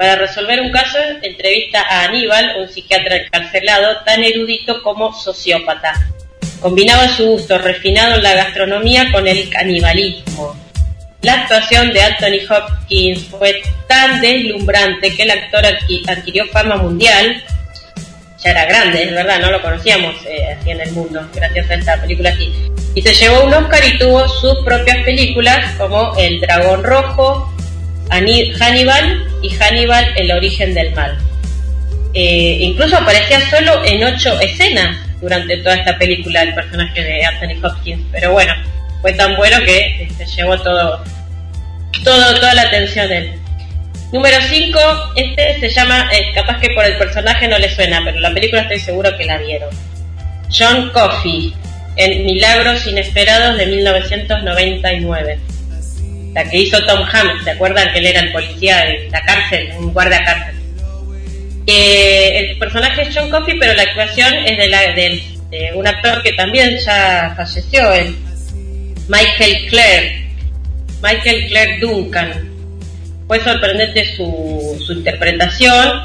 para 0.00 0.16
resolver 0.16 0.62
un 0.62 0.70
caso, 0.70 0.96
entrevista 1.20 1.82
a 1.82 2.04
Aníbal, 2.04 2.56
un 2.58 2.66
psiquiatra 2.70 3.16
encarcelado 3.16 3.98
tan 4.02 4.24
erudito 4.24 4.82
como 4.82 5.12
sociópata. 5.12 5.92
Combinaba 6.58 7.06
su 7.06 7.26
gusto 7.26 7.58
refinado 7.58 8.14
en 8.14 8.22
la 8.22 8.32
gastronomía 8.32 9.12
con 9.12 9.28
el 9.28 9.50
canibalismo. 9.50 10.56
La 11.20 11.42
actuación 11.42 11.92
de 11.92 12.00
Anthony 12.00 12.48
Hopkins 12.48 13.26
fue 13.26 13.60
tan 13.88 14.22
deslumbrante 14.22 15.14
que 15.14 15.24
el 15.24 15.32
actor 15.32 15.66
adquirió 15.66 16.46
fama 16.46 16.76
mundial. 16.76 17.44
Ya 18.42 18.52
era 18.52 18.64
grande, 18.64 19.02
es 19.02 19.12
verdad, 19.12 19.38
no 19.38 19.50
lo 19.50 19.60
conocíamos 19.60 20.16
eh, 20.26 20.56
así 20.58 20.70
en 20.70 20.80
el 20.80 20.92
mundo, 20.92 21.28
gracias 21.34 21.70
a 21.70 21.74
esta 21.74 22.00
película 22.00 22.30
aquí. 22.30 22.50
Y 22.94 23.02
se 23.02 23.12
llevó 23.12 23.44
un 23.44 23.52
Oscar 23.52 23.82
y 23.86 23.98
tuvo 23.98 24.26
sus 24.26 24.64
propias 24.64 25.04
películas 25.04 25.74
como 25.76 26.16
El 26.16 26.40
Dragón 26.40 26.84
Rojo, 26.84 27.54
Hannibal 28.08 29.29
y 29.42 29.50
Hannibal, 29.50 30.12
el 30.16 30.30
origen 30.32 30.74
del 30.74 30.92
mal. 30.94 31.16
Eh, 32.14 32.58
incluso 32.60 32.96
aparecía 32.96 33.40
solo 33.48 33.84
en 33.84 34.02
ocho 34.02 34.38
escenas 34.40 34.96
durante 35.20 35.56
toda 35.58 35.76
esta 35.76 35.96
película 35.96 36.42
el 36.42 36.54
personaje 36.54 37.02
de 37.02 37.24
Anthony 37.24 37.64
Hopkins, 37.64 38.02
pero 38.10 38.32
bueno, 38.32 38.52
fue 39.00 39.12
tan 39.12 39.36
bueno 39.36 39.58
que 39.64 40.08
se 40.16 40.24
este, 40.24 40.26
llevó 40.26 40.58
todo, 40.58 41.04
todo, 42.04 42.34
toda 42.34 42.54
la 42.54 42.62
atención 42.62 43.12
él. 43.12 43.32
Número 44.12 44.36
5, 44.42 44.78
este 45.14 45.60
se 45.60 45.68
llama, 45.68 46.10
eh, 46.12 46.32
capaz 46.34 46.58
que 46.58 46.74
por 46.74 46.84
el 46.84 46.98
personaje 46.98 47.46
no 47.46 47.58
le 47.58 47.72
suena, 47.72 48.02
pero 48.04 48.18
la 48.18 48.32
película 48.34 48.62
estoy 48.62 48.80
seguro 48.80 49.16
que 49.16 49.24
la 49.24 49.38
vieron. 49.38 49.70
John 50.50 50.90
Coffey, 50.90 51.54
en 51.96 52.24
Milagros 52.24 52.86
Inesperados 52.86 53.56
de 53.56 53.66
1999. 53.66 55.38
La 56.34 56.48
que 56.48 56.58
hizo 56.58 56.84
Tom 56.86 57.00
Hanks, 57.02 57.44
¿se 57.44 57.50
acuerdan 57.50 57.92
que 57.92 57.98
él 57.98 58.06
era 58.06 58.20
el 58.20 58.32
policía 58.32 58.84
de 58.84 59.08
la 59.10 59.20
cárcel, 59.22 59.70
un 59.78 59.92
guardia 59.92 60.24
cárcel? 60.24 60.60
el 61.72 62.58
personaje 62.58 63.02
es 63.02 63.14
John 63.14 63.30
Coffey, 63.30 63.56
pero 63.58 63.74
la 63.74 63.82
actuación 63.82 64.34
es 64.44 64.56
de, 64.58 64.68
la, 64.68 64.80
de, 64.92 65.22
un 65.74 65.86
actor 65.86 66.20
que 66.22 66.32
también 66.32 66.76
ya 66.78 67.32
falleció, 67.36 67.92
el 67.92 68.16
Michael 69.08 69.66
Clare, 69.68 70.26
Michael 71.02 71.46
Clare 71.48 71.78
Duncan. 71.80 72.50
Fue 73.28 73.38
sorprendente 73.44 74.04
su, 74.16 74.82
su 74.84 74.92
interpretación 74.92 76.02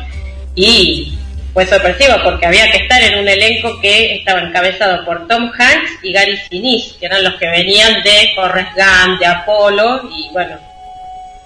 y 0.53 1.17
fue 1.55 1.65
sorpresivo 1.65 2.15
porque 2.21 2.45
había 2.45 2.69
que 2.69 2.79
estar 2.79 3.01
en 3.01 3.17
un 3.17 3.29
elenco 3.29 3.79
que 3.79 4.15
estaba 4.15 4.41
encabezado 4.41 5.05
por 5.05 5.25
Tom 5.25 5.49
Hanks 5.57 6.03
y 6.03 6.11
Gary 6.11 6.35
Sinise, 6.35 6.99
que 6.99 7.05
eran 7.05 7.23
los 7.23 7.35
que 7.35 7.47
venían 7.47 8.03
de 8.03 8.33
Forrest 8.35 8.71
Gump, 8.75 9.21
de 9.21 9.25
Apolo, 9.25 10.01
y 10.13 10.29
bueno, 10.33 10.59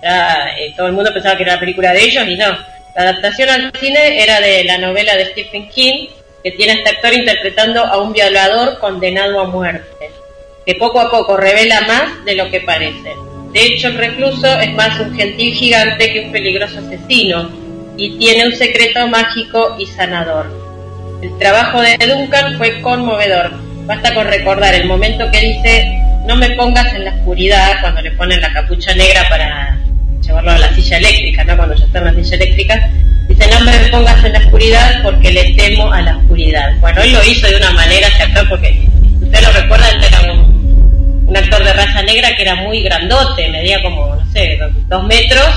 eh, 0.01 0.73
todo 0.75 0.87
el 0.87 0.93
mundo 0.93 1.13
pensaba 1.13 1.37
que 1.37 1.43
era 1.43 1.53
la 1.53 1.59
película 1.59 1.93
de 1.93 2.01
ellos 2.01 2.27
y 2.27 2.35
no. 2.37 2.57
La 2.95 3.03
adaptación 3.03 3.49
al 3.49 3.71
cine 3.79 4.23
era 4.23 4.41
de 4.41 4.63
la 4.63 4.79
novela 4.79 5.15
de 5.15 5.27
Stephen 5.27 5.69
King, 5.69 6.07
que 6.43 6.53
tiene 6.53 6.71
a 6.71 6.75
este 6.77 6.89
actor 6.89 7.13
interpretando 7.13 7.85
a 7.85 8.01
un 8.01 8.11
violador 8.11 8.79
condenado 8.79 9.39
a 9.39 9.45
muerte, 9.45 10.09
que 10.65 10.73
poco 10.73 11.01
a 11.01 11.11
poco 11.11 11.37
revela 11.37 11.81
más 11.81 12.25
de 12.25 12.33
lo 12.33 12.49
que 12.49 12.61
parece. 12.61 13.13
De 13.53 13.63
hecho, 13.63 13.89
el 13.89 13.97
recluso 13.99 14.59
es 14.59 14.73
más 14.73 14.99
un 14.99 15.15
gentil 15.15 15.53
gigante 15.53 16.11
que 16.11 16.21
un 16.21 16.31
peligroso 16.31 16.79
asesino, 16.79 17.68
y 17.99 18.17
tiene 18.17 18.45
un 18.45 18.53
secreto 18.53 19.07
mágico 19.07 19.75
y 19.77 19.85
sanador. 19.85 20.49
El 21.21 21.37
trabajo 21.37 21.81
de 21.81 21.97
Duncan 21.97 22.57
fue 22.57 22.81
conmovedor. 22.81 23.51
Basta 23.85 24.13
con 24.13 24.25
recordar 24.25 24.73
el 24.73 24.85
momento 24.85 25.29
que 25.31 25.39
dice 25.41 25.99
no 26.25 26.35
me 26.35 26.51
pongas 26.51 26.93
en 26.93 27.05
la 27.05 27.11
oscuridad 27.11 27.81
cuando 27.81 28.01
le 28.01 28.11
ponen 28.11 28.39
la 28.39 28.53
capucha 28.53 28.93
negra 28.93 29.27
para 29.29 29.77
llevarlo 30.21 30.51
a 30.51 30.57
la 30.59 30.73
silla 30.73 30.97
eléctrica, 30.97 31.43
¿no? 31.43 31.57
Cuando 31.57 31.75
ya 31.75 31.85
está 31.85 31.99
en 31.99 32.05
la 32.05 32.13
silla 32.13 32.35
eléctrica. 32.35 32.89
Dice, 33.27 33.49
no 33.51 33.59
me 33.65 33.73
pongas 33.89 34.23
en 34.23 34.33
la 34.33 34.39
oscuridad 34.39 35.01
porque 35.03 35.31
le 35.31 35.53
temo 35.53 35.91
a 35.91 36.01
la 36.01 36.17
oscuridad. 36.17 36.75
Bueno, 36.79 37.01
él 37.01 37.13
lo 37.13 37.23
hizo 37.25 37.47
de 37.47 37.57
una 37.57 37.71
manera 37.71 38.07
acá 38.07 38.45
porque, 38.47 38.87
usted 39.21 39.41
lo 39.41 39.51
recuerda, 39.51 39.89
él 39.89 40.03
era 40.03 40.33
un, 40.33 41.25
un, 41.27 41.37
actor 41.37 41.63
de 41.63 41.73
raza 41.73 42.01
negra 42.03 42.35
que 42.35 42.43
era 42.43 42.55
muy 42.55 42.81
grandote, 42.81 43.49
medía 43.49 43.81
como, 43.81 44.15
no 44.15 44.31
sé, 44.31 44.57
dos 44.87 45.03
metros, 45.05 45.47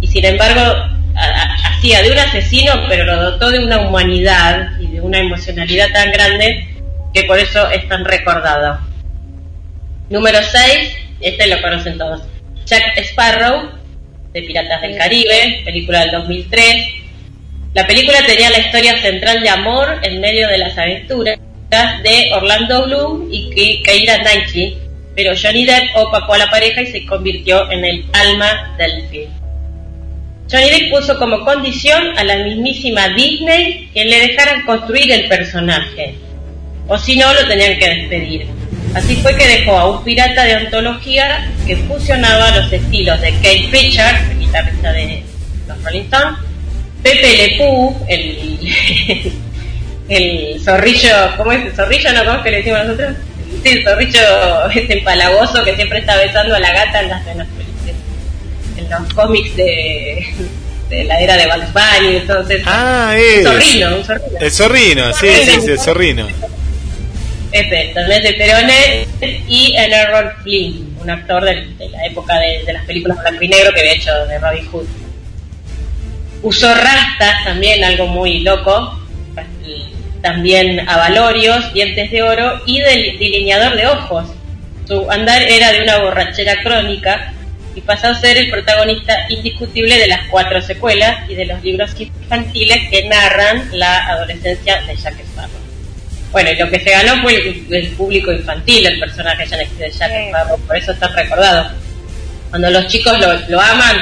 y 0.00 0.06
sin 0.06 0.24
embargo 0.24 0.94
hacía 1.14 2.02
de 2.02 2.10
un 2.10 2.18
asesino, 2.18 2.72
pero 2.88 3.04
lo 3.04 3.16
dotó 3.16 3.50
de 3.50 3.60
una 3.60 3.80
humanidad 3.80 4.78
y 4.80 4.88
de 4.88 5.00
una 5.00 5.18
emocionalidad 5.18 5.92
tan 5.92 6.10
grande 6.10 6.68
que 7.12 7.24
por 7.24 7.38
eso 7.38 7.70
es 7.70 7.88
tan 7.88 8.04
recordado. 8.04 8.80
Número 10.10 10.38
6, 10.42 10.96
este 11.20 11.46
lo 11.46 11.60
conocen 11.62 11.96
todos. 11.96 12.22
Jack 12.66 12.98
Sparrow, 12.98 13.70
de 14.32 14.42
Piratas 14.42 14.82
del 14.82 14.96
Caribe, 14.96 15.62
película 15.64 16.00
del 16.00 16.10
2003. 16.10 16.76
La 17.74 17.86
película 17.86 18.18
tenía 18.26 18.50
la 18.50 18.58
historia 18.58 19.00
central 19.00 19.42
de 19.42 19.48
amor 19.48 20.00
en 20.02 20.20
medio 20.20 20.48
de 20.48 20.58
las 20.58 20.76
aventuras 20.76 21.38
de 22.02 22.30
Orlando 22.32 22.84
Bloom 22.84 23.28
y 23.32 23.82
Keira 23.82 24.18
Knightley, 24.20 24.78
pero 25.16 25.34
Johnny 25.40 25.64
Depp 25.64 25.96
opacó 25.96 26.34
a 26.34 26.38
la 26.38 26.50
pareja 26.50 26.82
y 26.82 26.86
se 26.86 27.04
convirtió 27.06 27.70
en 27.70 27.84
el 27.84 28.04
alma 28.12 28.74
del 28.78 29.02
film. 29.08 29.43
Johnny 30.50 30.70
Depp 30.70 30.90
puso 30.90 31.18
como 31.18 31.40
condición 31.44 32.18
a 32.18 32.24
la 32.24 32.36
mismísima 32.38 33.08
Disney 33.08 33.88
que 33.94 34.04
le 34.04 34.28
dejaran 34.28 34.64
construir 34.64 35.10
el 35.10 35.26
personaje, 35.26 36.14
o 36.86 36.98
si 36.98 37.16
no 37.16 37.32
lo 37.32 37.46
tenían 37.48 37.78
que 37.78 37.88
despedir. 37.88 38.46
Así 38.94 39.16
fue 39.16 39.36
que 39.36 39.48
dejó 39.48 39.76
a 39.76 39.90
un 39.90 40.04
pirata 40.04 40.44
de 40.44 40.52
antología 40.52 41.50
que 41.66 41.76
fusionaba 41.76 42.56
los 42.56 42.72
estilos 42.72 43.20
de 43.20 43.32
Kate 43.32 43.68
Richards, 43.72 44.30
el 44.30 44.38
guitarrista 44.38 44.92
de 44.92 45.22
los 45.66 45.82
Rolling 45.82 46.02
Stones, 46.02 46.38
Pepe 47.02 47.36
Le 47.36 47.56
Pew, 47.56 48.06
el, 48.08 48.60
el 50.08 50.60
zorrillo, 50.60 51.36
¿cómo 51.36 51.52
es? 51.52 51.66
¿El 51.66 51.72
zorrillo 51.72 52.12
no? 52.12 52.24
¿Cómo 52.24 52.36
es 52.36 52.42
que 52.42 52.50
le 52.50 52.56
decimos 52.58 52.84
nosotros? 52.84 53.16
Sí, 53.62 53.68
el 53.70 53.84
zorrillo 53.84 54.70
este 54.74 54.98
empalagoso 54.98 55.64
que 55.64 55.74
siempre 55.74 55.98
está 55.98 56.16
besando 56.16 56.54
a 56.54 56.60
la 56.60 56.72
gata 56.72 57.00
en 57.00 57.08
las, 57.08 57.26
en 57.26 57.38
los 58.88 59.14
cómics 59.14 59.56
de, 59.56 60.26
de 60.88 61.04
la 61.04 61.20
era 61.20 61.36
de 61.36 61.46
Bugs 61.46 61.72
Bunny, 61.72 62.16
entonces... 62.16 62.62
Ah, 62.66 63.14
es. 63.16 63.44
Zorrino, 63.44 63.96
un 63.96 64.04
zorrino. 64.04 64.38
El 64.40 64.50
zorrino, 64.50 65.12
sí, 65.12 65.28
sí, 65.44 65.60
sí, 65.60 65.70
el 65.70 65.78
zorrino. 65.78 66.26
También 67.94 68.22
de 68.22 68.32
Perone 68.32 69.06
y 69.48 69.74
el 69.76 69.92
Errol 69.92 70.32
Flynn, 70.42 70.96
un 71.00 71.10
actor 71.10 71.44
de, 71.44 71.54
de 71.78 71.88
la 71.88 72.04
época 72.04 72.36
de, 72.40 72.64
de, 72.64 72.72
las 72.72 72.84
películas 72.84 73.18
blanco 73.20 73.44
y 73.44 73.48
negro 73.48 73.72
que 73.72 73.80
había 73.80 73.92
hecho 73.92 74.10
de 74.26 74.38
Robin 74.38 74.66
Hood. 74.66 74.86
Usó 76.42 76.74
rastas, 76.74 77.44
también 77.44 77.84
algo 77.84 78.08
muy 78.08 78.40
loco, 78.40 78.98
también 80.20 80.80
avalorios, 80.88 81.72
dientes 81.72 82.10
de 82.10 82.22
oro 82.22 82.60
y 82.66 82.80
del 82.80 83.18
delineador 83.18 83.76
de 83.76 83.86
ojos. 83.86 84.26
Su 84.88 85.08
andar 85.10 85.42
era 85.42 85.70
de 85.72 85.82
una 85.82 85.98
borrachera 85.98 86.62
crónica 86.62 87.33
y 87.74 87.80
pasó 87.80 88.08
a 88.08 88.14
ser 88.14 88.36
el 88.36 88.50
protagonista 88.50 89.26
indiscutible 89.28 89.98
de 89.98 90.06
las 90.06 90.28
cuatro 90.28 90.62
secuelas 90.62 91.28
y 91.28 91.34
de 91.34 91.46
los 91.46 91.62
libros 91.62 91.90
infantiles 91.98 92.88
que 92.88 93.08
narran 93.08 93.68
la 93.72 94.06
adolescencia 94.08 94.80
de 94.82 94.96
Jack 94.96 95.20
Sparrow. 95.20 95.50
Bueno, 96.30 96.50
y 96.50 96.56
lo 96.56 96.70
que 96.70 96.80
se 96.80 96.90
ganó 96.90 97.22
fue 97.22 97.64
el, 97.70 97.88
público 97.96 98.32
infantil, 98.32 98.86
el 98.86 99.00
personaje 99.00 99.44
de 99.44 99.90
Jack 99.90 100.12
Sparrow, 100.28 100.58
por 100.66 100.76
eso 100.76 100.92
está 100.92 101.08
recordado. 101.08 101.70
Cuando 102.50 102.70
los 102.70 102.86
chicos 102.86 103.18
lo, 103.48 103.60
aman, 103.60 103.96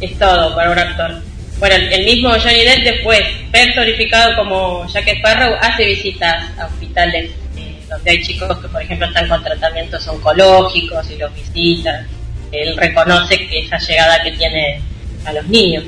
es 0.00 0.18
todo 0.18 0.54
para 0.54 0.70
un 0.70 0.78
actor. 0.78 1.22
Bueno, 1.58 1.76
el 1.76 2.04
mismo 2.04 2.30
Johnny 2.30 2.64
Depp 2.64 2.84
después, 2.84 3.20
personificado 3.50 4.36
como 4.36 4.86
Jack 4.92 5.08
Sparrow, 5.08 5.56
hace 5.60 5.86
visitas 5.86 6.58
a 6.58 6.66
hospitales 6.66 7.30
eh, 7.56 7.78
donde 7.88 8.10
hay 8.10 8.22
chicos 8.22 8.58
que, 8.58 8.68
por 8.68 8.82
ejemplo, 8.82 9.06
están 9.06 9.28
con 9.28 9.42
tratamientos 9.42 10.06
oncológicos 10.08 11.10
y 11.10 11.16
los 11.16 11.32
visitan 11.34 12.06
él 12.52 12.76
reconoce 12.76 13.48
que 13.48 13.60
esa 13.60 13.78
llegada 13.78 14.22
que 14.22 14.32
tiene 14.32 14.80
a 15.24 15.32
los 15.32 15.46
niños. 15.48 15.84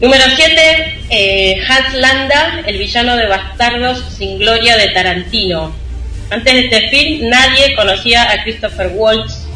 Número 0.00 0.24
7, 0.34 1.00
eh, 1.10 1.62
Hans 1.66 1.94
Landa, 1.94 2.62
el 2.66 2.76
villano 2.76 3.16
de 3.16 3.26
Bastardos 3.26 4.04
sin 4.16 4.38
Gloria 4.38 4.76
de 4.76 4.88
Tarantino. 4.88 5.74
Antes 6.28 6.52
de 6.52 6.60
este 6.60 6.88
film 6.88 7.28
nadie 7.28 7.74
conocía 7.74 8.30
a 8.30 8.42
Christopher 8.42 8.90
Waltz. 8.94 9.46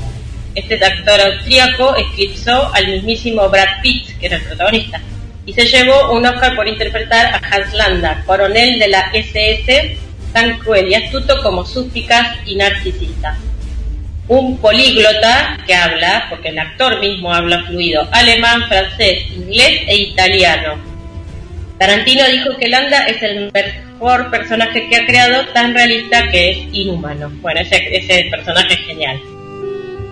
Este 0.55 0.83
actor 0.83 1.21
austríaco 1.21 1.97
eclipsó 1.97 2.73
al 2.73 2.89
mismísimo 2.89 3.49
Brad 3.51 3.83
Pitt, 3.83 4.19
que 4.19 4.27
era 4.27 4.37
el 4.37 4.43
protagonista, 4.43 5.03
y 5.45 5.53
se 5.53 5.67
llevó 5.67 6.13
un 6.13 6.25
Oscar 6.25 6.57
por 6.57 6.67
interpretar 6.67 7.27
a 7.27 7.37
Hans 7.39 7.75
Landa, 7.75 8.23
coronel 8.25 8.79
de 8.79 8.89
la 8.89 9.11
SS, 9.13 9.99
tan 10.33 10.59
cruel 10.59 10.89
y 10.89 10.95
astuto 10.95 11.43
como 11.43 11.67
súplicas 11.67 12.39
y 12.47 12.57
narcisista 12.57 13.37
un 14.29 14.59
políglota 14.59 15.59
que 15.67 15.75
habla, 15.75 16.27
porque 16.29 16.49
el 16.49 16.59
actor 16.59 17.01
mismo 17.01 17.33
habla 17.33 17.65
fluido, 17.65 18.09
alemán, 18.11 18.67
francés, 18.69 19.27
inglés 19.31 19.83
e 19.87 19.97
italiano. 19.97 20.79
Tarantino 21.79 22.27
dijo 22.29 22.57
que 22.57 22.69
Landa 22.69 23.05
es 23.07 23.23
el 23.23 23.53
mejor 23.53 24.31
personaje 24.31 24.89
que 24.89 24.97
ha 24.97 25.07
creado, 25.07 25.47
tan 25.49 25.75
realista 25.75 26.29
que 26.31 26.51
es 26.51 26.59
inhumano. 26.73 27.31
Bueno, 27.41 27.61
ese, 27.61 28.29
personaje 28.31 28.75
es 28.75 28.81
genial. 28.81 29.21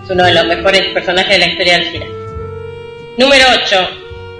Es 0.03 0.09
uno 0.09 0.23
de 0.23 0.33
los 0.33 0.45
mejores 0.45 0.81
personajes 0.93 1.29
de 1.29 1.39
la 1.39 1.47
historia 1.47 1.79
del 1.79 1.91
cine. 1.91 2.05
Número 3.17 3.45
8. 3.63 3.89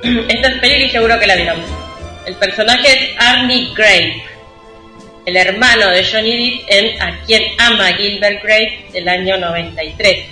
Esta 0.29 0.49
es 0.49 0.59
película 0.59 0.85
y 0.85 0.89
seguro 0.89 1.19
que 1.19 1.27
la 1.27 1.35
vieron. 1.35 1.57
El 2.27 2.35
personaje 2.35 2.87
es 2.87 3.09
Arnie 3.17 3.73
Gray 3.75 4.21
el 5.25 5.37
hermano 5.37 5.89
de 5.89 6.03
Johnny 6.03 6.35
Depp 6.37 6.69
en 6.69 7.01
A 7.01 7.21
quien 7.25 7.43
ama 7.57 7.93
Gilbert 7.93 8.43
Grape 8.43 8.85
del 8.93 9.07
año 9.07 9.37
93. 9.37 10.25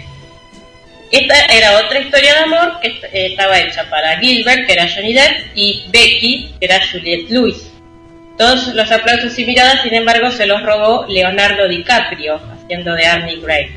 Esta 1.11 1.45
era 1.45 1.77
otra 1.77 1.99
historia 1.99 2.33
de 2.33 2.39
amor 2.39 2.79
que 2.81 2.87
eh, 2.87 3.27
estaba 3.27 3.59
hecha 3.59 3.87
para 3.89 4.17
Gilbert, 4.19 4.65
que 4.65 4.73
era 4.73 4.89
Johnny 4.89 5.13
Depp, 5.13 5.55
y 5.55 5.83
Becky, 5.89 6.55
que 6.59 6.65
era 6.65 6.79
Juliette 6.91 7.29
Lewis. 7.29 7.71
Todos 8.37 8.73
los 8.73 8.91
aplausos 8.91 9.37
y 9.37 9.45
miradas, 9.45 9.83
sin 9.83 9.93
embargo, 9.93 10.31
se 10.31 10.47
los 10.47 10.63
robó 10.63 11.05
Leonardo 11.07 11.67
DiCaprio, 11.67 12.39
haciendo 12.51 12.95
de 12.95 13.05
Arnie 13.05 13.39
Gray. 13.41 13.69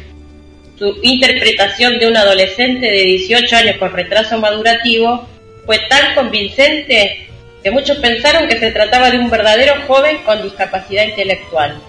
Su 0.78 0.98
interpretación 1.02 1.98
de 1.98 2.08
un 2.08 2.16
adolescente 2.16 2.86
de 2.86 3.02
18 3.02 3.56
años 3.56 3.76
con 3.76 3.92
retraso 3.92 4.38
madurativo 4.38 5.28
fue 5.66 5.78
tan 5.90 6.14
convincente 6.14 7.28
que 7.62 7.70
muchos 7.70 7.98
pensaron 7.98 8.48
que 8.48 8.58
se 8.58 8.70
trataba 8.70 9.10
de 9.10 9.18
un 9.18 9.30
verdadero 9.30 9.74
joven 9.86 10.18
con 10.24 10.42
discapacidad 10.42 11.04
intelectual. 11.04 11.80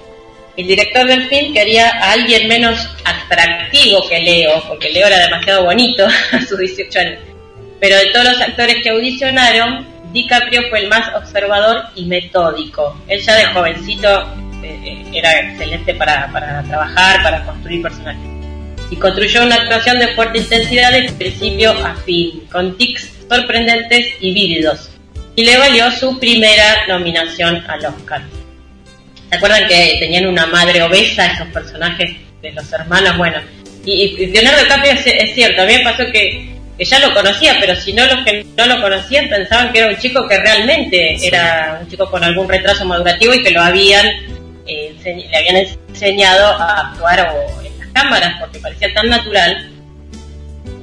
El 0.55 0.68
director 0.68 1.05
del 1.05 1.28
film 1.30 1.53
quería 1.53 1.88
a 1.88 2.13
alguien 2.13 2.47
menos 2.47 2.89
atractivo 3.05 4.07
que 4.09 4.20
Leo, 4.20 4.63
porque 4.68 4.89
Leo 4.89 5.05
era 5.05 5.20
demasiado 5.20 5.65
bonito 5.65 6.07
a 6.32 6.41
sus 6.41 6.57
18 6.57 6.99
años. 6.99 7.20
Pero 7.80 7.95
de 7.95 8.07
todos 8.07 8.26
los 8.26 8.41
actores 8.41 8.78
que 8.82 8.89
audicionaron, 8.89 9.86
DiCaprio 10.11 10.63
fue 10.70 10.80
el 10.80 10.88
más 10.88 11.13
observador 11.15 11.84
y 11.95 12.05
metódico. 12.05 12.99
Él 13.07 13.22
ya 13.22 13.36
de 13.36 13.45
jovencito 13.45 14.07
eh, 14.63 15.03
era 15.13 15.32
excelente 15.41 15.93
para, 15.93 16.32
para 16.32 16.63
trabajar, 16.63 17.22
para 17.22 17.45
construir 17.45 17.84
personajes. 17.84 18.22
Y 18.89 18.95
construyó 18.95 19.43
una 19.43 19.55
actuación 19.55 19.99
de 19.99 20.07
fuerte 20.15 20.39
intensidad 20.39 20.91
de 20.91 21.11
principio 21.11 21.72
a 21.72 21.93
fin, 21.97 22.47
con 22.51 22.78
tics 22.78 23.11
sorprendentes 23.30 24.07
y 24.22 24.34
vívidos. 24.34 24.89
Y 25.38 25.45
le 25.45 25.55
valió 25.55 25.91
su 25.91 26.19
primera 26.19 26.88
nominación 26.88 27.63
al 27.67 27.85
Oscar. 27.85 28.23
¿Se 29.29 29.35
acuerdan 29.35 29.67
que 29.67 29.97
tenían 29.99 30.25
una 30.25 30.47
madre 30.47 30.81
obesa 30.81 31.27
esos 31.27 31.47
personajes 31.49 32.09
de 32.41 32.51
los 32.53 32.73
hermanos? 32.73 33.15
Bueno, 33.17 33.38
y, 33.85 34.25
Leonardo 34.25 34.63
DiCaprio 34.63 34.93
es, 34.93 35.35
cierto, 35.35 35.61
a 35.61 35.65
mí 35.67 35.73
me 35.73 35.83
pasó 35.83 36.11
que, 36.11 36.55
ya 36.79 36.97
lo 36.97 37.13
conocía, 37.13 37.55
pero 37.59 37.75
si 37.75 37.93
no 37.93 38.07
los 38.07 38.25
que 38.25 38.47
no 38.57 38.65
lo 38.65 38.81
conocían 38.81 39.29
pensaban 39.29 39.71
que 39.71 39.77
era 39.77 39.89
un 39.89 39.97
chico 39.97 40.27
que 40.27 40.39
realmente 40.39 41.17
era 41.21 41.81
un 41.83 41.88
chico 41.88 42.09
con 42.09 42.23
algún 42.23 42.49
retraso 42.49 42.85
madurativo 42.85 43.35
y 43.35 43.43
que 43.43 43.51
lo 43.51 43.61
habían 43.61 44.07
eh, 44.65 44.95
le 45.03 45.38
habían 45.38 45.67
enseñado 45.88 46.47
a 46.47 46.89
actuar 46.89 47.31
en 47.63 47.79
las 47.79 47.88
cámaras 47.89 48.38
porque 48.39 48.57
parecía 48.57 48.91
tan 48.91 49.07
natural. 49.07 49.69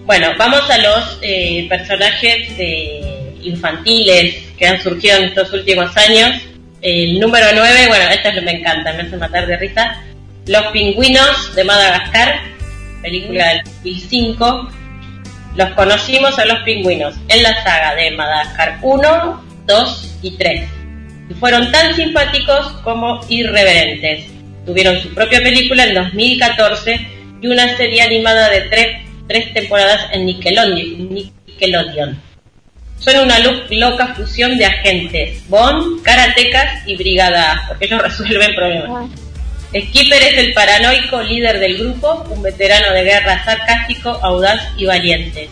Bueno, 0.07 0.29
vamos 0.39 0.71
a 0.71 0.79
los 0.79 1.19
eh, 1.23 1.67
personajes 1.69 2.49
eh, 2.57 3.14
infantiles 3.45 4.53
que 4.59 4.67
han 4.67 4.83
surgido 4.83 5.19
en 5.19 5.25
estos 5.25 5.53
últimos 5.53 5.97
años. 5.97 6.37
El 6.81 7.19
número 7.19 7.47
9, 7.55 7.87
bueno, 7.89 8.05
esta 8.11 8.29
es 8.29 8.35
lo 8.35 8.41
que 8.41 8.47
me 8.47 8.61
encanta, 8.61 8.93
me 8.93 9.03
hace 9.03 9.17
matar 9.17 9.47
de 9.47 9.57
risa. 9.57 10.03
Los 10.47 10.67
pingüinos 10.67 11.55
de 11.55 11.65
Madagascar, 11.65 12.41
película 13.03 13.49
del 13.49 13.63
2005. 13.65 14.71
Los 15.57 15.71
conocimos 15.71 16.39
a 16.39 16.45
los 16.45 16.59
pingüinos 16.65 17.15
en 17.29 17.43
la 17.43 17.63
saga 17.63 17.95
de 17.95 18.11
Madagascar 18.11 18.79
1, 18.83 19.45
2 19.67 20.19
y 20.23 20.37
3. 20.37 20.69
Y 21.31 21.35
fueron 21.35 21.73
tan 21.73 21.95
simpáticos 21.95 22.67
como 22.83 23.21
irreverentes. 23.29 24.27
Tuvieron 24.67 25.01
su 25.01 25.15
propia 25.15 25.43
película 25.43 25.85
en 25.85 25.95
2014 25.95 27.09
y 27.41 27.47
una 27.47 27.77
serie 27.77 28.03
animada 28.03 28.51
de 28.51 28.63
tres, 28.63 28.97
tres 29.29 29.53
temporadas 29.53 30.07
en. 30.13 30.27
Nickelodeon. 30.27 32.34
Son 32.99 33.17
una 33.17 33.39
loca 33.71 34.15
fusión 34.15 34.57
de 34.57 34.65
agentes, 34.65 35.49
Bond, 35.49 36.03
karatecas 36.03 36.87
y 36.87 36.97
brigadas, 36.97 37.69
porque 37.69 37.87
ellos 37.87 38.03
resuelven 38.03 38.55
problemas. 38.55 39.11
Skipper 39.69 40.23
es 40.23 40.39
el 40.39 40.55
paranoico 40.55 41.21
líder 41.23 41.59
del 41.59 41.77
grupo, 41.79 42.25
un 42.31 42.43
veterano 42.43 42.93
de 42.93 43.03
guerra 43.03 43.45
sarcástico, 43.45 44.11
audaz 44.23 44.61
y 44.77 44.87
valiente. 44.87 45.49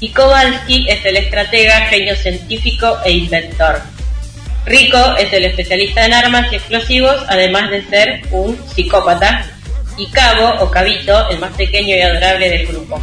Y 0.00 0.08
Kowalski 0.10 0.86
es 0.88 1.04
el 1.04 1.18
estratega, 1.18 1.86
genio 1.86 2.16
científico 2.16 2.98
e 3.04 3.12
inventor. 3.12 3.82
Rico 4.66 4.98
es 5.18 5.30
el 5.32 5.44
especialista 5.44 6.06
en 6.06 6.14
armas 6.14 6.50
y 6.50 6.56
explosivos, 6.56 7.16
además 7.28 7.70
de 7.70 7.82
ser 7.84 8.22
un 8.30 8.58
psicópata. 8.66 9.46
Y 9.98 10.06
Cabo, 10.06 10.62
o 10.64 10.70
Cabito, 10.70 11.28
el 11.28 11.38
más 11.38 11.52
pequeño 11.54 11.94
y 11.94 12.00
adorable 12.00 12.48
del 12.48 12.66
grupo. 12.66 13.00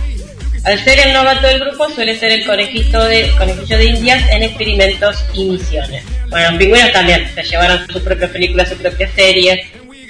Al 0.64 0.84
ser 0.84 1.00
el 1.00 1.14
novato 1.14 1.48
del 1.48 1.60
grupo, 1.60 1.90
suele 1.90 2.18
ser 2.18 2.32
el 2.32 2.46
conejito 2.46 3.04
de, 3.06 3.32
conejillo 3.38 3.78
de 3.78 3.86
indias 3.86 4.30
en 4.30 4.44
experimentos 4.44 5.24
y 5.34 5.46
misiones. 5.46 6.04
Bueno, 6.30 6.52
los 6.52 6.60
pingüinos 6.60 6.92
también 6.92 7.28
se 7.34 7.44
llevaron 7.44 7.88
sus 7.88 8.02
propias 8.04 8.30
películas, 8.30 8.70
sus 8.70 8.78
propias 8.78 9.12
series. 9.16 9.60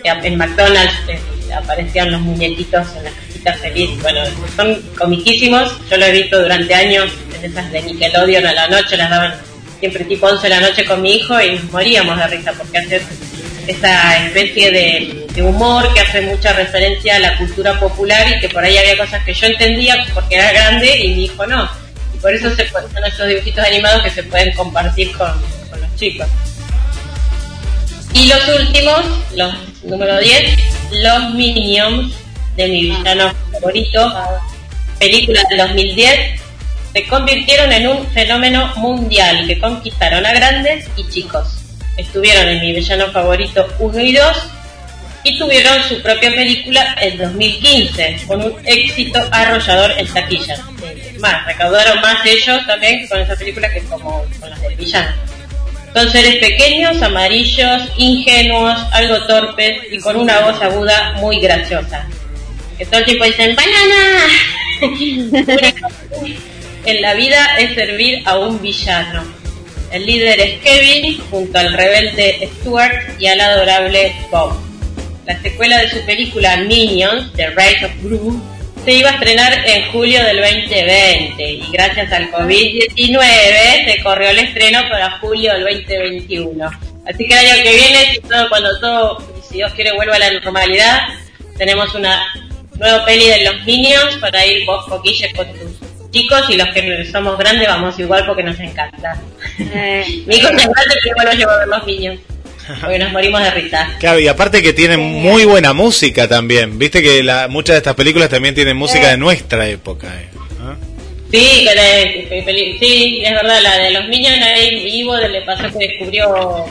En 0.03 0.37
McDonald's 0.37 0.93
eh, 1.07 1.19
aparecían 1.53 2.11
los 2.11 2.21
muñequitos 2.21 2.87
en 2.97 3.05
las 3.05 3.13
casitas 3.13 3.59
feliz. 3.59 3.89
Bueno, 4.01 4.21
son 4.55 4.81
comiquísimos. 4.97 5.77
Yo 5.89 5.97
lo 5.97 6.05
he 6.05 6.11
visto 6.11 6.41
durante 6.41 6.73
años 6.73 7.09
en 7.37 7.49
esas 7.49 7.71
de 7.71 7.81
Nickelodeon 7.83 8.45
a 8.45 8.53
la 8.53 8.67
noche, 8.67 8.97
las 8.97 9.09
daban 9.09 9.33
siempre 9.79 10.03
tipo 10.03 10.27
11 10.27 10.43
de 10.43 10.49
la 10.49 10.59
noche 10.59 10.85
con 10.85 11.01
mi 11.01 11.15
hijo 11.15 11.39
y 11.41 11.59
moríamos 11.71 12.17
de 12.17 12.27
risa 12.27 12.51
porque 12.53 12.77
hace 12.77 13.01
esa 13.71 14.25
especie 14.25 14.71
de, 14.71 15.41
humor 15.41 15.91
que 15.93 16.01
hace 16.01 16.21
mucha 16.21 16.53
referencia 16.53 17.15
a 17.15 17.19
la 17.19 17.37
cultura 17.37 17.79
popular 17.79 18.27
y 18.29 18.39
que 18.39 18.49
por 18.49 18.63
ahí 18.63 18.77
había 18.77 18.97
cosas 18.97 19.23
que 19.23 19.33
yo 19.33 19.47
entendía 19.47 19.95
porque 20.13 20.35
era 20.35 20.51
grande 20.51 20.99
y 20.99 21.15
mi 21.15 21.25
hijo 21.25 21.45
no. 21.47 21.69
Y 22.13 22.17
por 22.17 22.33
eso 22.33 22.53
se, 22.55 22.67
son 22.69 23.05
esos 23.05 23.27
dibujitos 23.27 23.65
animados 23.65 24.03
que 24.03 24.09
se 24.09 24.23
pueden 24.23 24.53
compartir 24.53 25.11
con, 25.17 25.29
los 25.79 25.95
chicos. 25.95 26.27
Y 28.13 28.27
los 28.27 28.59
últimos, 28.59 29.05
los 29.35 29.53
número 29.83 30.19
10, 30.19 30.57
los 31.01 31.33
Minions 31.33 32.13
de 32.57 32.67
mi 32.67 32.81
villano 32.89 33.33
favorito, 33.53 34.13
película 34.99 35.41
del 35.49 35.59
2010, 35.59 36.41
se 36.93 37.07
convirtieron 37.07 37.71
en 37.71 37.87
un 37.87 38.07
fenómeno 38.11 38.73
mundial 38.75 39.47
que 39.47 39.57
conquistaron 39.59 40.25
a 40.25 40.33
grandes 40.33 40.87
y 40.97 41.07
chicos 41.07 41.60
estuvieron 41.97 42.47
en 42.47 42.61
mi 42.61 42.73
villano 42.73 43.07
favorito 43.11 43.67
1 43.79 43.99
y 44.01 44.13
2 44.13 44.25
y 45.23 45.37
tuvieron 45.37 45.83
su 45.83 46.01
propia 46.01 46.31
película 46.31 46.95
en 46.99 47.17
2015 47.17 48.21
con 48.27 48.41
un 48.41 48.55
éxito 48.65 49.19
arrollador 49.31 49.91
en 49.97 50.07
taquilla. 50.07 50.57
Más, 51.19 51.45
recaudaron 51.45 52.01
más 52.01 52.25
ellos 52.25 52.65
también 52.65 53.07
con 53.07 53.19
esa 53.19 53.35
película 53.35 53.71
que 53.71 53.81
como 53.83 54.25
con 54.39 54.49
las 54.49 54.61
del 54.61 54.75
villano. 54.75 55.11
Son 55.93 56.09
seres 56.09 56.37
pequeños, 56.37 57.01
amarillos, 57.01 57.83
ingenuos, 57.97 58.79
algo 58.93 59.25
torpes 59.27 59.81
y 59.91 59.99
con 59.99 60.15
una 60.15 60.39
voz 60.39 60.61
aguda 60.61 61.13
muy 61.17 61.39
graciosa. 61.39 62.07
Que 62.77 62.85
todo 62.85 62.99
el 62.99 63.05
tiempo 63.05 63.25
dicen 63.25 63.55
¡Banana! 63.55 64.27
en 66.85 67.01
la 67.01 67.13
vida 67.13 67.57
es 67.59 67.75
servir 67.75 68.23
a 68.25 68.37
un 68.37 68.59
villano 68.61 69.40
el 69.91 70.05
líder 70.05 70.39
es 70.39 70.59
Kevin 70.61 71.19
junto 71.29 71.57
al 71.57 71.73
rebelde 71.73 72.49
Stuart 72.59 73.19
y 73.19 73.27
al 73.27 73.39
adorable 73.39 74.15
Bob. 74.29 74.53
La 75.25 75.39
secuela 75.41 75.79
de 75.79 75.89
su 75.89 76.05
película 76.05 76.57
Minions, 76.57 77.31
The 77.33 77.49
Rise 77.49 77.85
of 77.85 77.91
Gru, 78.03 78.41
se 78.83 78.93
iba 78.93 79.09
a 79.09 79.13
estrenar 79.13 79.53
en 79.67 79.91
julio 79.91 80.23
del 80.23 80.37
2020 80.37 81.43
y 81.43 81.71
gracias 81.71 82.11
al 82.11 82.31
COVID-19 82.31 83.85
se 83.85 84.01
corrió 84.01 84.29
el 84.29 84.39
estreno 84.39 84.81
para 84.89 85.19
julio 85.19 85.53
del 85.53 85.63
2021. 85.63 86.69
Así 87.05 87.27
que 87.27 87.33
el 87.33 87.47
año 87.47 87.63
que 87.63 87.75
viene, 87.75 88.19
cuando 88.49 88.79
todo, 88.79 89.17
si 89.47 89.55
Dios 89.55 89.73
quiere, 89.73 89.93
vuelva 89.93 90.15
a 90.15 90.19
la 90.19 90.31
normalidad, 90.31 90.99
tenemos 91.57 91.93
una 91.93 92.33
nueva 92.79 93.05
peli 93.05 93.27
de 93.27 93.43
los 93.43 93.63
Minions 93.65 94.15
para 94.17 94.45
ir 94.45 94.65
vos, 94.65 94.85
Coquille, 94.87 95.31
con 95.35 95.47
tus 95.53 96.11
chicos 96.11 96.49
y 96.49 96.57
los 96.57 96.67
que 96.69 97.05
somos 97.11 97.37
grandes 97.37 97.67
vamos 97.67 97.97
igual 97.99 98.25
porque 98.25 98.43
nos 98.43 98.59
encanta. 98.59 99.19
Eh. 99.59 100.23
Mi 100.25 100.35
hijo 100.35 100.47
es 100.47 100.55
grande, 100.55 100.95
pero 101.03 101.11
igual 101.11 101.27
lo 101.27 101.33
llevo 101.33 101.51
a 101.51 101.57
ver 101.59 101.67
los 101.67 101.85
niños. 101.85 102.19
Porque 102.79 102.99
nos 102.99 103.11
morimos 103.11 103.41
de 103.41 103.51
risa. 103.51 103.89
Claro, 103.99 104.19
y 104.19 104.27
aparte 104.27 104.61
que 104.61 104.73
tienen 104.73 104.99
muy 104.99 105.45
buena 105.45 105.73
música 105.73 106.27
también. 106.27 106.77
Viste 106.77 107.01
que 107.01 107.23
la, 107.23 107.47
muchas 107.47 107.73
de 107.75 107.77
estas 107.77 107.95
películas 107.95 108.29
también 108.29 108.55
tienen 108.55 108.77
música 108.77 109.09
de 109.09 109.17
nuestra 109.17 109.67
época. 109.67 110.07
Eh. 110.07 110.29
¿Ah? 110.61 110.75
Sí, 111.31 111.65
sí, 112.79 113.23
es 113.23 113.31
verdad, 113.31 113.61
la 113.61 113.77
de 113.77 113.91
los 113.91 114.07
niños 114.09 114.33
ahí 114.41 114.83
vivo 114.83 115.15
le 115.15 115.41
pasó 115.43 115.63
que 115.77 115.87
descubrió 115.87 116.65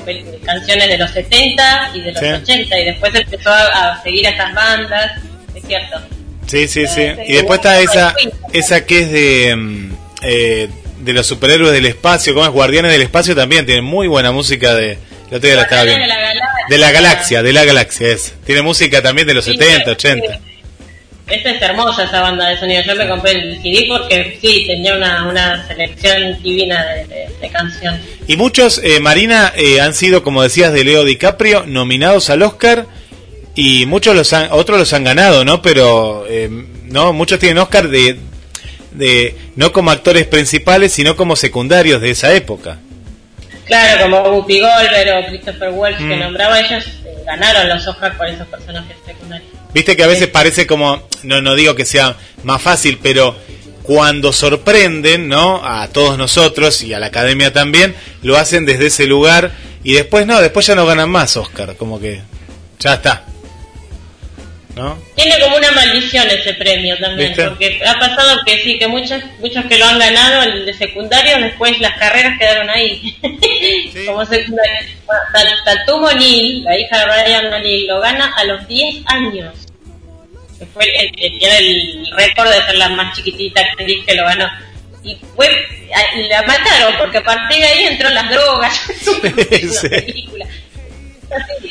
canciones 0.45 0.89
de 0.89 0.99
los 0.99 1.11
70 1.11 1.93
y 1.95 2.01
de 2.03 2.12
los 2.12 2.22
80 2.22 2.78
y 2.78 2.85
después 2.85 3.14
empezó 3.14 3.51
a, 3.51 4.01
seguir 4.03 4.26
a 4.26 4.31
estas 4.31 4.55
bandas, 4.55 5.12
es 5.55 5.66
cierto. 5.66 6.01
Sí, 6.47 6.68
sí, 6.68 6.87
sí. 6.87 7.07
Y 7.26 7.35
después 7.35 7.59
está 7.59 7.81
esa, 7.81 8.14
esa 8.53 8.85
que 8.85 9.01
es 9.01 9.12
de, 9.12 9.57
mm, 9.57 9.93
eh, 10.24 10.68
de 11.01 11.12
los 11.12 11.26
superhéroes 11.26 11.72
del 11.72 11.86
espacio, 11.86 12.34
como 12.34 12.46
es 12.46 12.53
Guardianes 12.53 12.92
del 12.92 13.03
Espacio 13.03 13.34
también, 13.34 13.66
tiene 13.66 13.82
muy 13.82 14.09
buena 14.09 14.32
música 14.32 14.74
de... 14.74 14.98
La 15.30 15.38
de 15.38 15.55
la 15.55 15.62
estaba 15.62 15.84
viendo. 15.84 16.05
De 16.68 16.78
la 16.78 16.90
galaxia, 16.90 17.42
de 17.42 17.53
la 17.53 17.64
galaxia 17.64 18.09
es. 18.09 18.34
Tiene 18.44 18.62
música 18.62 19.01
también 19.01 19.28
de 19.28 19.34
los 19.34 19.44
70, 19.44 19.92
80. 19.92 20.40
Esta 21.28 21.51
es 21.51 21.62
hermosa 21.62 22.03
esa 22.03 22.20
banda 22.20 22.48
de 22.48 22.59
sonido. 22.59 22.82
Yo 22.82 22.96
me 22.96 23.09
compré 23.09 23.32
el 23.32 23.62
CD 23.62 23.86
porque 23.88 24.38
sí, 24.40 24.64
tenía 24.66 24.96
una, 24.96 25.28
una 25.28 25.66
selección 25.68 26.42
divina 26.42 26.84
de, 26.84 27.28
de, 27.40 27.48
canciones. 27.48 28.01
Y 28.26 28.36
muchos, 28.36 28.80
eh, 28.82 28.98
Marina, 28.98 29.53
eh, 29.57 29.80
han 29.80 29.94
sido, 29.94 30.24
como 30.24 30.42
decías, 30.42 30.72
de 30.72 30.82
Leo 30.82 31.05
DiCaprio, 31.05 31.64
nominados 31.66 32.30
al 32.30 32.42
Oscar 32.42 32.86
y 33.55 33.86
muchos 33.86 34.16
los 34.16 34.32
han, 34.32 34.48
otros 34.51 34.78
los 34.80 34.92
han 34.92 35.05
ganado, 35.05 35.44
¿no? 35.44 35.62
Pero 35.62 36.26
eh, 36.28 36.48
no, 36.86 37.12
muchos 37.12 37.38
tienen 37.38 37.59
Oscar 37.59 37.88
de, 37.88 38.18
de 38.93 39.36
no 39.57 39.72
como 39.72 39.91
actores 39.91 40.26
principales, 40.26 40.93
sino 40.93 41.16
como 41.16 41.36
secundarios 41.36 42.01
de 42.01 42.11
esa 42.11 42.34
época. 42.34 42.78
Claro, 43.66 44.03
como 44.03 44.20
Whoopi 44.22 44.61
Goldberg 44.61 45.24
o 45.24 45.28
Christopher 45.28 45.70
Walsh 45.70 45.99
que 45.99 46.16
mm. 46.16 46.18
nombraba, 46.18 46.59
ellos 46.59 46.84
eh, 47.05 47.22
ganaron 47.24 47.68
los 47.68 47.86
Oscars 47.86 48.16
por 48.16 48.26
esos 48.26 48.47
personajes 48.49 48.97
secundarios. 49.07 49.49
Viste 49.72 49.97
que 49.97 50.03
a 50.03 50.09
veces 50.09 50.26
parece 50.26 50.66
como, 50.66 51.03
no, 51.22 51.41
no 51.41 51.55
digo 51.55 51.76
que 51.76 51.84
sea 51.84 52.16
más 52.43 52.61
fácil, 52.61 52.99
pero 53.01 53.36
cuando 53.84 54.32
sorprenden, 54.32 55.28
¿no? 55.28 55.64
A 55.64 55.86
todos 55.88 56.18
nosotros 56.18 56.82
y 56.82 56.95
a 56.95 56.99
la 56.99 57.07
academia 57.07 57.53
también, 57.53 57.95
lo 58.22 58.36
hacen 58.36 58.66
desde 58.66 58.86
ese 58.86 59.07
lugar 59.07 59.53
y 59.84 59.95
después 59.95 60.26
no, 60.26 60.41
después 60.41 60.66
ya 60.66 60.74
no 60.74 60.84
ganan 60.84 61.09
más 61.09 61.36
Oscar, 61.36 61.76
como 61.76 62.01
que 62.01 62.20
ya 62.80 62.95
está. 62.95 63.24
¿No? 64.77 64.99
Tiene 65.16 65.39
como 65.41 65.57
una 65.57 65.71
maldición 65.73 66.29
ese 66.31 66.55
premio 66.55 66.97
también, 66.99 67.31
¿Viste? 67.31 67.45
porque 67.49 67.81
ha 67.87 67.99
pasado 67.99 68.41
que 68.47 68.62
sí, 68.62 68.79
que 68.79 68.87
muchos, 68.89 69.21
muchos 69.41 69.64
que 69.66 69.79
lo 69.79 69.85
han 69.87 69.99
ganado 69.99 70.43
el 70.45 70.64
de 70.66 70.73
secundario, 70.75 71.39
después 71.41 71.79
las 71.81 71.99
carreras 71.99 72.39
quedaron 72.39 72.71
ahí, 72.71 73.16
como 74.07 74.25
secundario. 74.25 74.89
Ta- 75.07 75.47
Tatum 75.64 76.05
O'Neill, 76.05 76.62
la 76.64 76.79
hija 76.79 76.99
de 76.99 77.07
Ryan 77.07 77.53
O'Neill, 77.55 77.87
lo 77.89 78.01
gana 78.01 78.33
a 78.37 78.45
los 78.45 78.66
10 78.68 79.03
años. 79.07 79.55
Que 80.59 80.66
fue 80.66 80.85
el, 80.85 81.07
el- 81.16 81.39
tiene 81.39 81.59
el 81.59 82.07
récord 82.16 82.49
de 82.51 82.62
ser 82.66 82.75
la 82.77 82.89
más 82.91 83.16
chiquitita 83.16 83.61
actriz 83.62 84.05
que 84.07 84.14
lo 84.14 84.25
ganó. 84.25 84.49
Y 85.03 85.16
fue, 85.35 85.49
la 86.29 86.43
mataron 86.43 86.95
porque 86.99 87.18
a 87.18 87.25
partir 87.25 87.59
de 87.59 87.64
ahí 87.64 87.85
entró 87.85 88.09
las 88.11 88.31
drogas. 88.31 88.81
Sí. 89.01 89.89
película. 89.89 90.47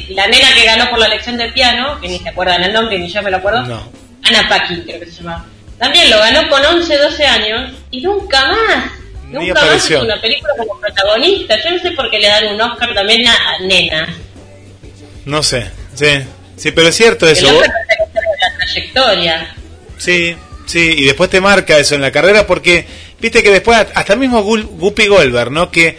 La 0.10 0.28
nena 0.28 0.47
que 0.55 0.66
ganó 0.66 0.89
por 0.89 0.99
la 0.99 1.07
lección 1.07 1.38
de 1.38 1.49
piano, 1.49 1.99
que 2.01 2.07
ni 2.07 2.20
se 2.20 2.30
acuerdan 2.30 2.64
el 2.64 2.74
nombre, 2.74 2.97
ni 2.99 3.10
yo 3.10 3.22
me 3.22 3.32
lo 3.32 3.38
acuerdo, 3.38 3.64
No. 3.64 3.91
Ana 4.24 4.47
Paquin 4.49 4.82
creo 4.84 4.99
que 4.99 5.05
se 5.05 5.12
llamaba. 5.24 5.45
También 5.78 6.10
lo 6.10 6.18
ganó 6.20 6.49
con 6.49 6.64
11, 6.66 6.97
12 6.97 7.26
años 7.26 7.72
y 7.91 8.01
nunca 8.01 8.45
más. 8.47 8.91
Ni 9.28 9.34
Nunca 9.36 9.53
más 9.53 9.64
apareció. 9.64 9.97
hizo 9.97 10.05
una 10.05 10.20
película 10.22 10.53
como 10.57 10.80
protagonista. 10.80 11.57
Yo 11.64 11.70
no 11.72 11.80
sé 11.80 11.91
por 11.91 12.10
qué 12.12 12.20
le 12.20 12.28
dan 12.28 12.47
un 12.47 12.60
Oscar 12.62 12.93
también 12.93 13.26
a, 13.28 13.34
a 13.34 13.60
nena. 13.60 14.07
No 15.26 15.41
sé, 15.43 15.70
sí. 15.95 16.07
Sí, 16.57 16.72
pero 16.72 16.89
es 16.89 16.95
cierto 16.97 17.26
El 17.28 17.34
eso. 17.34 17.47
Oscar 17.47 17.72
la 18.41 18.57
trayectoria. 18.57 19.55
Sí, 19.97 20.36
sí, 20.66 20.95
y 20.97 21.05
después 21.05 21.30
te 21.30 21.39
marca 21.39 21.78
eso 21.78 21.95
en 21.95 22.01
la 22.01 22.12
carrera 22.12 22.45
porque, 22.45 22.86
viste 23.22 23.41
que 23.43 23.51
después 23.51 23.78
hasta 23.93 24.16
mismo 24.18 24.41
Guppy 24.43 25.07
Goldberg, 25.07 25.51
¿no? 25.51 25.72
Que 25.72 25.97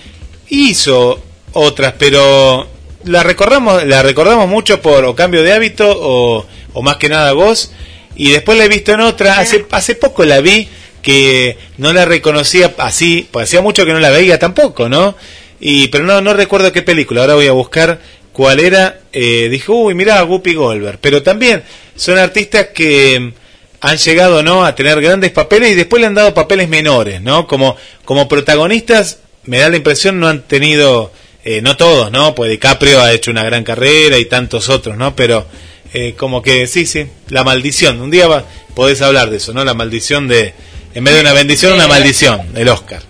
hizo 0.50 1.24
otras, 1.54 1.94
pero 1.98 2.68
la 3.04 3.22
recordamos, 3.22 3.84
la 3.84 4.02
recordamos 4.02 4.48
mucho 4.48 4.80
por 4.80 5.04
o 5.04 5.14
cambio 5.14 5.42
de 5.42 5.52
hábito 5.52 5.86
o, 5.88 6.46
o 6.72 6.82
más 6.82 6.96
que 6.96 7.08
nada 7.08 7.32
voz, 7.32 7.72
y 8.14 8.30
después 8.30 8.58
la 8.58 8.64
he 8.64 8.68
visto 8.68 8.92
en 8.92 9.00
otra, 9.00 9.38
hace, 9.38 9.66
hace 9.70 9.94
poco 9.94 10.24
la 10.24 10.40
vi 10.40 10.68
que 11.02 11.56
no 11.78 11.92
la 11.92 12.04
reconocía 12.04 12.74
así, 12.78 13.26
pues 13.30 13.48
hacía 13.48 13.62
mucho 13.62 13.86
que 13.86 13.92
no 13.92 14.00
la 14.00 14.10
veía 14.10 14.38
tampoco, 14.38 14.88
¿no? 14.88 15.16
Y, 15.58 15.88
pero 15.88 16.04
no, 16.04 16.20
no 16.20 16.34
recuerdo 16.34 16.72
qué 16.72 16.82
película, 16.82 17.22
ahora 17.22 17.34
voy 17.34 17.46
a 17.46 17.52
buscar 17.52 18.00
cuál 18.32 18.60
era, 18.60 19.00
eh, 19.12 19.48
dijo, 19.50 19.74
uy, 19.74 19.94
mirá, 19.94 20.20
Guppy 20.22 20.54
Goldberg, 20.54 20.98
pero 21.00 21.22
también 21.22 21.62
son 21.96 22.18
artistas 22.18 22.68
que 22.74 23.32
han 23.80 23.96
llegado 23.96 24.42
no 24.42 24.64
a 24.64 24.74
tener 24.74 25.00
grandes 25.00 25.30
papeles 25.30 25.72
y 25.72 25.74
después 25.74 26.00
le 26.00 26.06
han 26.06 26.14
dado 26.14 26.34
papeles 26.34 26.68
menores 26.68 27.22
no 27.22 27.46
como 27.46 27.76
como 28.04 28.28
protagonistas 28.28 29.20
me 29.44 29.58
da 29.58 29.70
la 29.70 29.76
impresión 29.76 30.20
no 30.20 30.28
han 30.28 30.42
tenido 30.42 31.12
eh, 31.44 31.60
no 31.62 31.76
todos 31.76 32.10
no 32.12 32.34
pues 32.34 32.50
DiCaprio 32.50 33.00
ha 33.00 33.12
hecho 33.12 33.30
una 33.30 33.42
gran 33.44 33.64
carrera 33.64 34.18
y 34.18 34.24
tantos 34.26 34.68
otros 34.68 34.96
no 34.96 35.14
pero 35.16 35.46
eh, 35.94 36.14
como 36.16 36.42
que 36.42 36.66
sí 36.66 36.86
sí 36.86 37.06
la 37.28 37.44
maldición 37.44 38.00
un 38.00 38.10
día 38.10 38.26
va, 38.28 38.44
podés 38.74 39.00
hablar 39.02 39.30
de 39.30 39.38
eso 39.38 39.52
no 39.52 39.64
la 39.64 39.74
maldición 39.74 40.28
de 40.28 40.54
en 40.94 41.04
vez 41.04 41.14
de 41.14 41.20
una 41.20 41.32
bendición 41.32 41.72
una 41.72 41.88
maldición 41.88 42.42
el 42.54 42.68
Oscar 42.68 43.02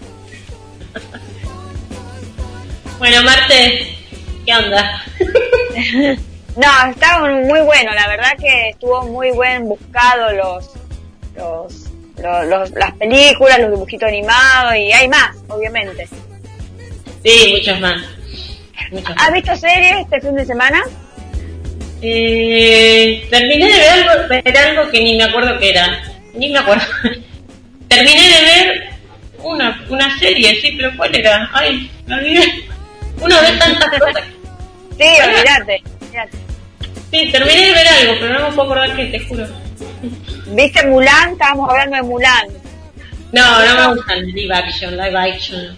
Bueno, 2.98 3.22
Marte, 3.22 3.96
¿qué 4.46 4.54
onda? 4.54 5.02
No, 6.56 6.90
estaba 6.90 7.28
muy 7.28 7.60
bueno, 7.60 7.94
la 7.94 8.08
verdad 8.08 8.32
que 8.38 8.70
estuvo 8.70 9.02
muy 9.04 9.30
buen 9.30 9.66
buscado 9.68 10.32
los, 10.32 10.70
los, 11.36 11.72
los- 12.20 12.46
los- 12.46 12.70
las 12.72 12.92
películas, 12.96 13.60
los 13.60 13.70
dibujitos 13.70 14.08
animados 14.08 14.74
y 14.76 14.92
hay 14.92 15.08
más, 15.08 15.36
obviamente. 15.48 16.08
Sí, 17.24 17.54
muchos 17.56 17.80
más. 17.80 18.02
¿Has 19.16 19.32
visto 19.32 19.56
series 19.56 20.00
este 20.00 20.20
fin 20.20 20.34
de 20.34 20.44
semana? 20.44 20.82
Eh, 22.02 23.26
terminé 23.30 23.66
de 23.66 23.78
ver 23.78 23.90
algo, 23.90 24.28
ver 24.28 24.58
algo 24.58 24.90
que 24.90 25.00
ni 25.00 25.16
me 25.16 25.24
acuerdo 25.24 25.58
que 25.58 25.70
era. 25.70 26.02
Ni 26.34 26.48
me 26.48 26.58
acuerdo. 26.58 26.84
terminé 27.88 28.22
de 28.22 28.42
ver 28.42 28.90
una, 29.42 29.84
una 29.88 30.18
serie, 30.18 30.60
sí, 30.60 30.74
pero 30.76 30.90
¿cuál 30.96 31.14
era? 31.14 31.50
Ay, 31.52 31.90
me 32.06 32.14
olvidé. 32.14 32.64
Uno 33.20 33.34
ve 33.40 33.58
tantas 33.58 33.98
cosas. 33.98 34.24
Sí, 34.98 35.06
olvídate. 35.24 35.82
Sí, 37.10 37.30
terminé 37.30 37.66
de 37.66 37.72
ver 37.72 37.88
algo, 37.88 38.12
pero 38.20 38.38
no 38.38 38.48
me 38.48 38.54
puedo 38.54 38.72
acordar 38.72 38.96
qué, 38.96 39.06
te 39.06 39.20
juro. 39.20 39.46
¿Viste 40.46 40.86
Mulan? 40.86 41.32
Estábamos 41.32 41.70
hablando 41.70 41.96
de 41.96 42.02
Mulan. 42.02 42.48
No, 43.32 43.64
no 43.64 43.88
me 43.88 43.94
gustan 43.96 44.26
live 44.26 44.54
action, 44.54 44.96
live 44.96 45.16
action. 45.16 45.76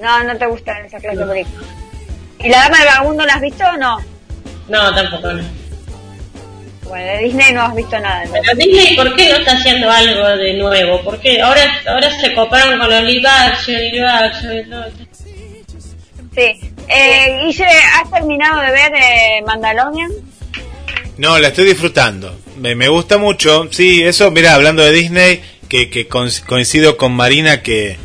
No, 0.00 0.24
no 0.24 0.36
te 0.36 0.46
gusta 0.46 0.80
esa 0.80 0.98
clase 0.98 1.18
de 1.18 1.26
película. 1.26 1.77
¿Y 2.40 2.48
la 2.48 2.58
dama 2.64 2.78
del 2.78 2.86
vagabundo 2.86 3.26
la 3.26 3.34
has 3.34 3.40
visto 3.40 3.64
o 3.64 3.76
no? 3.76 3.98
No, 4.68 4.94
tampoco. 4.94 5.32
No. 5.32 5.42
Bueno, 6.84 7.04
de 7.12 7.18
Disney 7.24 7.52
no 7.52 7.62
has 7.62 7.74
visto 7.74 7.98
nada. 7.98 8.22
entonces. 8.24 8.46
Pero 8.56 8.66
Disney, 8.66 8.96
¿por 8.96 9.16
qué 9.16 9.28
no 9.28 9.36
está 9.36 9.52
haciendo 9.52 9.90
algo 9.90 10.28
de 10.36 10.54
nuevo? 10.54 11.02
Porque 11.02 11.40
ahora, 11.40 11.62
ahora 11.86 12.10
se 12.20 12.34
coparon 12.34 12.78
con 12.78 12.88
los 12.88 13.02
live 13.04 13.28
action, 13.28 13.76
live 13.92 14.06
action 14.08 14.56
y 14.58 14.70
todo. 14.70 14.84
Sí. 16.34 16.72
Eh, 16.88 17.40
Guille, 17.44 17.66
¿has 17.66 18.10
terminado 18.10 18.60
de 18.62 18.70
ver 18.70 18.92
eh, 18.94 19.42
Mandalorian? 19.46 20.10
No, 21.18 21.38
la 21.38 21.48
estoy 21.48 21.64
disfrutando. 21.66 22.38
Me, 22.56 22.74
me 22.74 22.88
gusta 22.88 23.18
mucho. 23.18 23.68
Sí, 23.70 24.02
eso, 24.02 24.30
mira, 24.30 24.54
hablando 24.54 24.82
de 24.84 24.92
Disney, 24.92 25.42
que, 25.68 25.90
que 25.90 26.08
coinc- 26.08 26.44
coincido 26.44 26.96
con 26.96 27.12
Marina 27.12 27.60
que, 27.62 27.98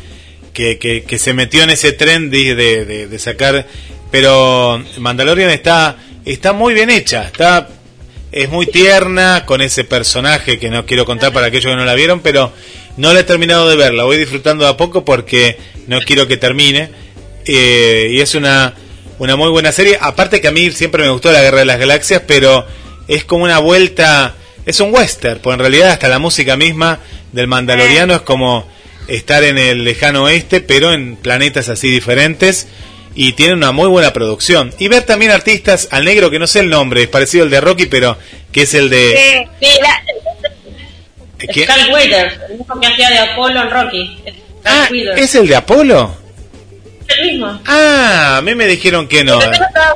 que, 0.52 0.78
que, 0.78 1.04
que 1.04 1.18
se 1.18 1.32
metió 1.32 1.62
en 1.62 1.70
ese 1.70 1.92
tren 1.92 2.28
de, 2.30 2.54
de, 2.54 2.84
de- 2.84 3.06
de 3.06 3.18
sacar. 3.18 3.66
Pero 4.14 4.80
Mandalorian 4.98 5.50
está, 5.50 5.96
está 6.24 6.52
muy 6.52 6.72
bien 6.72 6.88
hecha. 6.88 7.24
Está, 7.24 7.68
es 8.30 8.48
muy 8.48 8.64
tierna 8.66 9.44
con 9.44 9.60
ese 9.60 9.82
personaje 9.82 10.60
que 10.60 10.70
no 10.70 10.86
quiero 10.86 11.04
contar 11.04 11.32
para 11.32 11.48
aquellos 11.48 11.72
que 11.72 11.76
no 11.76 11.84
la 11.84 11.94
vieron, 11.94 12.20
pero 12.20 12.52
no 12.96 13.12
la 13.12 13.18
he 13.18 13.24
terminado 13.24 13.68
de 13.68 13.74
ver. 13.74 13.92
La 13.92 14.04
voy 14.04 14.16
disfrutando 14.16 14.68
a 14.68 14.76
poco 14.76 15.04
porque 15.04 15.58
no 15.88 16.00
quiero 16.00 16.28
que 16.28 16.36
termine. 16.36 16.90
Eh, 17.44 18.10
y 18.12 18.20
es 18.20 18.36
una, 18.36 18.74
una 19.18 19.34
muy 19.34 19.48
buena 19.48 19.72
serie. 19.72 19.98
Aparte 20.00 20.40
que 20.40 20.46
a 20.46 20.52
mí 20.52 20.70
siempre 20.70 21.02
me 21.02 21.10
gustó 21.10 21.32
la 21.32 21.42
Guerra 21.42 21.58
de 21.58 21.64
las 21.64 21.80
Galaxias, 21.80 22.22
pero 22.24 22.64
es 23.08 23.24
como 23.24 23.42
una 23.42 23.58
vuelta, 23.58 24.36
es 24.64 24.78
un 24.78 24.94
western, 24.94 25.40
pues 25.40 25.54
en 25.54 25.58
realidad 25.58 25.90
hasta 25.90 26.08
la 26.08 26.20
música 26.20 26.56
misma 26.56 27.00
del 27.32 27.48
Mandaloriano 27.48 28.14
es 28.14 28.20
como 28.20 28.64
estar 29.08 29.42
en 29.42 29.58
el 29.58 29.82
lejano 29.82 30.22
oeste, 30.22 30.60
pero 30.60 30.92
en 30.92 31.16
planetas 31.16 31.68
así 31.68 31.90
diferentes. 31.90 32.68
Y 33.14 33.32
tiene 33.34 33.54
una 33.54 33.70
muy 33.72 33.88
buena 33.88 34.12
producción. 34.12 34.72
Y 34.78 34.88
ver 34.88 35.04
también 35.04 35.30
artistas, 35.30 35.88
al 35.92 36.04
negro 36.04 36.30
que 36.30 36.38
no 36.38 36.46
sé 36.46 36.60
el 36.60 36.68
nombre, 36.70 37.02
es 37.02 37.08
parecido 37.08 37.44
al 37.44 37.50
de 37.50 37.60
Rocky, 37.60 37.86
pero 37.86 38.18
que 38.50 38.62
es 38.62 38.74
el 38.74 38.90
de... 38.90 39.46
Sí. 39.60 39.66
Sí, 39.68 39.78
La- 39.80 40.02
¿quién? 41.52 41.66
Carl 41.66 41.92
Weathers, 41.92 42.34
el 42.50 42.58
mismo 42.58 42.80
que 42.80 42.86
hacía 42.86 43.10
de 43.10 43.18
Apolo 43.18 43.60
en 43.62 43.70
Rocky. 43.70 44.18
Ah, 44.64 44.88
Weathers. 44.90 45.20
¿es 45.20 45.34
el 45.34 45.46
de 45.48 45.56
Apolo? 45.56 46.16
el 47.06 47.26
mismo. 47.32 47.60
Ah, 47.66 48.36
a 48.38 48.42
mí 48.42 48.54
me 48.54 48.66
dijeron 48.66 49.06
que 49.06 49.22
no. 49.24 49.38
Pero 49.38 49.52
yo 49.52 49.64
estaba 49.64 49.94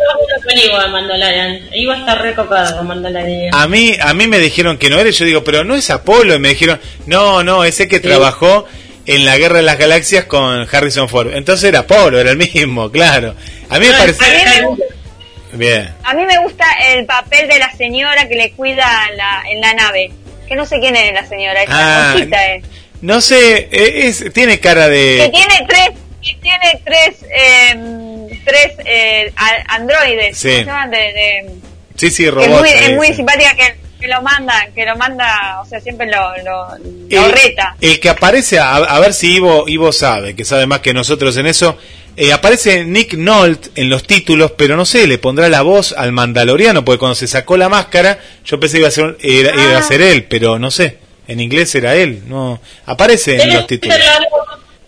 Ivo 0.65 0.79
de 0.81 0.89
Mandalorian. 0.89 1.61
Ivo 1.75 1.93
está 1.95 2.15
recopado 2.17 2.77
con 2.77 2.87
Mandalorian. 2.87 3.55
A 3.55 3.67
mí, 3.67 3.97
a 4.01 4.15
mí 4.15 4.27
me 4.27 4.39
dijeron 4.39 4.77
que 4.79 4.91
no 4.91 4.99
era, 4.99 5.11
yo 5.11 5.25
digo, 5.25 5.43
pero 5.43 5.65
no 5.65 5.75
es 5.75 5.91
Apolo, 5.91 6.35
y 6.35 6.39
me 6.39 6.51
dijeron, 6.51 6.79
no, 7.07 7.43
no, 7.43 7.65
ese 7.65 7.89
que 7.89 8.01
trabajó 8.01 8.67
en 9.09 9.25
la 9.25 9.37
Guerra 9.39 9.57
de 9.57 9.63
las 9.65 9.79
Galaxias 9.79 10.25
con 10.27 10.67
Harrison 10.71 11.09
Ford. 11.09 11.33
Entonces 11.35 11.69
era 11.69 11.81
Apolo, 11.81 12.21
era 12.21 12.31
el 12.31 12.37
mismo, 12.37 12.91
claro. 12.91 13.35
A 13.69 13.79
mí 13.79 13.87
me 13.89 13.95
Ah, 13.95 13.99
parece... 13.99 14.25
a 14.25 14.29
mí 14.29 14.35
me 14.37 14.45
Carl 14.45 14.67
gusta- 14.67 14.85
Bien. 15.55 15.95
A 16.05 16.15
mí 16.15 16.27
me 16.27 16.39
gusta 16.39 16.67
el 16.91 17.07
papel 17.07 17.49
de 17.49 17.59
la 17.59 17.73
señora 17.73 18.29
que 18.29 18.35
le 18.37 18.53
cuida 18.53 18.87
la, 19.17 19.43
en 19.51 19.61
la 19.61 19.73
nave. 19.75 20.11
Que 20.47 20.55
no 20.55 20.65
sé 20.67 20.79
quién 20.81 20.95
es 20.95 21.13
la 21.13 21.27
señora, 21.27 21.63
esa 21.63 21.73
Ah, 21.73 22.13
Conchita 22.13 22.47
es. 22.55 22.65
No 23.01 23.21
sé, 23.21 23.69
eh, 23.73 24.07
es, 24.09 24.25
tiene 24.33 24.61
cara 24.61 24.87
Que 24.87 24.91
de... 24.93 25.31
tiene 25.31 25.67
tres, 25.69 25.89
que 26.23 26.35
tiene 26.43 26.81
tres, 26.85 27.17
eh, 27.35 28.29
tres 28.45 28.73
eh, 28.85 29.33
androides. 29.69 30.37
Sí. 30.37 30.49
¿Cómo 30.49 30.59
se 30.61 30.65
llaman? 30.67 30.91
De, 30.91 30.99
de- 30.99 31.51
Sí, 31.97 32.11
sí, 32.11 32.25
que 32.25 32.29
es 32.45 32.49
muy, 32.49 32.69
es 32.69 32.89
eh, 32.91 32.97
muy 32.97 33.13
simpática 33.15 33.55
que, 33.57 33.75
que 34.01 34.07
lo 34.09 34.23
manda, 34.23 34.69
que 34.75 34.85
lo 34.87 34.97
manda, 34.97 35.61
o 35.61 35.67
sea, 35.67 35.81
siempre 35.81 36.07
lo, 36.07 36.37
lo, 36.45 36.77
El, 36.77 37.09
lo 37.11 37.29
reta. 37.29 37.75
el 37.81 37.99
que 38.01 38.09
aparece, 38.09 38.59
a, 38.59 38.77
a 38.77 39.01
ver 39.01 39.13
si 39.13 39.35
Ivo, 39.37 39.65
Ivo 39.69 39.93
sabe, 39.93 40.35
que 40.37 40.45
sabe 40.45 40.67
más 40.67 40.81
que 40.81 40.95
nosotros 40.95 41.37
en 41.37 41.47
eso, 41.47 41.77
eh, 42.17 42.33
aparece 42.33 42.85
Nick 42.85 43.15
Nolte 43.15 43.71
en 43.81 43.91
los 43.91 44.05
títulos, 44.05 44.53
pero 44.57 44.77
no 44.77 44.85
sé, 44.85 45.07
le 45.07 45.19
pondrá 45.19 45.49
la 45.49 45.63
voz 45.63 45.93
al 45.93 46.13
mandaloriano, 46.13 46.85
porque 46.85 46.99
cuando 46.99 47.15
se 47.15 47.27
sacó 47.29 47.57
la 47.57 47.69
máscara, 47.69 48.19
yo 48.45 48.59
pensé 48.61 48.75
que 48.77 48.81
iba 48.81 48.89
a 48.89 48.93
ser, 48.93 49.17
era- 49.21 49.55
iba 49.55 49.77
a 49.77 49.79
Ah. 49.79 49.83
ser 49.83 50.01
él, 50.01 50.25
pero 50.25 50.59
no 50.59 50.71
sé, 50.71 50.99
en 51.27 51.41
inglés 51.41 51.75
era 51.75 51.95
él, 51.95 52.23
no 52.27 52.61
aparece 52.87 53.41
en 53.43 53.53
los 53.55 53.67
títulos. 53.67 53.97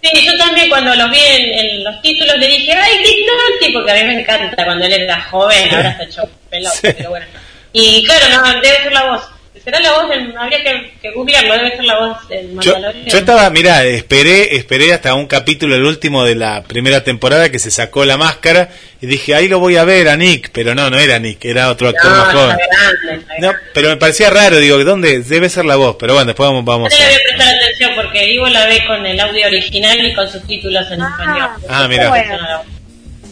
Sí, 0.03 0.25
yo 0.25 0.35
también 0.39 0.71
cuando 0.71 0.95
lo 0.95 1.11
vi 1.11 1.19
en, 1.19 1.59
en 1.59 1.85
los 1.85 2.01
títulos 2.01 2.35
le 2.39 2.47
dije, 2.47 2.73
¡ay, 2.73 2.99
Nick 3.03 3.19
Nolte! 3.27 3.73
Porque 3.75 3.91
a 3.91 3.95
mí 3.97 4.05
me 4.05 4.21
encanta 4.21 4.65
cuando 4.65 4.87
él 4.87 4.93
era 4.95 5.21
joven, 5.25 5.69
ahora 5.75 5.91
está 5.91 6.05
hecho 6.05 6.23
pelota, 6.49 6.75
Sí. 6.75 6.89
pero 6.97 7.11
bueno. 7.11 7.27
Y 7.73 8.05
claro, 8.05 8.25
no, 8.31 8.61
debe 8.61 8.77
ser 8.83 8.93
la 8.93 9.05
voz. 9.11 9.23
será 9.63 9.79
la 9.81 9.93
voz 9.93 10.09
del. 10.09 10.35
Habría 10.37 10.63
que, 10.63 10.93
que 11.03 11.11
googlearlo, 11.13 11.53
debe 11.55 11.71
ser 11.77 11.85
la 11.85 11.99
voz 11.99 12.29
del 12.29 12.49
Yo, 12.49 12.55
Mandalorian. 12.55 13.07
yo 13.07 13.19
estaba, 13.19 13.51
mirá, 13.51 13.85
esperé, 13.85 14.57
esperé 14.57 14.93
hasta 14.93 15.15
un 15.15 15.27
capítulo, 15.27 15.77
el 15.77 15.85
último 15.85 16.25
de 16.25 16.35
la 16.35 16.63
primera 16.65 17.05
temporada, 17.05 17.51
que 17.51 17.59
se 17.59 17.71
sacó 17.71 18.05
la 18.05 18.17
máscara 18.17 18.71
y 19.03 19.07
dije, 19.07 19.35
ahí 19.35 19.49
lo 19.49 19.59
voy 19.61 19.77
a 19.77 19.85
ver 19.85 20.09
a 20.09 20.17
Nick, 20.17 20.51
pero 20.53 20.75
no, 20.75 20.91
no 20.91 20.99
era 20.99 21.19
Nick, 21.19 21.45
era 21.45 21.71
otro 21.71 21.89
actor 21.89 22.11
No, 22.11 22.17
más 22.17 22.35
joven. 22.35 22.57
está 22.59 22.77
grande, 22.77 23.23
está 23.23 23.35
No, 23.39 23.53
pero 23.75 23.89
me 23.91 23.97
parecía 23.99 24.31
raro, 24.31 24.57
digo, 24.59 24.83
¿dónde 24.85 25.21
debe 25.21 25.49
ser 25.49 25.65
la 25.65 25.77
voz? 25.77 25.97
Pero 25.99 26.15
bueno, 26.15 26.27
después 26.27 26.49
vamos, 26.49 26.65
vamos 26.65 26.91
No 26.91 26.97
le 26.99 27.05
voy 27.05 27.13
a 27.15 27.17
a... 27.17 27.21
prestar 27.23 27.55
atención 27.63 27.91
porque 27.97 28.33
Ivo 28.33 28.47
la 28.49 28.67
ve 28.67 28.83
con 28.87 29.05
el 29.07 29.21
audio 29.21 29.47
original 29.47 30.05
y 30.07 30.15
con 30.15 30.29
subtítulos 30.29 30.91
en 30.91 31.03
Ah. 31.03 31.09
español. 31.19 31.49
Ah, 31.69 31.87
mirá. 31.89 32.09
Bueno. 32.09 32.39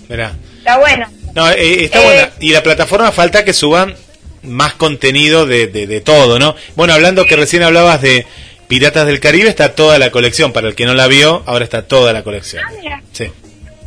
Mirá. 0.08 0.32
Está 0.58 0.78
bueno. 0.78 1.06
No, 1.34 1.50
eh, 1.50 1.84
está 1.84 2.00
Eh, 2.00 2.04
buena. 2.04 2.30
Y 2.40 2.50
la 2.52 2.62
plataforma 2.62 3.12
falta 3.12 3.44
que 3.44 3.52
suban 3.52 3.94
más 4.42 4.74
contenido 4.74 5.46
de, 5.46 5.66
de, 5.66 5.86
de 5.86 6.00
todo, 6.00 6.38
¿no? 6.38 6.54
Bueno, 6.76 6.94
hablando 6.94 7.24
que 7.26 7.36
recién 7.36 7.62
hablabas 7.62 8.00
de 8.02 8.26
Piratas 8.68 9.06
del 9.06 9.20
Caribe, 9.20 9.48
está 9.48 9.74
toda 9.74 9.98
la 9.98 10.10
colección. 10.10 10.52
Para 10.52 10.68
el 10.68 10.74
que 10.74 10.86
no 10.86 10.94
la 10.94 11.06
vio, 11.06 11.42
ahora 11.46 11.64
está 11.64 11.86
toda 11.86 12.12
la 12.12 12.22
colección. 12.22 12.62
Ah, 12.66 12.72
mira. 12.80 13.02
Sí. 13.12 13.32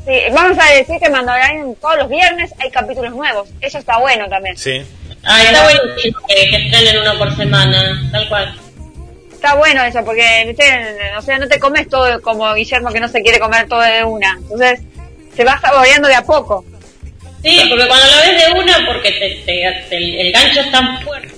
Sí, 0.06 0.14
vamos 0.34 0.58
a 0.60 0.74
decir 0.74 0.98
que 1.00 1.10
Mandalorian 1.10 1.76
todos 1.76 1.98
los 1.98 2.10
viernes 2.10 2.52
hay 2.58 2.72
capítulos 2.72 3.14
nuevos. 3.14 3.50
Eso 3.62 3.78
está 3.78 4.00
bueno 4.00 4.28
también. 4.28 4.58
Sí. 4.58 4.82
Ah, 5.24 5.44
está 5.44 5.64
buenísimo 5.64 6.20
que, 6.28 6.36
que 6.50 6.66
estrenen 6.66 7.02
uno 7.02 7.18
por 7.20 7.36
semana, 7.36 8.10
tal 8.12 8.28
cual. 8.28 8.60
Está 9.32 9.54
bueno 9.56 9.84
eso, 9.84 10.04
porque, 10.04 10.44
¿viste? 10.48 10.64
o 11.18 11.22
sea, 11.22 11.38
no 11.38 11.48
te 11.48 11.60
comes 11.60 11.88
todo 11.88 12.22
como 12.22 12.52
Guillermo 12.54 12.92
que 12.92 13.00
no 13.00 13.08
se 13.08 13.22
quiere 13.22 13.40
comer 13.40 13.68
todo 13.68 13.82
de 13.82 14.04
una. 14.04 14.38
Entonces, 14.42 14.82
se 15.36 15.44
va 15.44 15.60
saboreando 15.60 16.08
de 16.08 16.16
a 16.16 16.24
poco. 16.24 16.66
Sí, 17.44 17.60
porque 17.70 17.88
cuando 17.88 18.06
lo 18.08 18.18
ves 18.22 18.46
de 18.46 18.60
una, 18.60 18.86
porque 18.86 19.12
te, 19.12 19.30
te- 19.46 19.86
te- 19.90 20.22
el 20.22 20.32
gancho 20.32 20.60
es 20.62 20.72
tan 20.72 21.02
fuerte, 21.02 21.34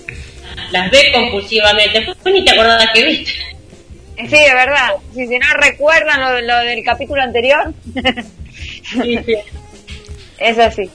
las 0.72 0.92
ves 0.92 1.06
compulsivamente, 1.14 2.02
después 2.02 2.34
ni 2.34 2.44
te 2.44 2.52
acordás 2.52 2.90
que 2.94 3.04
viste. 3.04 3.32
Sí, 4.18 4.28
de 4.44 4.54
verdad. 4.54 4.92
Si, 5.14 5.28
si 5.28 5.40
no 5.40 5.48
recuerdan 5.56 6.20
lo, 6.22 6.42
lo 6.42 6.58
del 6.60 6.84
capítulo 6.84 7.22
anterior, 7.22 7.74
Sí, 8.92 9.20
sí. 9.26 9.36
es 10.40 10.60
así. 10.60 10.90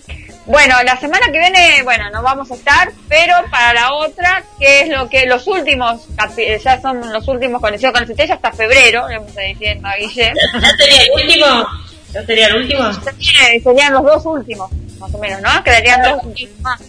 Bueno, 0.47 0.77
la 0.83 0.97
semana 0.97 1.27
que 1.31 1.39
viene, 1.39 1.83
bueno, 1.83 2.09
no 2.11 2.23
vamos 2.23 2.51
a 2.51 2.55
estar, 2.55 2.91
pero 3.09 3.35
para 3.51 3.75
la 3.75 3.93
otra, 3.93 4.43
que 4.59 4.81
es 4.81 4.89
lo 4.89 5.09
que 5.11 5.27
los 5.27 5.47
últimos, 5.47 6.09
capi- 6.17 6.59
ya 6.63 6.81
son 6.81 7.13
los 7.13 7.29
últimos 7.29 7.61
conexiones 7.61 8.01
con 8.01 8.11
el 8.11 8.17
ya 8.27 8.35
hasta 8.35 8.53
febrero, 8.53 9.07
le 9.09 9.19
vamos 9.19 9.37
a 9.37 9.41
diciendo 9.43 9.87
a 9.89 9.97
Guille. 9.97 10.33
¿Ya 10.63 10.71
sería 10.79 11.03
el 11.03 11.11
último? 11.23 11.67
¿Ya 12.13 12.25
sería 12.25 12.47
el 12.49 12.57
último? 12.57 12.83
Serían- 12.93 13.63
Serían 13.63 13.93
los 13.95 14.05
dos 14.05 14.27
últimos, 14.27 14.71
más 14.99 15.15
o 15.15 15.19
menos, 15.19 15.41
¿no? 15.43 15.63
Quedarían 15.63 16.03
dos 16.03 16.25
últimos 16.25 16.61
más. 16.61 16.81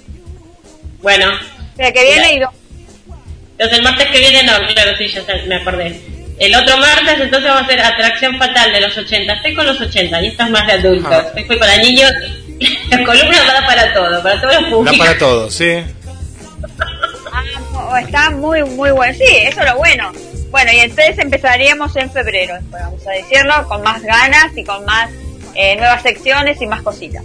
Bueno, 1.02 1.26
sea, 1.76 1.92
que 1.94 2.04
viene 2.04 2.34
y 2.34 2.40
dos. 2.40 2.50
entonces 3.54 3.78
el 3.78 3.84
martes 3.84 4.08
que 4.12 4.20
viene, 4.20 4.44
no, 4.44 4.54
claro, 4.74 4.92
sí, 4.98 5.08
ya 5.08 5.24
me 5.48 5.56
acordé. 5.56 6.00
El 6.40 6.56
otro 6.56 6.78
martes, 6.78 7.20
entonces 7.20 7.44
vamos 7.44 7.62
a 7.64 7.66
hacer 7.66 7.80
Atracción 7.82 8.38
Fatal 8.38 8.72
de 8.72 8.80
los 8.82 8.98
80. 8.98 9.34
Estoy 9.34 9.56
con 9.56 9.66
los 9.66 9.80
80 9.82 10.22
y 10.22 10.28
esta 10.28 10.46
es 10.46 10.50
más 10.52 10.68
de 10.68 10.74
adultos. 10.74 11.12
Ah. 11.14 11.28
Estoy 11.36 11.58
para 11.60 11.78
niños. 11.78 12.12
La 12.90 13.04
columna 13.04 13.38
va 13.62 13.66
para 13.66 13.94
todo, 13.94 14.24
para 14.24 14.40
todos 14.42 14.56
los 14.62 14.70
públicos. 14.72 14.98
para 15.00 15.18
todos, 15.18 15.54
sí. 15.54 15.84
Ah, 17.32 17.44
no, 17.74 17.98
está 17.98 18.30
muy, 18.32 18.64
muy 18.64 18.92
bueno. 18.92 19.14
Sí, 19.18 19.26
eso 19.44 19.62
es 19.62 19.66
lo 19.70 19.78
bueno. 19.78 20.12
Bueno, 20.52 20.72
y 20.72 20.80
entonces 20.80 21.18
empezaríamos 21.20 21.96
en 21.96 22.12
febrero, 22.12 22.56
después, 22.56 22.82
vamos 22.84 23.08
a 23.08 23.12
decirlo, 23.12 23.68
con 23.68 23.82
más 23.84 24.02
ganas 24.02 24.56
y 24.56 24.64
con 24.64 24.84
más 24.86 25.10
eh, 25.56 25.76
nuevas 25.76 26.02
secciones 26.02 26.62
y 26.62 26.66
más 26.66 26.82
cositas. 26.82 27.24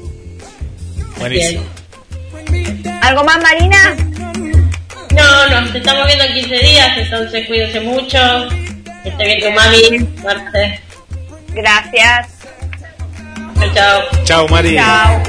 Buenísimo. 1.19 1.65
¿Algo 3.03 3.25
más, 3.25 3.41
Marina? 3.41 3.97
No, 5.15 5.49
nos 5.49 5.75
estamos 5.75 6.07
viendo 6.07 6.25
en 6.25 6.35
15 6.35 6.59
días, 6.59 6.99
entonces 6.99 7.47
cuídense 7.47 7.81
mucho. 7.81 8.19
Que 9.03 9.11
esté 9.11 9.25
bien 9.25 9.41
tu 9.41 9.51
mami, 9.51 10.09
Marte. 10.23 10.81
Gracias. 11.51 12.29
Chao, 13.55 13.75
chao. 13.75 14.25
Chao, 14.25 14.49
Mari. 14.49 14.75
Chao. 14.75 15.23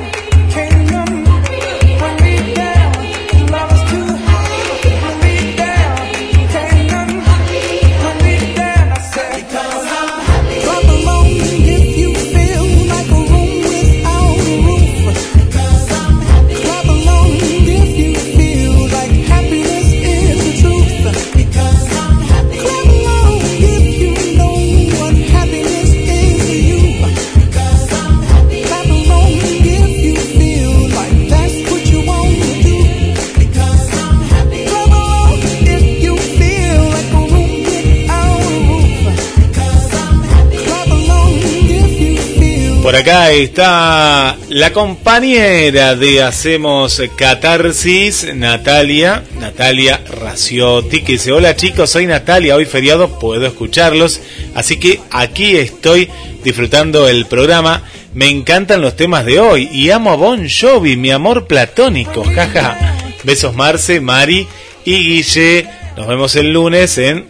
Por 42.86 42.96
acá 42.96 43.32
está 43.32 44.38
la 44.48 44.72
compañera 44.72 45.96
de 45.96 46.22
Hacemos 46.22 47.02
Catarsis, 47.18 48.28
Natalia, 48.36 49.24
Natalia 49.40 50.04
Raciotti, 50.08 51.02
que 51.02 51.14
dice, 51.14 51.32
hola 51.32 51.56
chicos, 51.56 51.90
soy 51.90 52.06
Natalia, 52.06 52.56
hoy 52.56 52.66
feriado 52.66 53.18
puedo 53.18 53.48
escucharlos, 53.48 54.22
así 54.54 54.78
que 54.78 55.02
aquí 55.10 55.58
estoy 55.58 56.12
disfrutando 56.44 57.10
el 57.10 57.26
programa, 57.26 57.82
me 58.14 58.30
encantan 58.30 58.82
los 58.82 58.96
temas 58.96 59.26
de 59.26 59.40
hoy 59.40 59.68
y 59.74 59.90
amo 59.90 60.12
a 60.12 60.16
Bon 60.16 60.48
Jovi, 60.48 60.96
mi 60.96 61.10
amor 61.10 61.48
platónico, 61.48 62.24
jaja. 62.24 62.78
Besos 63.24 63.56
Marce, 63.56 64.00
Mari 64.00 64.48
y 64.86 65.24
Guille, 65.24 65.68
nos 65.98 66.06
vemos 66.06 66.36
el 66.36 66.54
lunes 66.54 67.00
en 67.00 67.26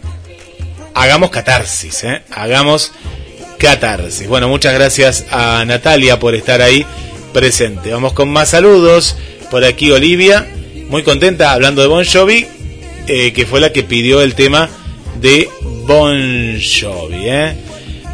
Hagamos 0.92 1.30
Catarsis, 1.30 2.04
¿eh? 2.04 2.20
Hagamos. 2.30 2.92
Bueno, 4.28 4.48
muchas 4.48 4.74
gracias 4.74 5.26
a 5.30 5.64
Natalia 5.66 6.18
por 6.18 6.34
estar 6.34 6.60
ahí 6.60 6.84
presente. 7.32 7.90
Vamos 7.90 8.12
con 8.12 8.28
más 8.28 8.50
saludos. 8.50 9.16
Por 9.50 9.64
aquí 9.64 9.90
Olivia, 9.90 10.46
muy 10.88 11.02
contenta 11.02 11.52
hablando 11.52 11.80
de 11.80 11.88
Bon 11.88 12.04
Jovi, 12.04 12.46
eh, 13.06 13.32
que 13.32 13.46
fue 13.46 13.60
la 13.60 13.72
que 13.72 13.82
pidió 13.82 14.20
el 14.20 14.34
tema 14.34 14.68
de 15.20 15.48
Bon 15.86 16.58
Jovi. 16.60 17.28
¿eh? 17.28 17.56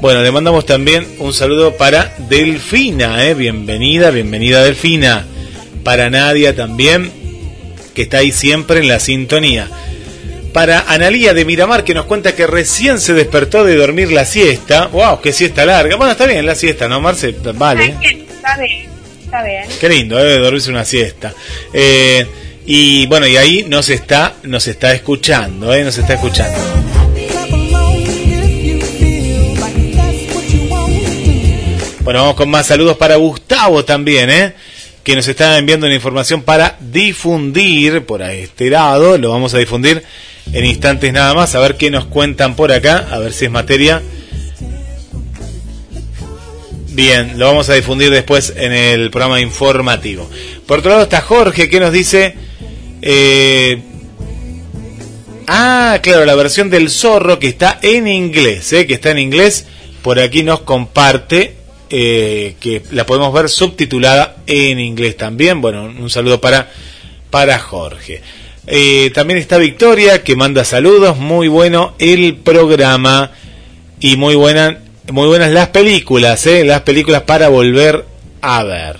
Bueno, 0.00 0.22
le 0.22 0.30
mandamos 0.30 0.64
también 0.64 1.06
un 1.18 1.34
saludo 1.34 1.76
para 1.76 2.14
Delfina. 2.28 3.26
¿eh? 3.26 3.34
Bienvenida, 3.34 4.10
bienvenida 4.10 4.62
Delfina. 4.62 5.26
Para 5.82 6.08
Nadia 6.08 6.54
también, 6.54 7.10
que 7.94 8.02
está 8.02 8.18
ahí 8.18 8.30
siempre 8.30 8.78
en 8.80 8.88
la 8.88 9.00
sintonía 9.00 9.68
para 10.52 10.80
Analía 10.80 11.34
de 11.34 11.44
Miramar 11.44 11.84
que 11.84 11.94
nos 11.94 12.04
cuenta 12.04 12.34
que 12.34 12.46
recién 12.46 13.00
se 13.00 13.14
despertó 13.14 13.64
de 13.64 13.76
dormir 13.76 14.12
la 14.12 14.24
siesta. 14.24 14.86
¡Wow! 14.86 15.20
¡Qué 15.20 15.32
siesta 15.32 15.64
larga! 15.64 15.96
Bueno, 15.96 16.12
está 16.12 16.26
bien 16.26 16.44
la 16.44 16.54
siesta, 16.54 16.88
¿no, 16.88 17.00
Marce? 17.00 17.34
Vale. 17.54 17.86
Está 17.86 17.98
bien, 17.98 18.20
está 18.30 18.58
bien. 18.58 18.90
Está 19.24 19.42
bien. 19.44 19.64
Qué 19.80 19.88
lindo, 19.88 20.18
¿eh? 20.18 20.38
dormirse 20.38 20.70
una 20.70 20.84
siesta. 20.84 21.32
Eh, 21.72 22.26
y 22.66 23.06
bueno, 23.06 23.26
y 23.26 23.36
ahí 23.36 23.64
nos 23.66 23.88
está, 23.88 24.34
nos 24.42 24.66
está 24.68 24.92
escuchando, 24.92 25.72
¿eh? 25.74 25.82
Nos 25.84 25.96
está 25.96 26.14
escuchando. 26.14 26.58
Bueno, 32.00 32.20
vamos 32.20 32.34
con 32.34 32.50
más 32.50 32.66
saludos 32.66 32.96
para 32.96 33.16
Gustavo 33.16 33.84
también, 33.84 34.28
¿eh? 34.28 34.54
Que 35.02 35.16
nos 35.16 35.26
está 35.26 35.56
enviando 35.56 35.86
una 35.86 35.94
información 35.94 36.42
para 36.42 36.76
difundir 36.78 38.04
por 38.04 38.22
este 38.22 38.68
lado. 38.68 39.16
Lo 39.16 39.30
vamos 39.30 39.54
a 39.54 39.58
difundir 39.58 40.02
en 40.52 40.64
instantes 40.64 41.12
nada 41.12 41.34
más. 41.34 41.54
A 41.54 41.60
ver 41.60 41.76
qué 41.76 41.90
nos 41.90 42.06
cuentan 42.06 42.56
por 42.56 42.72
acá. 42.72 43.08
A 43.10 43.18
ver 43.18 43.32
si 43.32 43.46
es 43.46 43.50
materia. 43.50 44.02
Bien, 46.88 47.38
lo 47.38 47.46
vamos 47.46 47.68
a 47.70 47.74
difundir 47.74 48.10
después 48.10 48.52
en 48.56 48.72
el 48.72 49.10
programa 49.10 49.40
informativo. 49.40 50.28
Por 50.66 50.80
otro 50.80 50.90
lado 50.90 51.02
está 51.04 51.20
Jorge 51.22 51.68
que 51.68 51.80
nos 51.80 51.92
dice... 51.92 52.34
eh, 53.00 53.82
Ah, 55.46 55.98
claro, 56.02 56.24
la 56.24 56.34
versión 56.34 56.70
del 56.70 56.88
zorro 56.88 57.38
que 57.38 57.48
está 57.48 57.78
en 57.82 58.06
inglés, 58.06 58.72
¿eh? 58.72 58.86
que 58.86 58.94
está 58.94 59.10
en 59.10 59.18
inglés, 59.18 59.66
por 60.00 60.18
aquí 60.18 60.42
nos 60.44 60.60
comparte 60.60 61.56
eh, 61.90 62.54
que 62.60 62.82
la 62.92 63.04
podemos 63.04 63.32
ver 63.34 63.48
subtitulada 63.48 64.36
en 64.46 64.78
inglés 64.80 65.16
también. 65.16 65.60
Bueno, 65.60 65.84
un 65.84 66.08
saludo 66.08 66.40
para, 66.40 66.70
para 67.28 67.58
Jorge. 67.58 68.22
Eh, 68.66 69.10
también 69.12 69.38
está 69.38 69.58
Victoria 69.58 70.22
que 70.22 70.36
manda 70.36 70.64
saludos, 70.64 71.16
muy 71.16 71.48
bueno 71.48 71.94
el 71.98 72.36
programa 72.36 73.32
y 73.98 74.16
muy 74.16 74.36
muy 74.36 75.26
buenas 75.26 75.50
las 75.50 75.68
películas, 75.68 76.46
¿eh? 76.46 76.64
las 76.64 76.82
películas 76.82 77.22
para 77.22 77.48
volver 77.48 78.04
a 78.40 78.62
ver. 78.62 78.96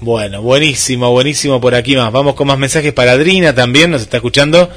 Bueno, 0.00 0.42
buenísimo, 0.42 1.10
buenísimo 1.10 1.60
por 1.60 1.74
aquí 1.74 1.94
más. 1.94 2.10
Vamos 2.10 2.34
con 2.34 2.48
más 2.48 2.58
mensajes 2.58 2.92
para 2.92 3.12
Adrina 3.12 3.54
también, 3.54 3.90
nos 3.90 4.02
está 4.02 4.16
escuchando 4.16 4.70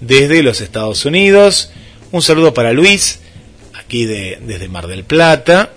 desde 0.00 0.42
los 0.42 0.60
Estados 0.62 1.04
Unidos. 1.04 1.70
Un 2.12 2.22
saludo 2.22 2.54
para 2.54 2.72
Luis, 2.72 3.20
aquí 3.78 4.06
de, 4.06 4.38
desde 4.40 4.68
Mar 4.68 4.86
del 4.86 5.04
Plata. 5.04 5.70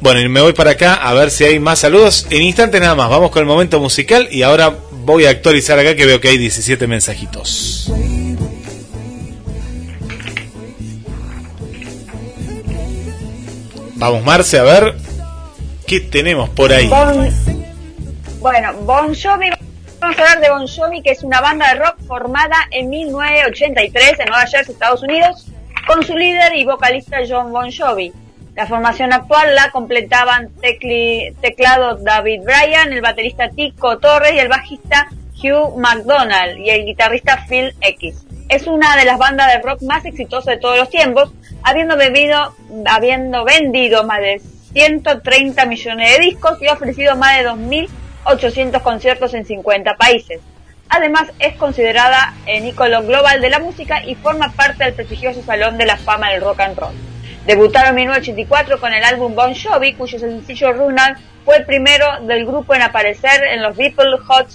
Bueno, 0.00 0.20
y 0.20 0.28
me 0.28 0.40
voy 0.40 0.52
para 0.52 0.72
acá 0.72 0.94
a 0.94 1.14
ver 1.14 1.30
si 1.30 1.44
hay 1.44 1.58
más 1.58 1.80
saludos. 1.80 2.26
En 2.30 2.42
instante 2.42 2.78
nada 2.78 2.94
más, 2.94 3.08
vamos 3.08 3.30
con 3.30 3.40
el 3.40 3.46
momento 3.46 3.80
musical 3.80 4.28
y 4.30 4.42
ahora 4.42 4.76
voy 5.04 5.26
a 5.26 5.30
actualizar 5.30 5.78
acá 5.78 5.94
que 5.94 6.06
veo 6.06 6.20
que 6.20 6.28
hay 6.28 6.38
17 6.38 6.86
mensajitos. 6.86 7.92
Vamos, 13.96 14.24
Marce, 14.24 14.58
a 14.58 14.64
ver 14.64 14.94
qué 15.86 16.00
tenemos 16.00 16.48
por 16.50 16.72
ahí. 16.72 16.90
bueno, 18.40 18.72
Bon 18.84 19.14
Jovi, 19.14 19.50
vamos 20.00 20.18
a 20.18 20.22
hablar 20.22 20.40
de 20.40 20.50
Bon 20.50 20.66
Jovi, 20.66 21.02
que 21.02 21.10
es 21.10 21.22
una 21.22 21.40
banda 21.40 21.68
de 21.72 21.80
rock 21.80 21.96
formada 22.08 22.56
en 22.72 22.90
1983 22.90 24.18
en 24.18 24.26
Nueva 24.26 24.46
Jersey, 24.46 24.72
Estados 24.72 25.02
Unidos, 25.02 25.46
con 25.86 26.04
su 26.04 26.16
líder 26.16 26.56
y 26.56 26.64
vocalista 26.64 27.18
John 27.28 27.52
Bon 27.52 27.70
Jovi. 27.70 28.12
La 28.54 28.66
formación 28.66 29.14
actual 29.14 29.54
la 29.54 29.70
completaban 29.70 30.50
teclado 31.40 31.96
David 31.96 32.42
Bryan, 32.42 32.92
el 32.92 33.00
baterista 33.00 33.48
Tico 33.48 33.98
Torres 33.98 34.34
y 34.34 34.38
el 34.38 34.48
bajista 34.48 35.08
Hugh 35.42 35.78
McDonald 35.78 36.58
y 36.58 36.68
el 36.68 36.84
guitarrista 36.84 37.46
Phil 37.48 37.74
X. 37.80 38.26
Es 38.50 38.66
una 38.66 38.94
de 38.96 39.06
las 39.06 39.18
bandas 39.18 39.50
de 39.52 39.62
rock 39.62 39.80
más 39.82 40.04
exitosas 40.04 40.54
de 40.54 40.60
todos 40.60 40.76
los 40.76 40.90
tiempos, 40.90 41.32
habiendo, 41.62 41.96
bebido, 41.96 42.54
habiendo 42.84 43.44
vendido 43.44 44.04
más 44.04 44.20
de 44.20 44.42
130 44.74 45.64
millones 45.64 46.18
de 46.18 46.24
discos 46.24 46.60
y 46.60 46.68
ofrecido 46.68 47.16
más 47.16 47.38
de 47.38 47.48
2.800 47.48 48.82
conciertos 48.82 49.32
en 49.32 49.46
50 49.46 49.96
países. 49.96 50.40
Además, 50.90 51.32
es 51.38 51.56
considerada 51.56 52.34
el 52.44 52.66
ícono 52.66 53.02
global 53.02 53.40
de 53.40 53.48
la 53.48 53.60
música 53.60 54.04
y 54.04 54.14
forma 54.14 54.52
parte 54.52 54.84
del 54.84 54.92
prestigioso 54.92 55.42
Salón 55.42 55.78
de 55.78 55.86
la 55.86 55.96
Fama 55.96 56.30
del 56.30 56.42
Rock 56.42 56.60
and 56.60 56.78
Roll. 56.78 57.11
Debutaron 57.46 57.90
en 57.90 57.94
1984 57.96 58.78
con 58.78 58.94
el 58.94 59.02
álbum 59.02 59.34
Bon 59.34 59.52
Jovi, 59.52 59.94
cuyo 59.94 60.16
sencillo 60.16 60.72
Runner 60.72 61.16
fue 61.44 61.56
el 61.56 61.64
primero 61.64 62.06
del 62.22 62.46
grupo 62.46 62.72
en 62.74 62.82
aparecer 62.82 63.42
en 63.42 63.62
los 63.62 63.76
Beatles 63.76 64.20
Hot. 64.28 64.46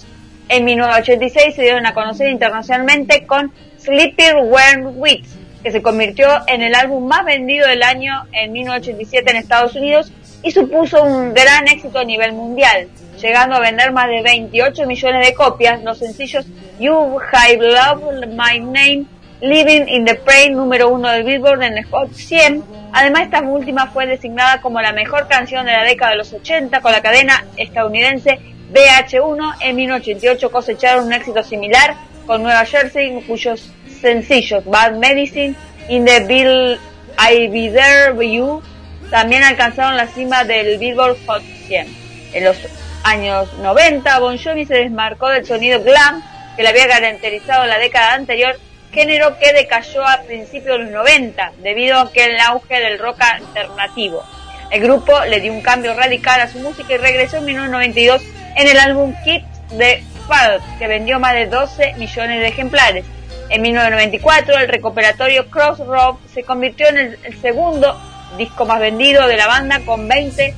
En 0.48 0.64
1986 0.64 1.56
se 1.56 1.62
dieron 1.64 1.86
a 1.86 1.94
conocer 1.94 2.30
internacionalmente 2.30 3.26
con 3.26 3.52
Sleepy 3.78 4.32
When 4.42 4.94
Weeks, 4.96 5.36
que 5.62 5.72
se 5.72 5.82
convirtió 5.82 6.28
en 6.48 6.62
el 6.62 6.76
álbum 6.76 7.06
más 7.06 7.26
vendido 7.26 7.68
del 7.68 7.84
año 7.84 8.24
en 8.32 8.54
1987 8.54 9.32
en 9.32 9.36
Estados 9.36 9.76
Unidos 9.76 10.14
y 10.42 10.52
supuso 10.52 11.04
un 11.04 11.34
gran 11.34 11.68
éxito 11.68 12.00
a 12.00 12.06
nivel 12.06 12.32
mundial, 12.32 12.88
llegando 13.22 13.58
a 13.58 13.60
vender 13.60 13.92
más 13.92 14.08
de 14.08 14.22
28 14.22 14.86
millones 14.86 15.28
de 15.28 15.34
copias. 15.34 15.84
Los 15.84 15.98
sencillos 15.98 16.46
You 16.80 17.20
Have 17.34 17.58
Loved 17.58 18.28
My 18.28 18.62
Name 18.62 19.08
Living 19.42 19.88
in 19.88 20.06
the 20.06 20.16
Pain, 20.16 20.56
número 20.56 20.90
uno 20.90 21.10
del 21.10 21.24
Billboard 21.24 21.64
en 21.64 21.78
el 21.78 21.86
Hot 21.86 22.12
100. 22.12 22.64
Además, 22.92 23.24
esta 23.24 23.42
última 23.42 23.88
fue 23.88 24.08
designada 24.08 24.62
como 24.62 24.82
la 24.82 24.94
mejor 24.94 25.28
canción 25.28 25.66
de 25.66 25.74
la 25.74 25.84
década 25.84 26.12
de 26.12 26.18
los 26.18 26.34
80 26.34 26.82
con 26.82 26.92
la 26.92 27.02
cadena 27.02 27.46
estadounidense 27.56 28.40
BH1. 28.74 29.56
En 29.62 29.76
1988 29.76 30.52
cosecharon 30.52 31.06
un 31.06 31.14
éxito 31.14 31.44
similar 31.44 31.96
con 32.26 32.42
Nueva 32.42 32.66
Jersey, 32.66 33.22
cuyos 33.28 33.72
sencillos 34.02 34.66
Bad 34.66 34.98
Medicine, 34.98 35.56
In 35.90 36.06
the 36.06 36.20
Bill 36.22 36.80
I 37.18 37.48
Be 37.48 37.72
There 37.72 38.12
With 38.14 38.32
You 38.32 38.62
también 39.10 39.44
alcanzaron 39.44 39.96
la 39.96 40.08
cima 40.08 40.44
del 40.44 40.78
Billboard 40.78 41.18
Hot 41.28 41.42
100. 41.68 41.88
En 42.34 42.44
los 42.44 42.58
años 43.04 43.54
90, 43.60 44.20
Bon 44.20 44.38
Jovi 44.38 44.66
se 44.66 44.76
desmarcó 44.76 45.30
del 45.30 45.46
sonido 45.46 45.82
glam 45.82 46.22
que 46.56 46.64
le 46.64 46.70
había 46.70 46.88
caracterizado 46.88 47.66
la 47.66 47.78
década 47.78 48.16
anterior 48.16 48.60
género 48.92 49.38
que 49.40 49.54
decayó 49.54 50.06
a 50.06 50.22
principios 50.22 50.78
de 50.78 50.86
los 50.86 50.92
90 50.92 51.54
debido 51.60 52.00
a 52.00 52.12
que 52.12 52.26
el 52.26 52.40
auge 52.40 52.80
del 52.80 53.00
rock 53.00 53.22
alternativo. 53.22 54.24
El 54.72 54.82
grupo 54.82 55.24
le 55.26 55.40
dio 55.40 55.54
un 55.54 55.62
cambio 55.62 55.94
radical 55.94 56.42
a 56.42 56.48
su 56.48 56.60
música 56.60 56.94
y 56.94 56.98
regresó 56.98 57.38
en 57.38 57.46
1992 57.46 58.22
en 58.56 58.68
el 58.68 58.80
álbum 58.80 59.14
Kids 59.24 59.46
de 59.78 60.04
Fall, 60.28 60.62
que 60.80 60.88
vendió 60.88 61.20
más 61.20 61.34
de 61.34 61.48
12 61.48 61.94
millones 61.94 62.40
de 62.42 62.48
ejemplares. 62.48 63.06
En 63.50 63.62
1994 63.62 64.58
el 64.58 64.68
recuperatorio 64.68 65.50
Crossroads 65.50 66.20
se 66.34 66.44
convirtió 66.44 66.90
en 66.90 66.98
el, 66.98 67.42
segundo 67.42 67.98
disco 68.38 68.66
más 68.66 68.80
vendido 68.80 69.26
de 69.28 69.38
la 69.38 69.48
banda 69.48 69.80
con 69.86 70.08
20 70.08 70.54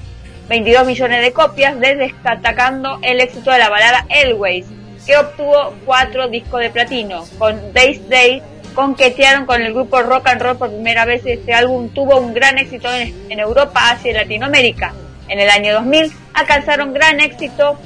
22 0.49 0.87
millones 0.87 1.21
de 1.21 1.31
copias, 1.31 1.79
destacando 1.79 2.97
el 3.03 3.21
éxito 3.21 3.51
de 3.51 3.59
la 3.59 3.69
balada 3.69 4.07
Elways, 4.09 4.65
que 5.09 5.17
obtuvo 5.17 5.73
cuatro 5.85 6.27
discos 6.27 6.59
de 6.59 6.69
platino. 6.69 7.25
Con 7.39 7.73
Days 7.73 8.07
Day 8.07 8.43
conquetearon 8.75 9.47
con 9.47 9.59
el 9.59 9.73
grupo 9.73 10.03
Rock 10.03 10.27
and 10.27 10.39
Roll 10.39 10.55
por 10.55 10.69
primera 10.69 11.03
vez. 11.03 11.23
Este 11.25 11.51
álbum 11.51 11.89
tuvo 11.89 12.17
un 12.19 12.31
gran 12.31 12.59
éxito 12.59 12.87
en, 12.93 13.39
Europa, 13.39 13.89
Asia 13.89 14.11
y 14.11 14.13
Latinoamérica. 14.13 14.93
En 15.27 15.39
el 15.39 15.49
año 15.49 15.73
2000 15.73 16.11
alcanzaron 16.35 16.93
gran 16.93 17.19
éxito. 17.21 17.79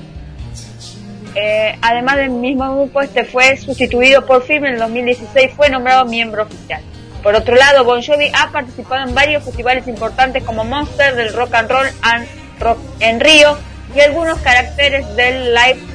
Eh, 1.36 1.78
además 1.82 2.18
del 2.18 2.32
mismo 2.32 2.70
grupo, 2.76 3.02
este 3.02 3.24
fue 3.24 3.56
sustituido 3.56 4.26
por 4.26 4.44
Film 4.44 4.66
en 4.66 4.74
el 4.74 4.80
2016, 4.80 5.52
fue 5.56 5.70
nombrado 5.70 6.04
miembro 6.04 6.44
oficial. 6.44 6.82
Por 7.24 7.36
otro 7.36 7.56
lado, 7.56 7.86
Bon 7.86 8.04
Jovi 8.04 8.34
ha 8.38 8.52
participado 8.52 9.08
en 9.08 9.16
varios 9.16 9.46
festivales 9.46 9.88
importantes 9.88 10.44
como 10.44 10.66
Monster 10.66 11.16
del 11.16 11.32
Rock 11.32 11.54
and 11.54 11.72
Roll 11.72 11.88
and 12.02 12.28
Rock 12.60 12.80
en 13.00 13.22
Río 13.22 13.58
y 13.96 14.02
algunos 14.02 14.40
caracteres 14.40 15.16
del 15.16 15.54
Live 15.54 15.93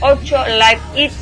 8 0.00 0.36
Live 0.48 0.80
Eats, 0.96 1.16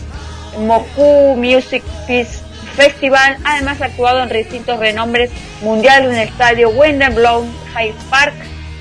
Moku 0.58 1.36
Music 1.36 1.82
Peace 2.06 2.40
Festival. 2.76 3.36
Además 3.44 3.80
ha 3.80 3.86
actuado 3.86 4.22
en 4.22 4.30
recintos 4.30 4.78
renombres 4.78 5.30
mundiales 5.62 6.10
en 6.10 6.18
el 6.18 6.28
estadio 6.28 6.70
Blown 6.72 7.52
High 7.74 7.94
Park, 8.10 8.34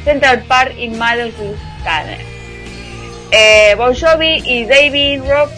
Central 0.03 0.43
Park 0.47 0.73
y 0.77 0.89
Madison 0.89 1.55
Square. 1.79 2.17
Eh, 3.31 3.73
bon 3.77 3.95
Jovi 3.95 4.43
y 4.45 4.65
David 4.65 5.21
Rock 5.27 5.49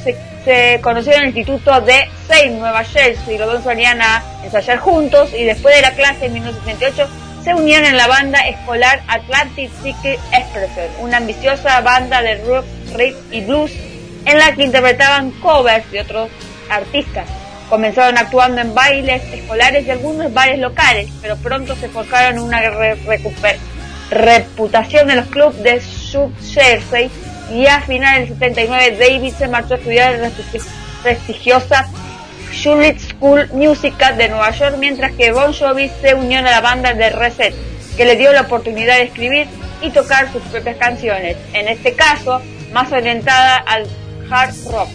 se, 0.45 0.79
conocieron 0.81 1.23
en 1.23 1.29
el 1.29 1.37
instituto 1.37 1.81
de 1.81 2.07
Saint 2.27 2.57
Nueva 2.57 2.83
Jersey. 2.83 3.37
Los 3.37 3.51
dos 3.51 3.63
salían 3.63 4.01
a 4.01 4.23
ensayar 4.43 4.77
juntos 4.77 5.33
y 5.33 5.43
después 5.43 5.75
de 5.75 5.81
la 5.81 5.91
clase 5.91 6.27
en 6.27 6.33
1968 6.33 7.09
se 7.43 7.53
unieron 7.53 7.85
en 7.85 7.97
la 7.97 8.07
banda 8.07 8.47
escolar 8.47 9.03
Atlantic 9.07 9.69
City 9.83 10.17
Expression, 10.31 10.87
una 10.99 11.17
ambiciosa 11.17 11.81
banda 11.81 12.21
de 12.21 12.43
rock, 12.45 12.65
rap 12.93 13.13
y 13.31 13.41
blues 13.41 13.71
en 14.25 14.39
la 14.39 14.53
que 14.53 14.63
interpretaban 14.63 15.31
covers 15.31 15.89
de 15.91 16.01
otros 16.01 16.29
artistas. 16.69 17.29
Comenzaron 17.69 18.17
actuando 18.17 18.61
en 18.61 18.73
bailes 18.75 19.23
escolares 19.33 19.85
y 19.85 19.91
algunos 19.91 20.33
bares 20.33 20.59
locales, 20.59 21.09
pero 21.21 21.35
pronto 21.37 21.75
se 21.75 21.89
forjaron 21.89 22.39
una 22.39 22.61
reputación 24.11 25.09
en 25.09 25.17
los 25.17 25.25
clubes 25.27 25.63
de 25.63 25.81
South 25.81 26.31
Jersey 26.53 27.09
y 27.51 27.65
a 27.67 27.81
finales 27.81 28.29
del 28.29 28.37
79 28.39 28.97
David 28.99 29.33
se 29.33 29.47
marchó 29.47 29.75
a 29.75 29.77
estudiar 29.77 30.15
en 30.15 30.21
la 30.21 30.31
prestigiosa 31.03 31.87
Juliet 32.63 32.99
School 32.99 33.49
Musical 33.53 34.17
de 34.17 34.29
Nueva 34.29 34.51
York, 34.51 34.75
mientras 34.79 35.11
que 35.13 35.31
Bon 35.31 35.53
Jovi 35.53 35.91
se 36.01 36.15
unió 36.15 36.39
a 36.39 36.43
la 36.43 36.61
banda 36.61 36.93
de 36.93 37.09
Reset, 37.09 37.53
que 37.97 38.05
le 38.05 38.15
dio 38.15 38.31
la 38.31 38.41
oportunidad 38.41 38.95
de 38.95 39.03
escribir 39.03 39.47
y 39.81 39.89
tocar 39.91 40.31
sus 40.31 40.41
propias 40.43 40.77
canciones, 40.77 41.37
en 41.53 41.67
este 41.67 41.93
caso 41.93 42.41
más 42.71 42.91
orientada 42.91 43.57
al 43.57 43.85
hard 44.29 44.53
rock. 44.71 44.89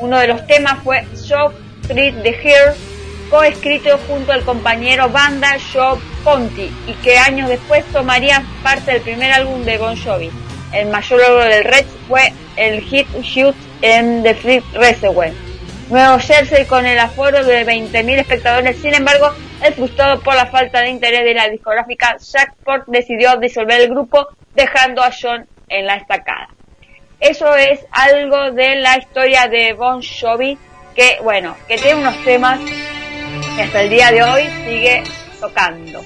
Uno 0.00 0.18
de 0.18 0.28
los 0.28 0.46
temas 0.46 0.82
fue 0.82 1.06
Show 1.14 1.52
Street 1.82 2.14
the 2.22 2.30
Here, 2.30 2.74
coescrito 3.30 3.98
junto 4.08 4.32
al 4.32 4.44
compañero 4.44 5.08
banda 5.08 5.56
Joe 5.72 5.98
Ponti 6.22 6.70
y 6.86 6.92
que 7.02 7.18
años 7.18 7.48
después 7.48 7.84
tomaría 7.86 8.42
parte 8.62 8.92
del 8.92 9.02
primer 9.02 9.32
álbum 9.32 9.64
de 9.64 9.78
Bon 9.78 9.96
Jovi. 9.96 10.30
El 10.72 10.88
mayor 10.88 11.20
logro 11.20 11.44
del 11.44 11.64
Red 11.64 11.86
fue 12.08 12.32
el 12.56 12.80
hit 12.82 13.06
Shoot 13.22 13.54
en 13.82 14.22
The 14.22 14.34
Free 14.34 14.62
Reservoir. 14.72 15.32
Nuevo 15.90 16.18
Jersey 16.18 16.64
con 16.64 16.86
el 16.86 16.98
aforo 16.98 17.44
de 17.44 17.66
20.000 17.66 18.18
espectadores, 18.18 18.78
sin 18.78 18.94
embargo, 18.94 19.34
el 19.62 19.74
frustrado 19.74 20.20
por 20.20 20.34
la 20.34 20.46
falta 20.46 20.80
de 20.80 20.88
interés 20.88 21.24
de 21.24 21.34
la 21.34 21.48
discográfica 21.48 22.16
Jackpot 22.18 22.84
decidió 22.86 23.36
disolver 23.36 23.82
el 23.82 23.90
grupo 23.90 24.28
dejando 24.54 25.02
a 25.02 25.10
John 25.10 25.46
en 25.68 25.86
la 25.86 25.96
estacada. 25.96 26.53
Eso 27.24 27.56
es 27.56 27.80
algo 27.90 28.50
de 28.50 28.76
la 28.76 28.98
historia 28.98 29.48
de 29.48 29.72
Bon 29.72 30.02
Jovi, 30.02 30.58
que 30.94 31.16
bueno, 31.22 31.56
que 31.66 31.78
tiene 31.78 32.00
unos 32.00 32.22
temas 32.22 32.60
que 33.56 33.62
hasta 33.62 33.80
el 33.80 33.88
día 33.88 34.12
de 34.12 34.22
hoy 34.22 34.42
sigue 34.66 35.02
tocando. 35.40 36.04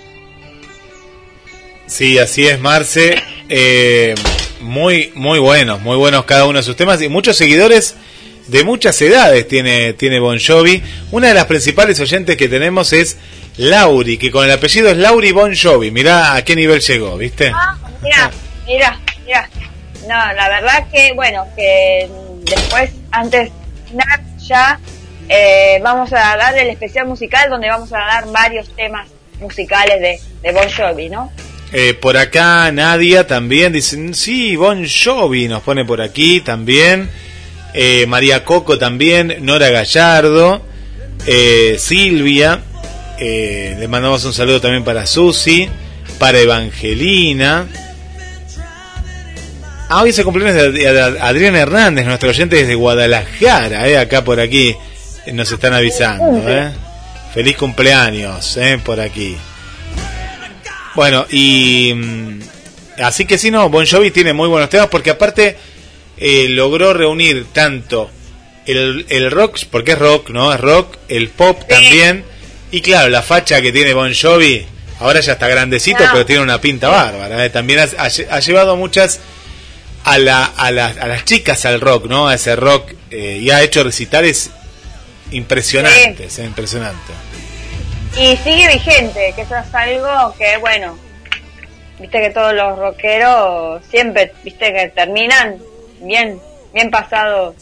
Sí, 1.89 2.21
así 2.21 2.47
es, 2.47 2.61
Marce. 2.61 3.21
Eh, 3.49 4.15
muy, 4.61 5.11
muy 5.17 5.41
buenos, 5.41 5.81
muy 5.81 5.97
buenos 5.97 6.25
cada 6.25 6.45
uno 6.45 6.59
de 6.61 6.63
sus 6.63 6.77
temas 6.77 7.03
y 7.03 7.09
muchos 7.09 7.37
seguidores 7.37 7.97
de 8.47 8.63
muchas 8.63 9.03
edades 9.03 9.49
tiene, 9.49 9.95
tiene 9.95 10.21
Bon 10.21 10.39
Jovi. 10.39 10.85
Una 11.11 11.27
de 11.27 11.35
las 11.35 11.47
principales 11.47 11.99
oyentes 11.99 12.37
que 12.37 12.47
tenemos 12.47 12.93
es 12.93 13.19
Lauri, 13.57 14.19
que 14.19 14.31
con 14.31 14.45
el 14.45 14.53
apellido 14.53 14.89
es 14.89 14.97
Lauri 14.97 15.33
Bon 15.33 15.53
Jovi. 15.53 15.91
Mirá 15.91 16.35
a 16.37 16.45
qué 16.45 16.55
nivel 16.55 16.81
llegó, 16.81 17.17
¿viste? 17.17 17.51
Ah, 17.53 17.77
mira, 18.05 18.31
mira, 18.65 19.01
mira. 19.27 19.51
No, 20.09 20.15
la 20.15 20.49
verdad 20.49 20.87
que, 20.91 21.13
bueno, 21.13 21.47
que 21.55 22.09
después, 22.45 22.91
antes 23.11 23.51
ya 24.39 24.81
eh, 25.29 25.79
vamos 25.83 26.11
a 26.15 26.35
dar 26.39 26.57
el 26.57 26.69
especial 26.71 27.07
musical 27.07 27.51
donde 27.51 27.69
vamos 27.69 27.93
a 27.93 27.99
dar 27.99 28.27
varios 28.33 28.75
temas 28.75 29.07
musicales 29.39 30.21
de, 30.43 30.53
Bon 30.53 30.67
Jovi, 30.67 31.11
¿no? 31.11 31.31
Eh, 31.75 31.93
por 31.93 32.17
acá 32.17 32.73
Nadia 32.73 33.27
también 33.27 33.75
dicen, 33.75 34.15
sí, 34.15 34.57
Bon 34.57 34.87
Jovi 34.87 35.47
nos 35.47 35.63
pone 35.63 35.85
por 35.85 36.01
aquí 36.01 36.41
también. 36.41 37.11
Eh, 37.75 38.07
María 38.09 38.47
Coco 38.47 38.79
también, 38.79 39.37
Nora 39.41 39.69
Gallardo, 39.69 40.63
eh, 41.27 41.77
Silvia, 41.79 42.63
le 43.19 43.87
mandamos 43.89 44.25
un 44.25 44.33
saludo 44.33 44.63
también 44.63 44.85
para 44.85 45.05
Susi, 45.05 45.69
para 46.19 46.39
Evangelina. 46.39 47.67
Ah, 49.91 50.03
hoy 50.03 50.13
se 50.13 50.23
cumpleaños 50.23 50.75
de 50.75 50.89
Adriana 51.21 51.61
Hernández, 51.61 52.05
nuestro 52.05 52.29
oyente 52.29 52.57
desde 52.57 52.75
Guadalajara, 52.75 54.01
acá 54.01 54.23
por 54.23 54.39
aquí 54.39 54.77
nos 55.33 55.51
están 55.51 55.73
avisando. 55.73 56.43
Feliz 57.33 57.57
cumpleaños, 57.57 58.59
por 58.85 59.01
aquí. 59.01 59.37
Bueno, 60.95 61.27
y 61.31 61.93
mm, 61.95 62.41
así 63.03 63.25
que 63.25 63.39
sí, 63.39 63.51
no, 63.51 63.71
Bon 63.71 63.87
Jovi 63.87 64.11
tiene 64.11 64.33
muy 64.33 64.49
buenos 64.49 64.69
temas 64.69 64.89
porque 64.89 65.11
aparte 65.11 65.57
eh, 66.17 66.49
logró 66.49 66.93
reunir 66.93 67.47
tanto 67.53 68.11
el, 68.67 69.07
el, 69.09 69.31
rock, 69.31 69.61
porque 69.71 69.93
es 69.93 69.99
rock, 69.99 70.31
¿no? 70.31 70.53
Es 70.53 70.61
rock, 70.61 70.97
el 71.09 71.29
pop 71.29 71.63
también, 71.67 72.25
y 72.71 72.83
claro, 72.83 73.09
la 73.09 73.23
facha 73.23 73.63
que 73.63 73.73
tiene 73.73 73.95
Bon 73.95 74.13
Jovi, 74.13 74.67
ahora 75.01 75.21
ya 75.21 75.33
está 75.33 75.49
grandecito, 75.49 76.05
pero 76.13 76.27
tiene 76.27 76.43
una 76.43 76.61
pinta 76.61 76.89
bárbara. 76.89 77.45
¿eh? 77.45 77.51
También 77.51 77.81
ha, 77.81 78.41
llevado 78.41 78.77
muchas 78.77 79.21
a, 80.13 80.19
la, 80.19 80.45
a, 80.45 80.67
a, 80.67 81.07
las 81.07 81.25
chicas 81.25 81.65
al 81.65 81.81
rock, 81.81 82.07
¿no? 82.07 82.29
A 82.29 82.35
ese 82.35 82.57
rock, 82.57 82.93
eh, 83.11 83.39
y 83.41 83.51
ha 83.51 83.63
hecho 83.63 83.83
recitales 83.85 84.51
impresionantes, 85.31 86.39
impresionante 86.39 87.13
y 88.17 88.37
sigue 88.39 88.69
vigente, 88.73 89.33
que 89.35 89.43
eso 89.43 89.57
es 89.57 89.75
algo 89.75 90.35
que, 90.37 90.57
bueno, 90.59 90.99
viste 91.99 92.21
que 92.21 92.31
todos 92.31 92.53
los 92.53 92.79
rockeros 92.79 93.83
siempre, 93.91 94.33
viste 94.43 94.73
que 94.73 94.89
terminan 94.89 95.59
bien, 96.01 96.41
bien 96.73 96.91
pasados, 96.91 97.55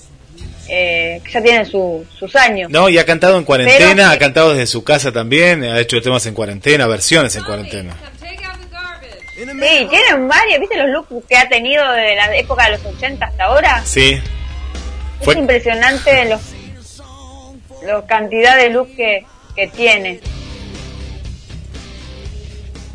eh, 0.69 1.21
que 1.25 1.33
ya 1.33 1.43
tienen 1.43 1.67
sus 1.67 2.37
años. 2.37 2.71
No, 2.71 2.89
y 2.89 2.99
ha 2.99 3.05
cantado 3.05 3.39
en 3.39 3.45
cuarentena, 3.45 4.11
ha 4.11 4.19
cantado 4.19 4.53
desde 4.53 4.67
su 4.67 4.83
casa 4.83 5.13
también, 5.13 5.63
ha 5.63 5.79
hecho 5.79 6.01
temas 6.01 6.25
en 6.27 6.35
cuarentena, 6.35 6.87
versiones 6.87 7.37
en 7.37 7.45
cuarentena. 7.45 7.95
Sí, 9.61 9.87
tienen 9.89 10.29
varios, 10.29 10.61
¿viste 10.61 10.77
los 10.77 10.89
looks 10.89 11.27
que 11.29 11.37
ha 11.37 11.49
tenido 11.49 11.91
de 11.93 12.15
la 12.15 12.37
época 12.37 12.65
de 12.65 12.73
los 12.73 12.85
80 12.85 13.25
hasta 13.25 13.45
ahora? 13.45 13.83
Sí. 13.85 14.21
Es 15.21 15.37
impresionante 15.37 16.27
los, 16.27 16.41
los 17.87 18.05
cantidad 18.05 18.57
de 18.57 18.71
looks 18.71 18.95
que, 18.97 19.25
que 19.55 19.67
tiene. 19.69 20.21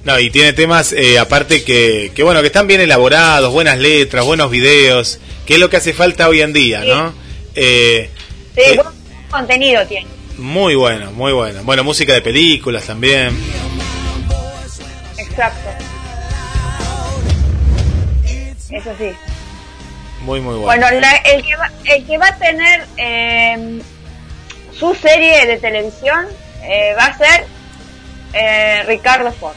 No, 0.03 0.19
y 0.19 0.31
tiene 0.31 0.53
temas 0.53 0.93
eh, 0.93 1.19
aparte 1.19 1.63
que, 1.63 2.11
que, 2.15 2.23
bueno, 2.23 2.41
que 2.41 2.47
están 2.47 2.67
bien 2.67 2.81
elaborados, 2.81 3.53
buenas 3.53 3.77
letras, 3.77 4.25
buenos 4.25 4.49
videos, 4.49 5.19
que 5.45 5.55
es 5.55 5.59
lo 5.59 5.69
que 5.69 5.77
hace 5.77 5.93
falta 5.93 6.27
hoy 6.27 6.41
en 6.41 6.53
día, 6.53 6.83
¿no? 6.83 7.13
Eh, 7.55 8.09
sí, 8.55 8.61
eh, 8.61 8.75
buen 8.81 8.95
contenido 9.29 9.85
tiene. 9.85 10.07
Muy 10.37 10.73
bueno, 10.73 11.11
muy 11.11 11.33
bueno. 11.33 11.61
Bueno, 11.63 11.83
música 11.83 12.13
de 12.13 12.21
películas 12.21 12.85
también. 12.85 13.37
Exacto. 15.17 15.90
Eso 18.71 18.93
sí. 18.97 19.11
Muy, 20.21 20.39
muy 20.39 20.55
bueno. 20.57 20.87
Bueno, 20.87 20.87
el, 21.25 21.43
que 21.43 21.55
va, 21.55 21.71
el 21.85 22.05
que 22.05 22.17
va 22.17 22.27
a 22.27 22.37
tener 22.37 22.85
eh, 22.97 23.81
su 24.71 24.95
serie 24.95 25.45
de 25.45 25.57
televisión 25.57 26.27
eh, 26.63 26.95
va 26.97 27.05
a 27.05 27.17
ser 27.17 27.45
eh, 28.33 28.83
Ricardo 28.87 29.31
Ford. 29.31 29.55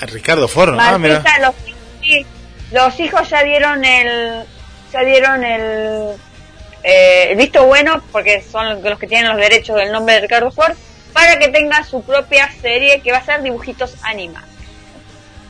Ricardo 0.00 0.48
Forno, 0.48 0.78
ah, 0.80 0.98
Los, 2.72 3.00
hijos 3.00 3.28
ya 3.28 3.42
dieron 3.42 3.84
el, 3.84 4.44
ya 4.92 5.00
dieron 5.00 5.44
el, 5.44 6.16
eh, 6.82 7.28
el 7.30 7.36
visto 7.36 7.66
bueno, 7.66 8.02
porque 8.10 8.42
son 8.42 8.82
los 8.82 8.98
que 8.98 9.06
tienen 9.06 9.28
los 9.28 9.36
derechos 9.36 9.76
del 9.76 9.92
nombre 9.92 10.14
de 10.14 10.20
Ricardo 10.22 10.50
Ford, 10.50 10.72
para 11.12 11.38
que 11.38 11.48
tenga 11.48 11.84
su 11.84 12.02
propia 12.02 12.50
serie 12.62 13.00
que 13.02 13.12
va 13.12 13.18
a 13.18 13.24
ser 13.24 13.42
dibujitos 13.42 13.94
animados. 14.02 14.48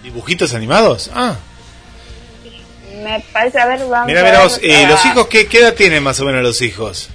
¿Dibujitos 0.03 0.55
animados? 0.55 1.11
Ah. 1.15 1.37
Me 3.03 3.23
parece, 3.33 3.59
a 3.59 3.67
ver, 3.67 3.79
vamos 3.87 4.07
Mira, 4.07 4.23
mira, 4.23 4.45
eh, 4.63 4.87
los 4.87 5.05
hijos, 5.07 5.27
¿qué, 5.29 5.47
¿qué 5.47 5.59
edad 5.59 5.75
tienen 5.75 6.03
más 6.03 6.21
o 6.21 6.25
menos 6.25 6.43
los 6.43 6.61
hijos? 6.63 7.11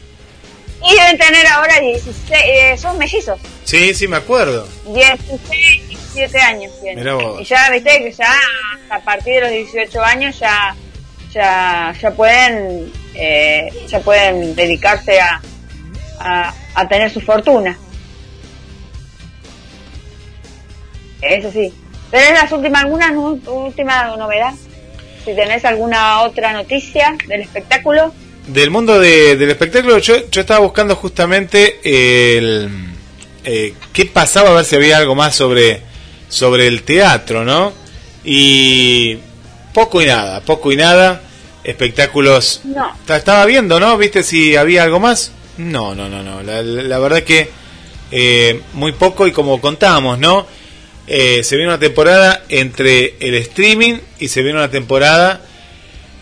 Y 0.84 0.96
deben 0.96 1.18
tener 1.18 1.48
ahora 1.48 1.80
16, 1.80 2.16
eh, 2.32 2.78
son 2.78 2.98
mellizos. 2.98 3.40
Sí, 3.64 3.94
sí, 3.94 4.08
me 4.08 4.18
acuerdo. 4.18 4.68
16, 4.86 5.88
17 5.88 6.40
años 6.40 6.72
tienen. 6.82 7.08
Y 7.40 7.44
ya, 7.44 7.70
viste, 7.72 7.90
que 8.00 8.12
ya 8.12 8.34
a 8.90 9.00
partir 9.00 9.36
de 9.36 9.42
los 9.42 9.50
18 9.50 10.04
años 10.04 10.40
ya 10.40 10.76
ya, 11.36 11.94
ya 12.00 12.12
pueden 12.12 12.92
eh, 13.14 13.72
ya 13.88 14.00
pueden 14.00 14.56
dedicarse 14.56 15.20
a, 15.20 15.42
a, 16.76 16.88
tener 16.88 17.12
su 17.12 17.22
fortuna. 17.22 17.78
Eso 21.22 21.52
sí. 21.52 21.74
¿Tenés 22.12 22.32
las 22.32 22.52
últimas, 22.52 22.84
alguna 22.84 23.12
última 23.48 24.16
novedad? 24.18 24.54
Si 25.26 25.36
tenés 25.36 25.66
alguna 25.66 26.22
otra 26.22 26.54
noticia 26.54 27.18
del 27.28 27.42
espectáculo 27.42 28.14
del 28.48 28.70
mundo 28.70 29.00
del 29.00 29.50
espectáculo, 29.50 29.98
yo, 30.00 30.30
yo 30.30 30.42
estaba 30.42 30.60
buscando 30.60 30.96
justamente 30.96 31.80
el, 31.84 32.70
eh, 33.44 33.74
qué 33.92 34.06
pasaba, 34.06 34.52
a 34.52 34.54
ver 34.54 34.66
si 34.66 34.76
había 34.76 34.98
algo 34.98 35.16
más 35.16 35.36
sobre, 35.36 35.82
sobre 36.30 36.68
el 36.68 36.84
teatro, 36.84 37.44
¿no? 37.44 37.74
Y 38.24 39.18
poco 39.74 40.02
y 40.02 40.06
nada, 40.06 40.42
poco 40.42 40.72
y 40.72 40.76
nada. 40.76 41.22
Espectáculos. 41.64 42.62
No. 42.64 42.96
Estaba 43.08 43.44
viendo, 43.46 43.80
¿no? 43.80 43.98
¿Viste 43.98 44.22
si 44.22 44.56
había 44.56 44.84
algo 44.84 45.00
más? 45.00 45.32
No, 45.58 45.96
no, 45.96 46.08
no, 46.08 46.22
no. 46.22 46.44
La, 46.44 46.62
la 46.62 47.00
verdad 47.00 47.24
que 47.24 47.50
eh, 48.12 48.62
muy 48.74 48.92
poco 48.92 49.26
y 49.26 49.32
como 49.32 49.60
contábamos, 49.60 50.20
¿no? 50.20 50.46
Eh, 51.08 51.44
se 51.44 51.56
viene 51.56 51.70
una 51.70 51.80
temporada 51.80 52.44
entre 52.50 53.16
el 53.20 53.36
streaming 53.36 54.00
y 54.20 54.28
se 54.28 54.42
viene 54.42 54.58
una 54.58 54.72
temporada 54.72 55.42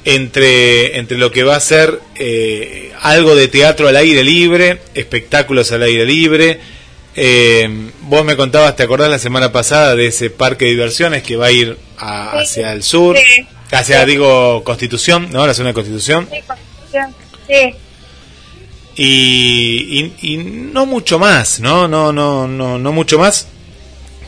entre, 0.06 0.98
entre 0.98 1.18
lo 1.18 1.32
que 1.32 1.44
va 1.44 1.56
a 1.56 1.60
ser 1.62 2.00
eh, 2.16 2.92
algo 3.02 3.36
de 3.36 3.48
teatro 3.48 3.88
al 3.88 3.96
aire 3.96 4.24
libre, 4.24 4.82
espectáculos 4.94 5.72
al 5.72 5.84
aire 5.84 6.06
libre. 6.06 6.60
Eh, 7.16 7.70
vos 8.02 8.26
me 8.26 8.36
contabas, 8.36 8.76
¿te 8.76 8.84
acordás 8.84 9.10
la 9.10 9.20
semana 9.20 9.52
pasada 9.52 9.96
de 9.96 10.08
ese 10.08 10.30
parque 10.30 10.66
de 10.66 10.72
diversiones 10.72 11.24
que 11.24 11.38
va 11.38 11.46
a 11.48 11.52
ir 11.52 11.78
hacia 11.98 12.74
el 12.74 12.84
sur? 12.84 13.16
Hacia, 13.72 14.06
digo, 14.06 14.64
Constitución, 14.64 15.30
¿no? 15.32 15.48
La 15.48 15.54
zona 15.54 15.70
de 15.70 15.74
Constitución. 15.74 16.28
Sí, 16.32 16.40
Constitución, 16.46 17.16
sí. 17.48 17.76
Y, 18.96 20.12
y, 20.22 20.38
no 20.38 20.86
mucho 20.86 21.18
más, 21.18 21.60
¿no? 21.60 21.88
No, 21.88 22.14
no, 22.14 22.48
no, 22.48 22.78
no 22.78 22.92
mucho 22.92 23.18
más 23.18 23.48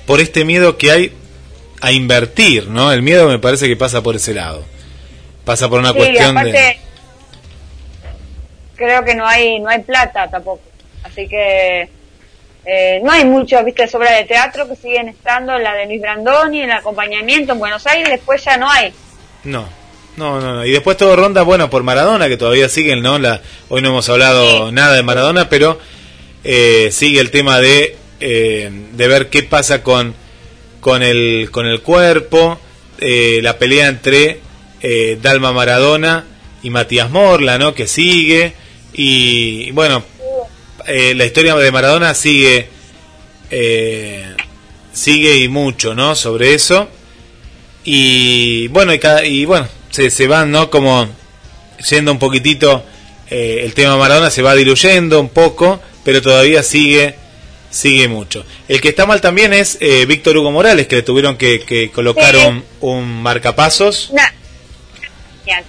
por 0.06 0.20
este 0.22 0.46
miedo 0.46 0.78
que 0.78 0.92
hay 0.92 1.14
a 1.82 1.92
invertir, 1.92 2.68
¿no? 2.68 2.92
El 2.92 3.02
miedo 3.02 3.28
me 3.28 3.40
parece 3.40 3.68
que 3.68 3.76
pasa 3.76 4.02
por 4.02 4.16
ese 4.16 4.34
lado. 4.34 4.64
Pasa 5.44 5.70
por 5.70 5.80
una 5.80 5.94
cuestión 5.94 6.36
de... 6.36 6.80
Creo 8.76 9.06
que 9.06 9.16
no 9.16 9.26
hay 9.26 9.60
no 9.60 9.70
hay 9.70 9.82
plata 9.84 10.30
tampoco. 10.30 10.62
Así 11.04 11.28
que 11.28 11.88
eh, 12.66 13.00
no 13.04 13.12
hay 13.12 13.26
mucho, 13.26 13.64
viste, 13.64 13.88
sobra 13.88 14.12
de 14.12 14.24
teatro 14.24 14.68
que 14.68 14.76
siguen 14.76 15.08
estando, 15.10 15.58
la 15.60 15.76
de 15.76 15.86
Luis 15.86 16.02
Brandoni, 16.02 16.62
el 16.62 16.72
acompañamiento 16.72 17.54
en 17.54 17.60
Buenos 17.60 17.86
Aires, 17.86 18.10
después 18.10 18.44
ya 18.44 18.58
no 18.58 18.70
hay. 18.70 18.92
No, 19.44 19.68
no, 20.18 20.42
no, 20.42 20.66
Y 20.66 20.72
después 20.72 20.98
todo 20.98 21.16
ronda, 21.16 21.44
bueno, 21.44 21.70
por 21.70 21.84
Maradona, 21.84 22.28
que 22.28 22.38
todavía 22.38 22.68
siguen, 22.68 23.04
¿no? 23.04 23.20
La, 23.20 23.42
hoy 23.70 23.84
no 23.84 23.90
hemos 23.90 24.10
hablado 24.10 24.72
nada 24.72 24.96
de 24.96 25.04
Maradona, 25.04 25.48
pero 25.48 25.80
eh, 26.44 26.90
sigue 26.92 27.20
el 27.20 27.30
tema 27.30 27.60
de, 27.60 27.98
eh, 28.20 28.70
de 28.94 29.08
ver 29.08 29.30
qué 29.30 29.44
pasa 29.44 29.84
con, 29.84 30.14
con, 30.80 31.04
el, 31.04 31.50
con 31.52 31.66
el 31.68 31.82
cuerpo, 31.82 32.60
la 33.00 33.58
pelea 33.58 33.88
entre 33.88 34.40
eh, 34.88 35.18
Dalma 35.20 35.52
Maradona 35.52 36.26
y 36.62 36.70
Matías 36.70 37.10
Morla, 37.10 37.58
¿no? 37.58 37.74
Que 37.74 37.88
sigue. 37.88 38.54
Y 38.94 39.72
bueno, 39.72 40.04
eh, 40.86 41.16
la 41.16 41.26
historia 41.26 41.56
de 41.56 41.72
Maradona 41.72 42.14
sigue, 42.14 42.70
eh, 43.50 44.26
sigue 44.94 45.38
y 45.38 45.48
mucho, 45.48 45.96
¿no? 45.96 46.16
Sobre 46.16 46.54
eso. 46.54 46.88
Y 47.84 48.68
bueno, 48.68 48.94
y, 48.94 49.00
cada, 49.00 49.26
y 49.26 49.46
bueno, 49.46 49.68
se, 49.90 50.12
se 50.12 50.28
van, 50.28 50.52
¿no? 50.52 50.70
Como 50.70 51.08
yendo 51.90 52.12
un 52.12 52.20
poquitito, 52.20 52.84
el 53.28 53.74
tema 53.74 53.98
Maradona 53.98 54.30
se 54.30 54.44
va 54.44 54.54
diluyendo 54.54 55.20
un 55.20 55.30
poco, 55.30 55.82
pero 56.04 56.22
todavía 56.22 56.62
sigue 56.62 57.16
sigue 57.76 58.08
mucho. 58.08 58.46
El 58.68 58.80
que 58.80 58.90
está 58.90 59.06
mal 59.06 59.22
también 59.22 59.54
es 59.54 59.78
Víctor 60.08 60.38
Hugo 60.38 60.52
Morales, 60.52 60.88
que 60.88 60.98
le 60.98 61.02
tuvieron 61.02 61.38
que, 61.38 61.92
colocar 61.94 62.36
un, 62.38 62.64
un 62.82 63.22
marcapasos. 63.22 64.12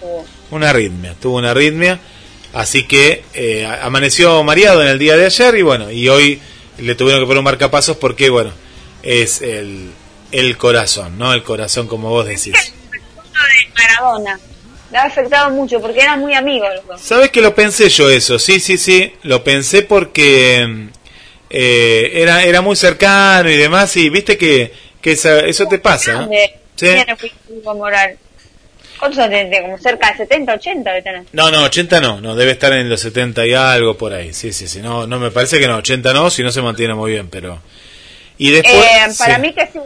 tuvo. 0.01 0.25
Una 0.51 0.71
arritmia, 0.71 1.15
tuvo 1.21 1.39
una 1.39 1.51
arritmia. 1.51 1.99
Así 2.57 2.85
que 2.85 3.23
eh, 3.35 3.67
amaneció 3.83 4.43
mareado 4.43 4.83
en 4.83 4.89
el 4.89 4.99
día 4.99 5.15
de 5.17 5.27
ayer 5.27 5.57
y 5.57 5.63
bueno, 5.63 5.91
y 5.91 6.09
hoy 6.09 6.41
le 6.79 6.95
tuvieron 6.95 7.21
que 7.21 7.27
poner 7.27 7.41
un 7.41 7.45
marcapasos 7.45 7.99
porque, 7.99 8.31
bueno, 8.31 8.51
es 9.03 9.43
el, 9.43 9.91
el 10.33 10.57
corazón, 10.57 11.19
¿no? 11.19 11.35
El 11.35 11.43
corazón, 11.43 11.87
como 11.87 12.09
vos 12.09 12.27
decís. 12.27 12.55
de 12.55 13.01
Maradona. 13.75 14.41
Le 14.91 14.99
ha 14.99 15.03
afectado 15.03 15.51
mucho 15.51 15.81
porque 15.83 16.01
eran 16.01 16.21
muy 16.21 16.33
amigos 16.33 16.69
los 16.77 16.87
dos. 16.87 17.01
¿Sabes 17.03 17.31
que 17.31 17.43
lo 17.43 17.55
pensé 17.55 17.91
yo 17.91 18.09
eso? 18.09 18.39
Sí, 18.39 18.59
sí, 18.59 18.79
sí, 18.79 19.13
lo 19.25 19.45
pensé 19.45 19.83
porque 19.83 20.89
eh, 21.59 22.21
era, 22.21 22.43
era 22.43 22.61
muy 22.61 22.77
cercano 22.77 23.49
y 23.49 23.57
demás 23.57 23.97
y 23.97 24.11
viste 24.11 24.37
que, 24.37 24.71
que 25.01 25.13
eso 25.13 25.67
te 25.67 25.79
pasa. 25.79 26.29
¿Sí? 26.75 26.89
¿Cuántos 28.99 29.19
años 29.21 29.57
Como 29.63 29.79
cerca 29.79 30.11
de 30.11 30.19
70, 30.19 30.53
80 30.53 30.91
debe 30.91 31.03
tener. 31.03 31.23
No, 31.33 31.51
no, 31.51 31.65
80 31.65 32.01
no, 32.03 32.21
no, 32.21 32.37
debe 32.37 32.53
estar 32.53 32.75
en 32.75 32.91
los 32.91 33.01
70 33.01 33.47
y 33.47 33.55
algo 33.55 33.97
por 33.97 34.13
ahí. 34.13 34.35
Sí, 34.35 34.53
sí, 34.53 34.69
sí, 34.69 34.81
no, 34.81 35.07
no 35.07 35.19
me 35.19 35.31
parece 35.31 35.59
que 35.59 35.67
no, 35.67 35.77
80 35.77 36.13
no, 36.13 36.29
si 36.29 36.43
no 36.43 36.53
se 36.53 36.61
mantiene 36.61 36.93
muy 36.93 37.13
bien, 37.13 37.29
pero... 37.31 37.59
Y 38.37 38.51
después... 38.51 38.75
Eh, 38.75 39.15
para 39.19 39.39
mí 39.39 39.55
que 39.55 39.67
sí. 39.73 39.79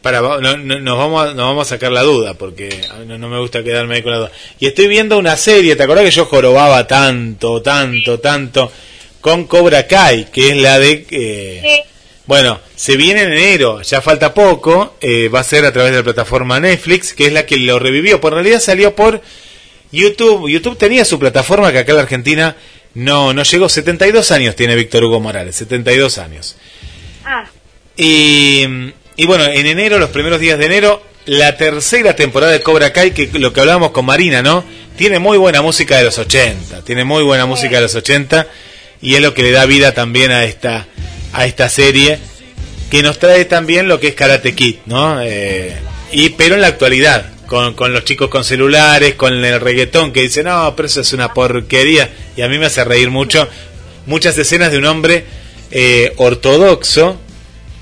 Para, 0.00 0.20
no, 0.20 0.38
nos, 0.56 0.98
vamos 0.98 1.26
a, 1.26 1.34
nos 1.34 1.46
vamos 1.46 1.66
a 1.66 1.70
sacar 1.76 1.92
la 1.92 2.02
duda, 2.02 2.34
porque 2.34 2.70
no, 3.06 3.28
me 3.28 3.38
gusta 3.38 3.62
quedarme 3.62 3.96
ahí 3.96 4.02
con 4.02 4.12
la 4.12 4.18
duda. 4.18 4.32
Y 4.58 4.66
estoy 4.66 4.86
viendo 4.86 5.18
una 5.18 5.36
serie, 5.36 5.76
¿te 5.76 5.82
acordás 5.82 6.04
que 6.04 6.10
yo 6.10 6.24
jorobaba 6.24 6.86
tanto, 6.86 7.60
tanto, 7.60 8.18
tanto 8.18 8.72
con 9.26 9.48
Cobra 9.48 9.88
Kai, 9.88 10.26
que 10.30 10.50
es 10.50 10.56
la 10.56 10.78
de... 10.78 11.04
Eh, 11.10 11.60
sí 11.60 11.90
bueno, 12.26 12.60
se 12.76 12.96
viene 12.96 13.22
en 13.22 13.32
enero, 13.32 13.82
ya 13.82 14.00
falta 14.00 14.32
poco, 14.32 14.96
eh, 15.00 15.28
va 15.28 15.40
a 15.40 15.44
ser 15.44 15.64
a 15.64 15.72
través 15.72 15.90
de 15.90 15.98
la 15.98 16.04
plataforma 16.04 16.60
Netflix, 16.60 17.12
que 17.12 17.26
es 17.26 17.32
la 17.32 17.44
que 17.44 17.56
lo 17.56 17.80
revivió. 17.80 18.20
Por 18.20 18.34
realidad 18.34 18.60
salió 18.60 18.94
por 18.94 19.20
YouTube. 19.90 20.48
YouTube 20.48 20.78
tenía 20.78 21.04
su 21.04 21.18
plataforma 21.18 21.72
que 21.72 21.78
acá 21.78 21.90
en 21.90 21.96
la 21.96 22.02
Argentina 22.02 22.56
no, 22.94 23.34
no 23.34 23.42
llegó. 23.42 23.68
72 23.68 24.30
años 24.30 24.54
tiene 24.54 24.76
Víctor 24.76 25.02
Hugo 25.02 25.18
Morales, 25.18 25.56
72 25.56 26.18
años. 26.18 26.56
Ah. 27.24 27.46
Y, 27.96 28.64
y 29.16 29.26
bueno, 29.26 29.44
en 29.44 29.66
enero, 29.66 29.98
los 29.98 30.10
primeros 30.10 30.38
días 30.38 30.56
de 30.56 30.66
enero, 30.66 31.02
la 31.24 31.56
tercera 31.56 32.14
temporada 32.14 32.52
de 32.52 32.60
Cobra 32.60 32.92
Kai, 32.92 33.10
que 33.10 33.28
lo 33.38 33.52
que 33.52 33.58
hablábamos 33.58 33.90
con 33.90 34.04
Marina, 34.04 34.40
¿no? 34.40 34.64
Tiene 34.96 35.18
muy 35.18 35.36
buena 35.36 35.62
música 35.62 35.96
de 35.96 36.04
los 36.04 36.16
80, 36.16 36.82
tiene 36.82 37.04
muy 37.04 37.24
buena 37.24 37.46
música 37.46 37.76
de 37.76 37.82
los 37.82 37.94
80 37.96 38.48
y 39.00 39.14
es 39.14 39.20
lo 39.20 39.34
que 39.34 39.42
le 39.42 39.52
da 39.52 39.66
vida 39.66 39.92
también 39.92 40.30
a 40.30 40.44
esta 40.44 40.86
a 41.32 41.46
esta 41.46 41.68
serie 41.68 42.18
que 42.90 43.02
nos 43.02 43.18
trae 43.18 43.44
también 43.44 43.88
lo 43.88 44.00
que 44.00 44.08
es 44.08 44.14
Karate 44.14 44.54
Kid, 44.54 44.76
¿no? 44.86 45.20
Eh, 45.22 45.76
y 46.12 46.30
pero 46.30 46.54
en 46.54 46.60
la 46.60 46.68
actualidad, 46.68 47.32
con, 47.46 47.74
con, 47.74 47.92
los 47.92 48.04
chicos 48.04 48.28
con 48.28 48.44
celulares, 48.44 49.14
con 49.14 49.44
el 49.44 49.60
reggaetón 49.60 50.12
que 50.12 50.22
dice, 50.22 50.42
no, 50.42 50.74
pero 50.76 50.86
eso 50.86 51.00
es 51.00 51.12
una 51.12 51.34
porquería, 51.34 52.10
y 52.36 52.42
a 52.42 52.48
mí 52.48 52.58
me 52.58 52.66
hace 52.66 52.84
reír 52.84 53.10
mucho, 53.10 53.48
muchas 54.06 54.38
escenas 54.38 54.70
de 54.70 54.78
un 54.78 54.86
hombre 54.86 55.24
eh, 55.70 56.12
ortodoxo, 56.16 57.18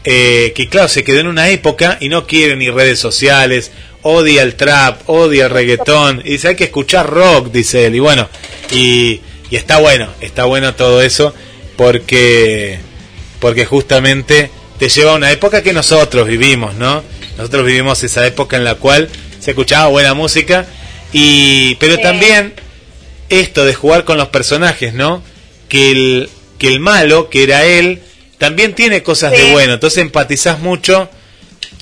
eh, 0.04 0.52
que 0.54 0.68
claro, 0.68 0.88
se 0.88 1.04
quedó 1.04 1.20
en 1.20 1.28
una 1.28 1.48
época 1.48 1.98
y 2.00 2.08
no 2.08 2.26
quiere 2.26 2.56
ni 2.56 2.70
redes 2.70 2.98
sociales, 2.98 3.72
odia 4.02 4.42
el 4.42 4.54
trap, 4.54 5.08
odia 5.08 5.46
el 5.46 5.50
reggaetón, 5.50 6.22
y 6.24 6.30
dice, 6.30 6.48
hay 6.48 6.56
que 6.56 6.64
escuchar 6.64 7.08
rock, 7.08 7.50
dice 7.52 7.86
él, 7.86 7.94
y 7.94 8.00
bueno, 8.00 8.28
y, 8.72 9.20
y 9.54 9.56
está 9.56 9.78
bueno, 9.78 10.08
está 10.20 10.46
bueno 10.46 10.74
todo 10.74 11.00
eso, 11.00 11.32
porque 11.76 12.80
porque 13.38 13.64
justamente 13.64 14.50
te 14.80 14.88
lleva 14.88 15.12
a 15.12 15.14
una 15.14 15.30
época 15.30 15.62
que 15.62 15.72
nosotros 15.72 16.26
vivimos, 16.26 16.74
¿no? 16.74 17.04
Nosotros 17.38 17.64
vivimos 17.64 18.02
esa 18.02 18.26
época 18.26 18.56
en 18.56 18.64
la 18.64 18.74
cual 18.74 19.08
se 19.38 19.52
escuchaba 19.52 19.86
buena 19.86 20.12
música 20.12 20.66
y 21.12 21.76
pero 21.76 22.00
también 22.00 22.54
esto 23.28 23.64
de 23.64 23.74
jugar 23.74 24.02
con 24.04 24.18
los 24.18 24.26
personajes, 24.26 24.92
¿no? 24.92 25.22
Que 25.68 25.92
el 25.92 26.30
que 26.58 26.66
el 26.66 26.80
malo, 26.80 27.30
que 27.30 27.44
era 27.44 27.64
él, 27.64 28.02
también 28.38 28.74
tiene 28.74 29.04
cosas 29.04 29.30
de 29.30 29.52
bueno, 29.52 29.74
entonces 29.74 30.02
empatizás 30.02 30.58
mucho, 30.58 31.08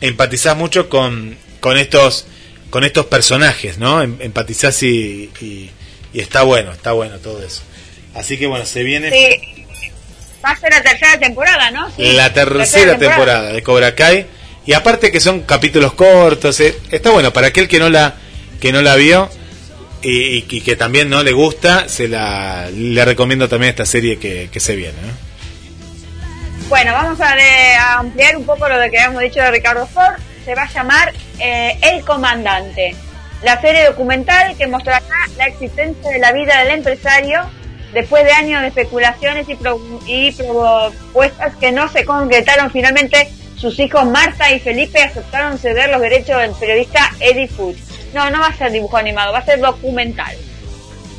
empatizás 0.02 0.58
mucho 0.58 0.90
con, 0.90 1.38
con 1.60 1.78
estos 1.78 2.26
con 2.68 2.84
estos 2.84 3.06
personajes, 3.06 3.78
¿no? 3.78 4.02
Em, 4.02 4.18
empatizás 4.20 4.82
y, 4.82 5.30
y, 5.40 5.70
está 6.20 6.42
bueno, 6.42 6.72
está 6.72 6.92
bueno 6.92 7.18
todo 7.18 7.42
eso. 7.42 7.62
Así 8.14 8.38
que 8.38 8.46
bueno, 8.46 8.66
se 8.66 8.82
viene 8.82 9.10
Va 10.44 10.50
a 10.50 10.56
ser 10.56 10.72
la 10.72 10.82
tercera 10.82 11.18
temporada, 11.18 11.70
¿no? 11.70 11.88
la 11.98 12.32
tercera, 12.32 12.98
temporada. 12.98 13.52
de 13.52 13.62
Cobra 13.62 13.94
Kai. 13.94 14.26
Y 14.66 14.72
aparte 14.74 15.12
que 15.12 15.20
son 15.20 15.42
capítulos 15.42 15.92
cortos, 15.94 16.58
eh, 16.60 16.76
está 16.90 17.10
bueno 17.10 17.32
para 17.32 17.48
aquel 17.48 17.68
que 17.68 17.78
no 17.78 17.88
la 17.88 18.14
que 18.60 18.72
no 18.72 18.80
la 18.82 18.94
vio 18.94 19.28
y, 20.02 20.42
que 20.42 20.76
también 20.76 21.08
no 21.08 21.22
le 21.22 21.32
gusta, 21.32 21.88
se 21.88 22.08
la 22.08 22.68
le 22.72 23.04
recomiendo 23.04 23.48
también 23.48 23.70
esta 23.70 23.86
serie 23.86 24.18
que, 24.18 24.60
se 24.60 24.76
viene. 24.76 24.98
Bueno, 26.68 26.92
vamos 26.92 27.20
a, 27.20 27.98
ampliar 27.98 28.36
un 28.36 28.44
poco 28.44 28.68
lo 28.68 28.78
que 28.78 28.98
habíamos 28.98 29.22
dicho 29.22 29.40
de 29.40 29.50
Ricardo 29.50 29.86
Ford. 29.86 30.14
Se 30.44 30.54
va 30.56 30.62
a 30.62 30.72
llamar 30.72 31.12
eh, 31.38 31.78
El 31.82 32.04
Comandante, 32.04 32.96
la 33.42 33.60
serie 33.60 33.84
documental 33.84 34.56
que 34.56 34.66
mostrará 34.66 35.02
la 35.36 35.46
existencia 35.46 36.10
de 36.10 36.18
la 36.18 36.32
vida 36.32 36.58
del 36.62 36.78
empresario 36.78 37.42
después 37.92 38.24
de 38.24 38.32
años 38.32 38.62
de 38.62 38.68
especulaciones 38.68 39.46
y, 39.48 39.58
y 40.06 40.32
propuestas 40.32 41.54
que 41.56 41.72
no 41.72 41.88
se 41.88 42.04
concretaron, 42.04 42.70
finalmente 42.70 43.28
sus 43.56 43.78
hijos 43.78 44.04
Marta 44.06 44.50
y 44.52 44.58
Felipe 44.58 45.00
aceptaron 45.00 45.58
ceder 45.58 45.90
los 45.90 46.00
derechos 46.00 46.40
del 46.40 46.52
periodista 46.52 47.12
Eddie 47.20 47.48
Food. 47.48 47.76
No, 48.12 48.28
no 48.30 48.40
va 48.40 48.48
a 48.48 48.56
ser 48.56 48.72
dibujo 48.72 48.96
animado, 48.96 49.32
va 49.32 49.38
a 49.38 49.44
ser 49.44 49.60
documental. 49.60 50.34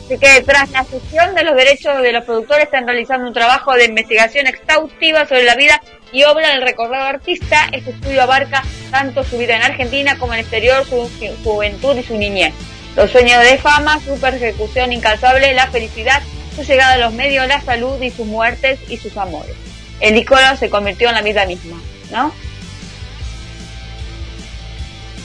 Así 0.06 0.18
que 0.18 0.42
tras 0.42 0.70
la 0.72 0.84
cesión 0.84 1.34
de 1.36 1.44
los 1.44 1.56
derechos 1.56 2.02
de 2.02 2.12
los 2.12 2.26
productores 2.26 2.66
están 2.66 2.86
realizando 2.86 3.28
un 3.28 3.34
trabajo 3.34 3.74
de 3.74 3.86
investigación 3.86 4.48
exhaustiva 4.48 5.26
sobre 5.26 5.44
la 5.44 5.56
vida 5.56 5.82
y 6.14 6.24
obra 6.24 6.50
del 6.50 6.62
recordado 6.62 7.04
artista. 7.04 7.68
Este 7.74 7.90
estudio 7.90 8.22
abarca 8.22 8.64
tanto 8.92 9.24
su 9.24 9.38
vida 9.38 9.58
en 9.58 9.64
Argentina 9.64 10.18
como 10.18 10.34
en 10.34 10.40
el 10.40 10.46
exterior, 10.46 10.86
su 10.88 11.10
juventud 11.44 11.98
y 11.98 12.04
su 12.04 12.16
niñez. 12.16 12.54
Los 12.96 13.12
sueños 13.12 13.44
de 13.44 13.58
fama, 13.58 14.00
su 14.00 14.18
persecución 14.20 14.94
incansable, 14.94 15.54
la 15.54 15.68
felicidad 15.68 16.22
su 16.56 16.64
llegada 16.64 16.94
a 16.94 16.98
los 16.98 17.14
medios, 17.14 17.48
la 17.48 17.62
salud 17.62 18.02
y 18.02 18.12
sus 18.12 18.26
muertes 18.26 18.80
y 18.88 18.98
sus 18.98 19.18
amores. 19.18 19.56
El 20.00 20.16
ícono 20.16 20.56
se 20.58 20.70
convirtió 20.70 21.10
en 21.10 21.16
la 21.16 21.22
vida 21.22 21.46
misma, 21.46 21.82
¿no? 22.12 22.34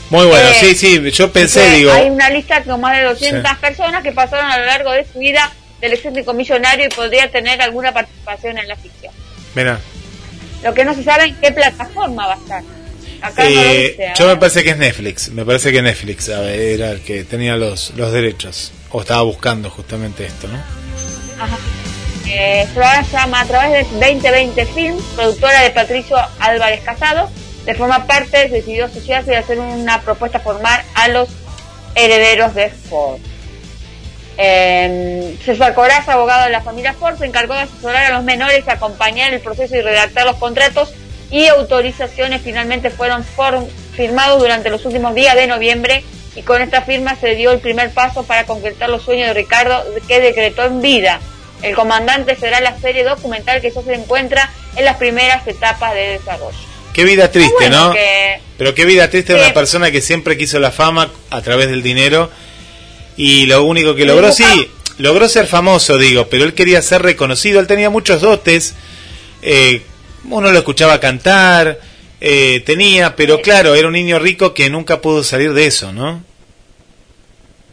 Muy 0.09 0.25
bueno, 0.25 0.49
eh, 0.49 0.55
sí, 0.59 0.75
sí, 0.75 1.11
yo 1.11 1.31
pensé, 1.31 1.69
digo... 1.69 1.91
Hay 1.91 2.09
una 2.09 2.31
lista 2.31 2.63
con 2.63 2.81
más 2.81 2.97
de 2.97 3.03
200 3.03 3.57
personas 3.59 4.01
que 4.01 4.11
pasaron 4.11 4.49
a 4.49 4.57
lo 4.57 4.65
largo 4.65 4.91
de 4.91 5.05
su 5.05 5.19
vida 5.19 5.51
del 5.81 5.93
excéntrico 5.93 6.33
millonario 6.33 6.87
y 6.87 6.89
podría 6.89 7.29
tener 7.29 7.61
alguna 7.61 7.93
participación 7.93 8.57
en 8.57 8.67
la 8.67 8.75
ficción. 8.75 9.13
Mira. 9.53 9.79
Lo 10.63 10.73
que 10.73 10.85
no 10.85 10.93
se 10.93 11.03
sabe 11.03 11.25
en 11.25 11.35
qué 11.35 11.51
plataforma 11.51 12.27
va 12.27 12.33
a 12.33 12.37
estar. 12.37 12.63
Acá 13.21 13.43
eh, 13.47 14.13
yo 14.17 14.27
me 14.27 14.37
parece 14.37 14.63
que 14.63 14.69
es 14.69 14.77
Netflix, 14.77 15.29
me 15.31 15.43
parece 15.45 15.71
que 15.71 15.81
Netflix 15.81 16.29
era 16.29 16.91
el 16.91 17.01
que 17.01 17.25
tenía 17.25 17.57
los, 17.57 17.91
los 17.97 18.13
derechos, 18.13 18.71
o 18.91 19.01
estaba 19.01 19.23
buscando 19.23 19.69
justamente 19.69 20.25
esto, 20.25 20.47
¿no? 20.47 20.57
Ajá. 21.43 21.57
Eh, 22.31 22.67
se 22.73 23.11
llama 23.11 23.41
a 23.41 23.45
través 23.45 23.89
de 23.89 23.99
2020 23.99 24.65
Film, 24.67 24.97
productora 25.15 25.63
de 25.63 25.71
Patricio 25.71 26.15
Álvarez 26.39 26.81
Casado. 26.81 27.29
De 27.65 27.73
forma 27.73 28.05
parte, 28.05 28.47
decidió 28.49 28.85
asociarse 28.85 29.31
y 29.31 29.35
hacer 29.35 29.59
una 29.59 30.01
propuesta 30.01 30.39
formal 30.39 30.81
a 30.95 31.07
los 31.07 31.29
herederos 31.95 32.53
de 32.53 32.69
Ford. 32.69 33.19
Eh, 34.41 35.35
César 35.43 35.73
Coraza, 35.73 36.13
abogado 36.13 36.45
de 36.45 36.49
la 36.49 36.61
familia 36.61 36.93
Ford, 36.93 37.17
se 37.17 37.25
encargó 37.25 37.55
de 37.55 37.61
asesorar 37.61 38.05
a 38.05 38.15
los 38.15 38.23
menores, 38.23 38.65
acompañar 38.69 39.33
el 39.33 39.41
proceso 39.41 39.75
y 39.75 39.81
redactar 39.81 40.25
los 40.25 40.37
contratos 40.37 40.93
y 41.29 41.47
autorizaciones 41.47 42.41
finalmente 42.41 42.89
fueron 42.89 43.25
firmados 43.93 44.39
durante 44.39 44.69
los 44.69 44.85
últimos 44.85 45.13
días 45.13 45.35
de 45.35 45.45
noviembre 45.45 46.05
y 46.37 46.41
con 46.43 46.61
esta 46.61 46.83
firma 46.83 47.17
se 47.17 47.35
dio 47.35 47.51
el 47.51 47.59
primer 47.59 47.91
paso 47.91 48.23
para 48.23 48.45
concretar 48.45 48.89
los 48.89 49.03
sueños 49.03 49.27
de 49.27 49.33
Ricardo 49.33 49.83
que 50.07 50.21
decretó 50.21 50.63
en 50.63 50.81
vida. 50.81 51.19
El 51.61 51.75
comandante 51.75 52.37
será 52.37 52.61
la 52.61 52.79
serie 52.79 53.03
documental 53.03 53.59
que 53.59 53.71
ya 53.71 53.81
se 53.81 53.93
encuentra 53.93 54.49
en 54.77 54.85
las 54.85 54.95
primeras 54.95 55.45
etapas 55.45 55.93
de 55.93 56.17
desarrollo. 56.17 56.57
Qué 56.93 57.03
vida 57.03 57.29
triste, 57.29 57.69
¿no? 57.69 57.93
Pero 58.57 58.73
qué 58.73 58.85
vida 58.85 59.09
triste 59.09 59.33
de 59.33 59.41
una 59.41 59.53
persona 59.53 59.91
que 59.91 60.01
siempre 60.01 60.37
quiso 60.37 60.59
la 60.59 60.71
fama 60.71 61.11
a 61.29 61.41
través 61.41 61.67
del 61.69 61.83
dinero 61.83 62.31
y 63.19 63.47
lo 63.47 63.65
único 63.65 63.95
que 63.95 64.05
logró, 64.05 64.31
sí, 64.31 64.45
logró 64.97 65.27
ser 65.27 65.45
famoso, 65.45 65.97
digo, 65.97 66.27
pero 66.29 66.45
él 66.45 66.53
quería 66.53 66.81
ser 66.81 67.01
reconocido, 67.01 67.59
él 67.59 67.67
tenía 67.67 67.89
muchos 67.89 68.21
dotes, 68.21 68.75
eh, 69.41 69.81
uno 70.29 70.49
lo 70.53 70.57
escuchaba 70.57 71.01
cantar, 71.01 71.81
eh, 72.21 72.63
tenía, 72.65 73.17
pero 73.17 73.41
claro, 73.41 73.75
era 73.75 73.87
un 73.87 73.93
niño 73.93 74.19
rico 74.19 74.53
que 74.53 74.69
nunca 74.69 75.01
pudo 75.01 75.25
salir 75.25 75.51
de 75.51 75.65
eso, 75.65 75.91
¿no? 75.91 76.23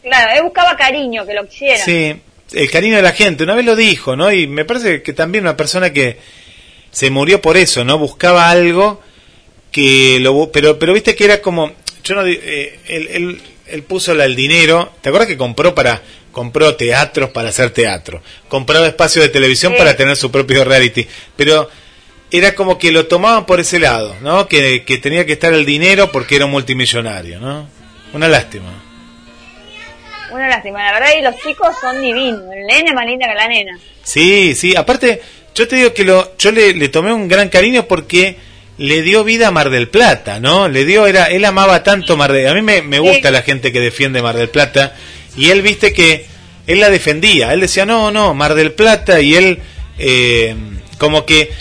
Claro, 0.03 0.33
él 0.35 0.43
buscaba 0.43 0.75
cariño, 0.75 1.25
que 1.25 1.33
lo 1.33 1.47
quisiera. 1.47 1.85
Sí, 1.85 2.13
el 2.51 2.69
cariño 2.69 2.97
de 2.97 3.03
la 3.03 3.13
gente, 3.13 3.45
una 3.45 3.55
vez 3.55 3.63
lo 3.63 3.77
dijo, 3.77 4.17
¿no? 4.17 4.29
Y 4.33 4.47
me 4.47 4.65
parece 4.65 5.01
que 5.01 5.13
también 5.13 5.45
una 5.45 5.55
persona 5.55 5.93
que 5.93 6.17
se 6.91 7.09
murió 7.09 7.41
por 7.41 7.55
eso, 7.55 7.85
¿no? 7.85 7.97
Buscaba 7.97 8.49
algo 8.49 9.01
que 9.71 10.19
lo... 10.19 10.51
Pero, 10.51 10.77
pero 10.77 10.91
viste 10.91 11.15
que 11.15 11.23
era 11.23 11.41
como... 11.41 11.71
Yo 12.03 12.15
no... 12.15 12.27
Eh, 12.27 12.79
él, 12.87 13.41
él, 13.69 13.83
puso 13.83 14.11
el 14.11 14.35
dinero, 14.35 14.93
¿te 15.01 15.09
acuerdas 15.09 15.27
que 15.27 15.37
compró 15.37 15.73
para 15.75 16.01
compró 16.31 16.75
teatros 16.75 17.31
para 17.31 17.49
hacer 17.49 17.71
teatro, 17.71 18.21
compraba 18.47 18.85
espacios 18.85 19.25
de 19.25 19.29
televisión 19.29 19.73
para 19.75 19.95
tener 19.95 20.15
su 20.15 20.29
propio 20.29 20.63
reality, 20.63 21.07
pero 21.35 21.67
era 22.29 22.53
como 22.53 22.77
que 22.77 22.91
lo 22.91 23.07
tomaban 23.07 23.47
por 23.47 23.59
ese 23.59 23.79
lado, 23.79 24.15
¿no? 24.21 24.47
Que, 24.47 24.83
que 24.83 24.99
tenía 24.99 25.25
que 25.25 25.33
estar 25.33 25.51
el 25.53 25.65
dinero 25.65 26.11
porque 26.11 26.35
era 26.35 26.45
un 26.45 26.51
multimillonario, 26.51 27.39
¿no? 27.39 27.67
Una 28.13 28.27
lástima. 28.27 28.83
Una 30.31 30.47
lástima, 30.47 30.83
la 30.83 30.91
verdad, 30.91 31.09
y 31.17 31.23
los 31.23 31.35
chicos 31.37 31.75
son 31.81 32.01
divinos. 32.01 32.43
El 32.53 32.67
nene 32.67 32.93
más 32.93 33.05
linda 33.05 33.27
que 33.27 33.33
la 33.33 33.47
nena. 33.47 33.79
Sí, 34.03 34.53
sí, 34.55 34.75
aparte, 34.75 35.21
yo 35.55 35.67
te 35.67 35.77
digo 35.77 35.93
que 35.93 36.03
lo, 36.03 36.37
yo 36.37 36.51
le, 36.51 36.73
le 36.73 36.89
tomé 36.89 37.13
un 37.13 37.27
gran 37.27 37.49
cariño 37.49 37.87
porque 37.87 38.37
le 38.77 39.01
dio 39.01 39.23
vida 39.23 39.47
a 39.47 39.51
Mar 39.51 39.69
del 39.69 39.89
Plata, 39.89 40.39
¿no? 40.39 40.67
Le 40.67 40.85
dio, 40.85 41.07
era, 41.07 41.25
él 41.25 41.45
amaba 41.45 41.83
tanto 41.83 42.15
Mar 42.15 42.31
del 42.31 42.47
A 42.47 42.53
mí 42.53 42.61
me, 42.61 42.81
me 42.81 42.99
gusta 42.99 43.31
la 43.31 43.41
gente 43.41 43.71
que 43.71 43.79
defiende 43.79 44.21
Mar 44.21 44.35
del 44.35 44.49
Plata 44.49 44.95
y 45.35 45.49
él, 45.49 45.61
viste 45.61 45.93
que 45.93 46.25
él 46.67 46.79
la 46.79 46.89
defendía, 46.89 47.53
él 47.53 47.61
decía, 47.61 47.85
no, 47.85 48.11
no, 48.11 48.33
Mar 48.33 48.55
del 48.55 48.71
Plata 48.73 49.21
y 49.21 49.35
él, 49.35 49.59
eh, 49.97 50.55
como 50.97 51.25
que... 51.25 51.51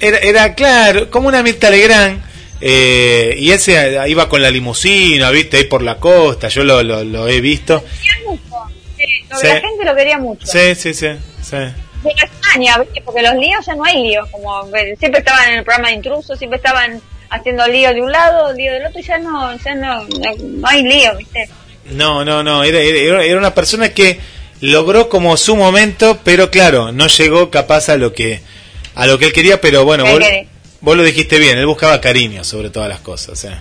Era, 0.00 0.18
era, 0.18 0.54
claro, 0.54 1.10
como 1.10 1.28
una 1.28 1.42
Mirta 1.42 1.70
Legrand 1.70 2.22
eh, 2.60 3.36
y 3.38 3.50
ese 3.52 3.98
iba 4.08 4.28
con 4.28 4.42
la 4.42 4.50
limusina, 4.50 5.30
viste, 5.30 5.58
ahí 5.58 5.64
por 5.64 5.82
la 5.82 5.96
costa, 5.96 6.48
yo 6.48 6.64
lo, 6.64 6.82
lo, 6.82 7.28
he 7.28 7.40
visto. 7.40 7.84
La 9.42 9.60
gente 9.60 9.84
lo 9.84 9.94
quería 9.94 10.18
mucho. 10.18 10.46
Sí, 10.46 10.74
sí, 10.74 10.94
sí. 10.94 11.08
sí. 11.42 11.56
De 12.04 12.10
España, 12.10 12.76
porque 13.04 13.22
los 13.22 13.34
líos 13.34 13.64
ya 13.66 13.74
no 13.74 13.84
hay 13.84 14.02
líos, 14.02 14.28
como 14.30 14.64
siempre 14.98 15.20
estaban 15.20 15.50
en 15.50 15.58
el 15.58 15.64
programa 15.64 15.88
de 15.88 15.94
intrusos, 15.94 16.38
siempre 16.38 16.58
estaban 16.58 17.00
haciendo 17.30 17.66
líos 17.66 17.94
de 17.94 18.02
un 18.02 18.12
lado, 18.12 18.52
lío 18.52 18.72
del 18.72 18.86
otro, 18.86 19.00
y 19.00 19.02
ya 19.02 19.18
no, 19.18 19.56
ya 19.56 19.74
no, 19.74 20.04
no, 20.04 20.68
hay 20.68 20.82
lío, 20.82 21.16
viste. 21.16 21.48
No, 21.86 22.24
no, 22.24 22.42
no, 22.42 22.62
era, 22.62 22.80
era, 22.80 23.38
una 23.38 23.54
persona 23.54 23.88
que 23.88 24.20
logró 24.60 25.08
como 25.08 25.36
su 25.36 25.56
momento, 25.56 26.20
pero 26.22 26.50
claro, 26.50 26.92
no 26.92 27.06
llegó 27.06 27.50
capaz 27.50 27.88
a 27.88 27.96
lo 27.96 28.12
que 28.12 28.40
a 28.94 29.06
lo 29.06 29.18
que 29.18 29.26
él 29.26 29.32
quería, 29.32 29.60
pero 29.60 29.84
bueno, 29.84 30.04
Vos 30.84 30.98
lo 30.98 31.02
dijiste 31.02 31.38
bien, 31.38 31.56
él 31.56 31.64
buscaba 31.64 31.98
cariño 31.98 32.44
sobre 32.44 32.68
todas 32.68 32.90
las 32.90 33.00
cosas. 33.00 33.42
¿eh? 33.44 33.56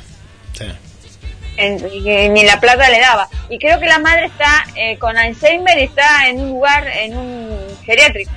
Ni 1.58 2.44
la 2.44 2.60
plata 2.60 2.90
le 2.90 3.00
daba. 3.00 3.30
Y 3.50 3.60
creo 3.60 3.80
que 3.80 3.86
la 3.86 4.00
madre 4.00 4.26
está 4.26 4.66
eh, 4.76 4.98
con 4.98 5.18
Alzheimer 5.18 5.78
y 5.80 5.84
está 5.84 6.28
en 6.28 6.40
un 6.40 6.50
lugar, 6.50 6.88
en 6.88 7.18
un 7.18 7.58
geriátrico. 7.86 8.32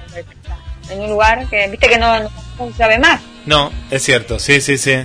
En 0.91 1.01
un 1.01 1.11
lugar 1.11 1.47
que, 1.49 1.69
viste 1.69 1.89
que 1.89 1.99
no, 1.99 2.21
no, 2.21 2.31
sabe 2.77 2.99
más. 2.99 3.21
No, 3.45 3.73
es 3.91 4.03
cierto, 4.03 4.39
sí, 4.39 4.61
sí, 4.61 4.79
sí. 4.79 4.97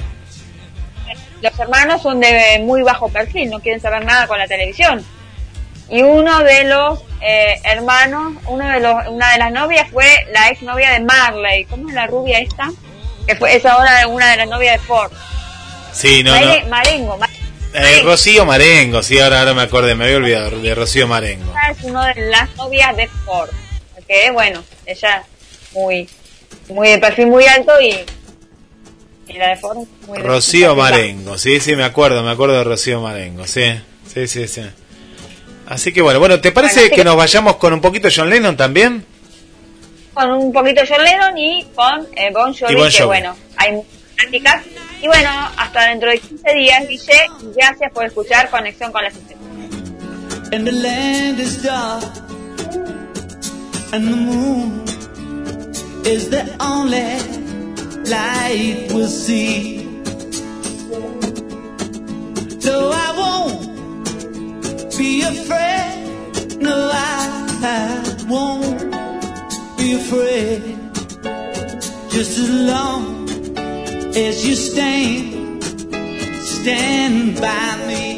Los 1.42 1.60
hermanos 1.60 2.04
son 2.04 2.20
de 2.20 2.60
muy 2.64 2.84
bajo 2.84 3.10
perfil, 3.10 3.50
no 3.50 3.60
quieren 3.60 3.82
saber 3.82 4.06
nada 4.06 4.28
con 4.28 4.38
la 4.38 4.48
televisión. 4.48 5.04
Y 5.90 6.04
uno 6.04 6.44
de 6.44 6.66
los 6.66 7.00
eh, 7.22 7.60
hermanos, 7.64 8.34
uno 8.48 8.68
de 8.68 8.80
los, 8.80 9.08
una 9.08 9.32
de 9.32 9.40
las 9.40 9.52
novias 9.52 9.90
fue 9.90 10.06
la 10.32 10.50
ex 10.50 10.62
novia 10.62 10.92
de 10.92 11.00
Marley. 11.02 11.66
¿Cómo 11.66 11.90
es 11.90 11.96
la 11.96 12.08
rubia 12.08 12.40
esta? 12.40 12.70
que 13.28 13.36
fue, 13.36 13.56
es 13.56 13.66
ahora 13.66 14.08
una 14.08 14.32
de 14.32 14.38
las 14.38 14.48
novias 14.48 14.80
de 14.80 14.88
Ford. 14.88 15.12
Sí, 15.92 16.24
no, 16.24 16.34
Marengo. 16.70 17.18
Eh, 17.74 18.02
Rocío 18.04 18.46
Marengo, 18.46 19.02
sí, 19.02 19.20
ahora, 19.20 19.40
ahora 19.40 19.54
me 19.54 19.62
acordé, 19.62 19.96
me 19.96 20.06
había 20.06 20.18
olvidado 20.18 20.60
de 20.60 20.76
Rocío 20.76 21.08
Marengo. 21.08 21.54
Es 21.72 21.84
una 21.84 22.14
de 22.14 22.30
las 22.30 22.54
novias 22.56 22.96
de 22.98 23.08
Ford, 23.08 23.50
que 24.08 24.30
bueno, 24.32 24.64
ella 24.86 25.24
muy, 25.74 26.10
muy 26.70 26.90
de 26.90 26.98
perfil 26.98 27.28
muy 27.28 27.46
alto 27.46 27.72
y, 27.82 27.96
y 29.28 29.38
la 29.38 29.50
de 29.50 29.56
Ford 29.56 29.78
muy 30.08 30.20
Rocío 30.20 30.76
Marengo, 30.76 31.38
sí, 31.38 31.60
sí, 31.62 31.76
me 31.76 31.84
acuerdo, 31.84 32.22
me 32.24 32.32
acuerdo 32.32 32.58
de 32.58 32.64
Rocío 32.64 33.00
Marengo, 33.02 33.48
sí, 33.48 33.80
sí, 34.14 34.28
sí, 34.28 34.48
sí. 34.48 34.64
Así 35.68 35.94
que 35.94 36.02
bueno, 36.02 36.20
bueno, 36.20 36.42
¿te 36.42 36.52
parece 36.52 36.90
que, 36.90 36.98
que 36.98 37.04
nos 37.06 37.16
vayamos 37.16 37.56
con 37.56 37.72
un 37.72 37.80
poquito 37.80 38.10
John 38.14 38.30
Lennon 38.30 38.58
también? 38.58 39.06
con 40.14 40.32
un 40.32 40.54
poquito 40.54 40.82
John 40.88 41.04
Lennon 41.04 41.38
y 41.38 41.66
con 41.76 42.08
eh, 42.16 42.32
Bon 42.34 42.54
Jovi, 42.54 42.92
que 42.92 43.04
bueno, 43.04 43.36
hay 43.58 43.82
prácticas. 44.16 44.64
Y 45.02 45.08
bueno, 45.08 45.30
hasta 45.58 45.88
dentro 45.88 46.10
de 46.12 46.20
15 46.20 46.54
días, 46.54 46.88
Guille, 46.88 47.28
gracias 47.56 47.92
por 47.92 48.06
escuchar 48.06 48.50
Conexión 48.52 48.92
con 48.92 49.02
la 49.02 49.10
Estrellas. 49.10 49.40
Light 58.12 58.92
we'll 58.92 59.08
see. 59.08 59.88
So 62.60 62.92
I 62.92 63.14
won't 63.16 64.98
be 64.98 65.22
afraid, 65.22 66.58
no, 66.60 66.92
I 66.94 68.26
won't 68.28 68.92
be 69.78 69.94
afraid. 69.94 70.78
Just 72.10 72.38
as 72.38 72.50
long 72.50 73.21
as 74.16 74.46
you 74.46 74.56
stand, 74.56 75.64
stand 76.44 77.40
by 77.40 77.88
me. 77.88 78.12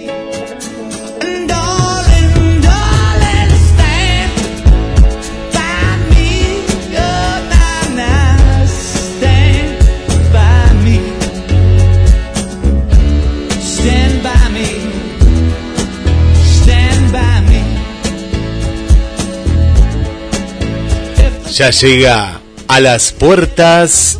Ya 21.55 21.69
llega 21.69 22.41
a 22.67 22.79
las 22.79 23.11
puertas 23.11 24.19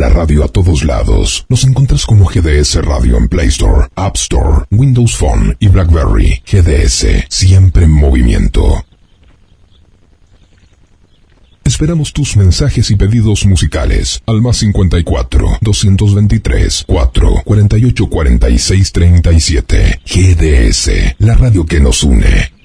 la 0.00 0.08
radio 0.08 0.42
a 0.42 0.48
todos 0.48 0.82
lados. 0.82 1.44
Nos 1.50 1.62
encuentras 1.64 2.06
como 2.06 2.24
GDS 2.24 2.76
Radio 2.76 3.18
en 3.18 3.28
Play 3.28 3.48
Store, 3.48 3.88
App 3.94 4.16
Store, 4.16 4.64
Windows 4.70 5.14
Phone 5.14 5.54
y 5.60 5.68
BlackBerry. 5.68 6.42
GDS, 6.50 7.26
siempre 7.28 7.84
en 7.84 7.90
movimiento. 7.90 8.82
Esperamos 11.64 12.14
tus 12.14 12.34
mensajes 12.38 12.90
y 12.90 12.96
pedidos 12.96 13.44
musicales 13.44 14.22
al 14.26 14.40
más 14.40 14.56
54 14.56 15.58
223 15.60 16.84
4 16.86 17.42
48 17.44 18.06
46 18.08 18.92
37. 18.92 20.00
GDS, 20.06 20.90
la 21.18 21.34
radio 21.34 21.66
que 21.66 21.78
nos 21.78 22.02
une. 22.02 22.59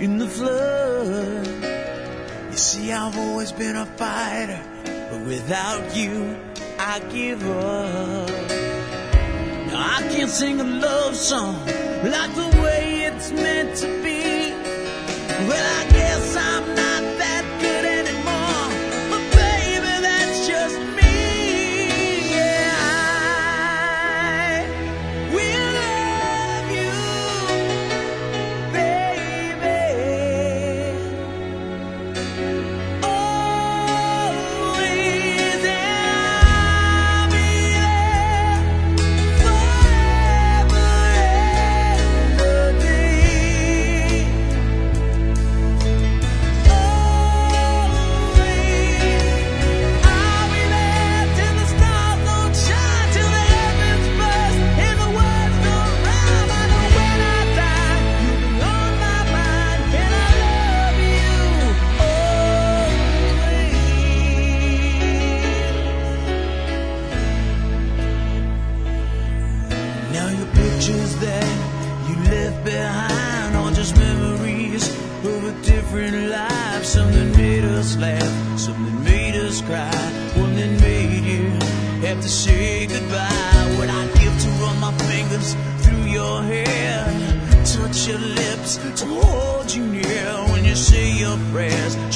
in 0.00 0.18
the 0.18 0.26
flood. 0.26 1.46
You 2.50 2.56
see, 2.56 2.92
I've 2.92 3.16
always 3.16 3.52
been 3.52 3.76
a 3.76 3.86
fighter, 3.86 4.62
but 5.10 5.20
without 5.26 5.96
you, 5.96 6.36
I 6.78 7.00
give 7.10 7.42
up. 7.48 8.28
Now, 9.66 9.96
I 9.96 10.02
can't 10.10 10.30
sing 10.30 10.60
a 10.60 10.64
love 10.64 11.16
song 11.16 11.64
like 11.66 12.34
the 12.34 12.60
way 12.62 13.04
it's 13.04 13.32
meant 13.32 13.76
to 13.78 13.86
be. 14.02 14.52
Well, 15.48 15.80
I 15.80 15.90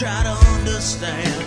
try 0.01 0.23
to 0.23 0.31
understand. 0.31 1.40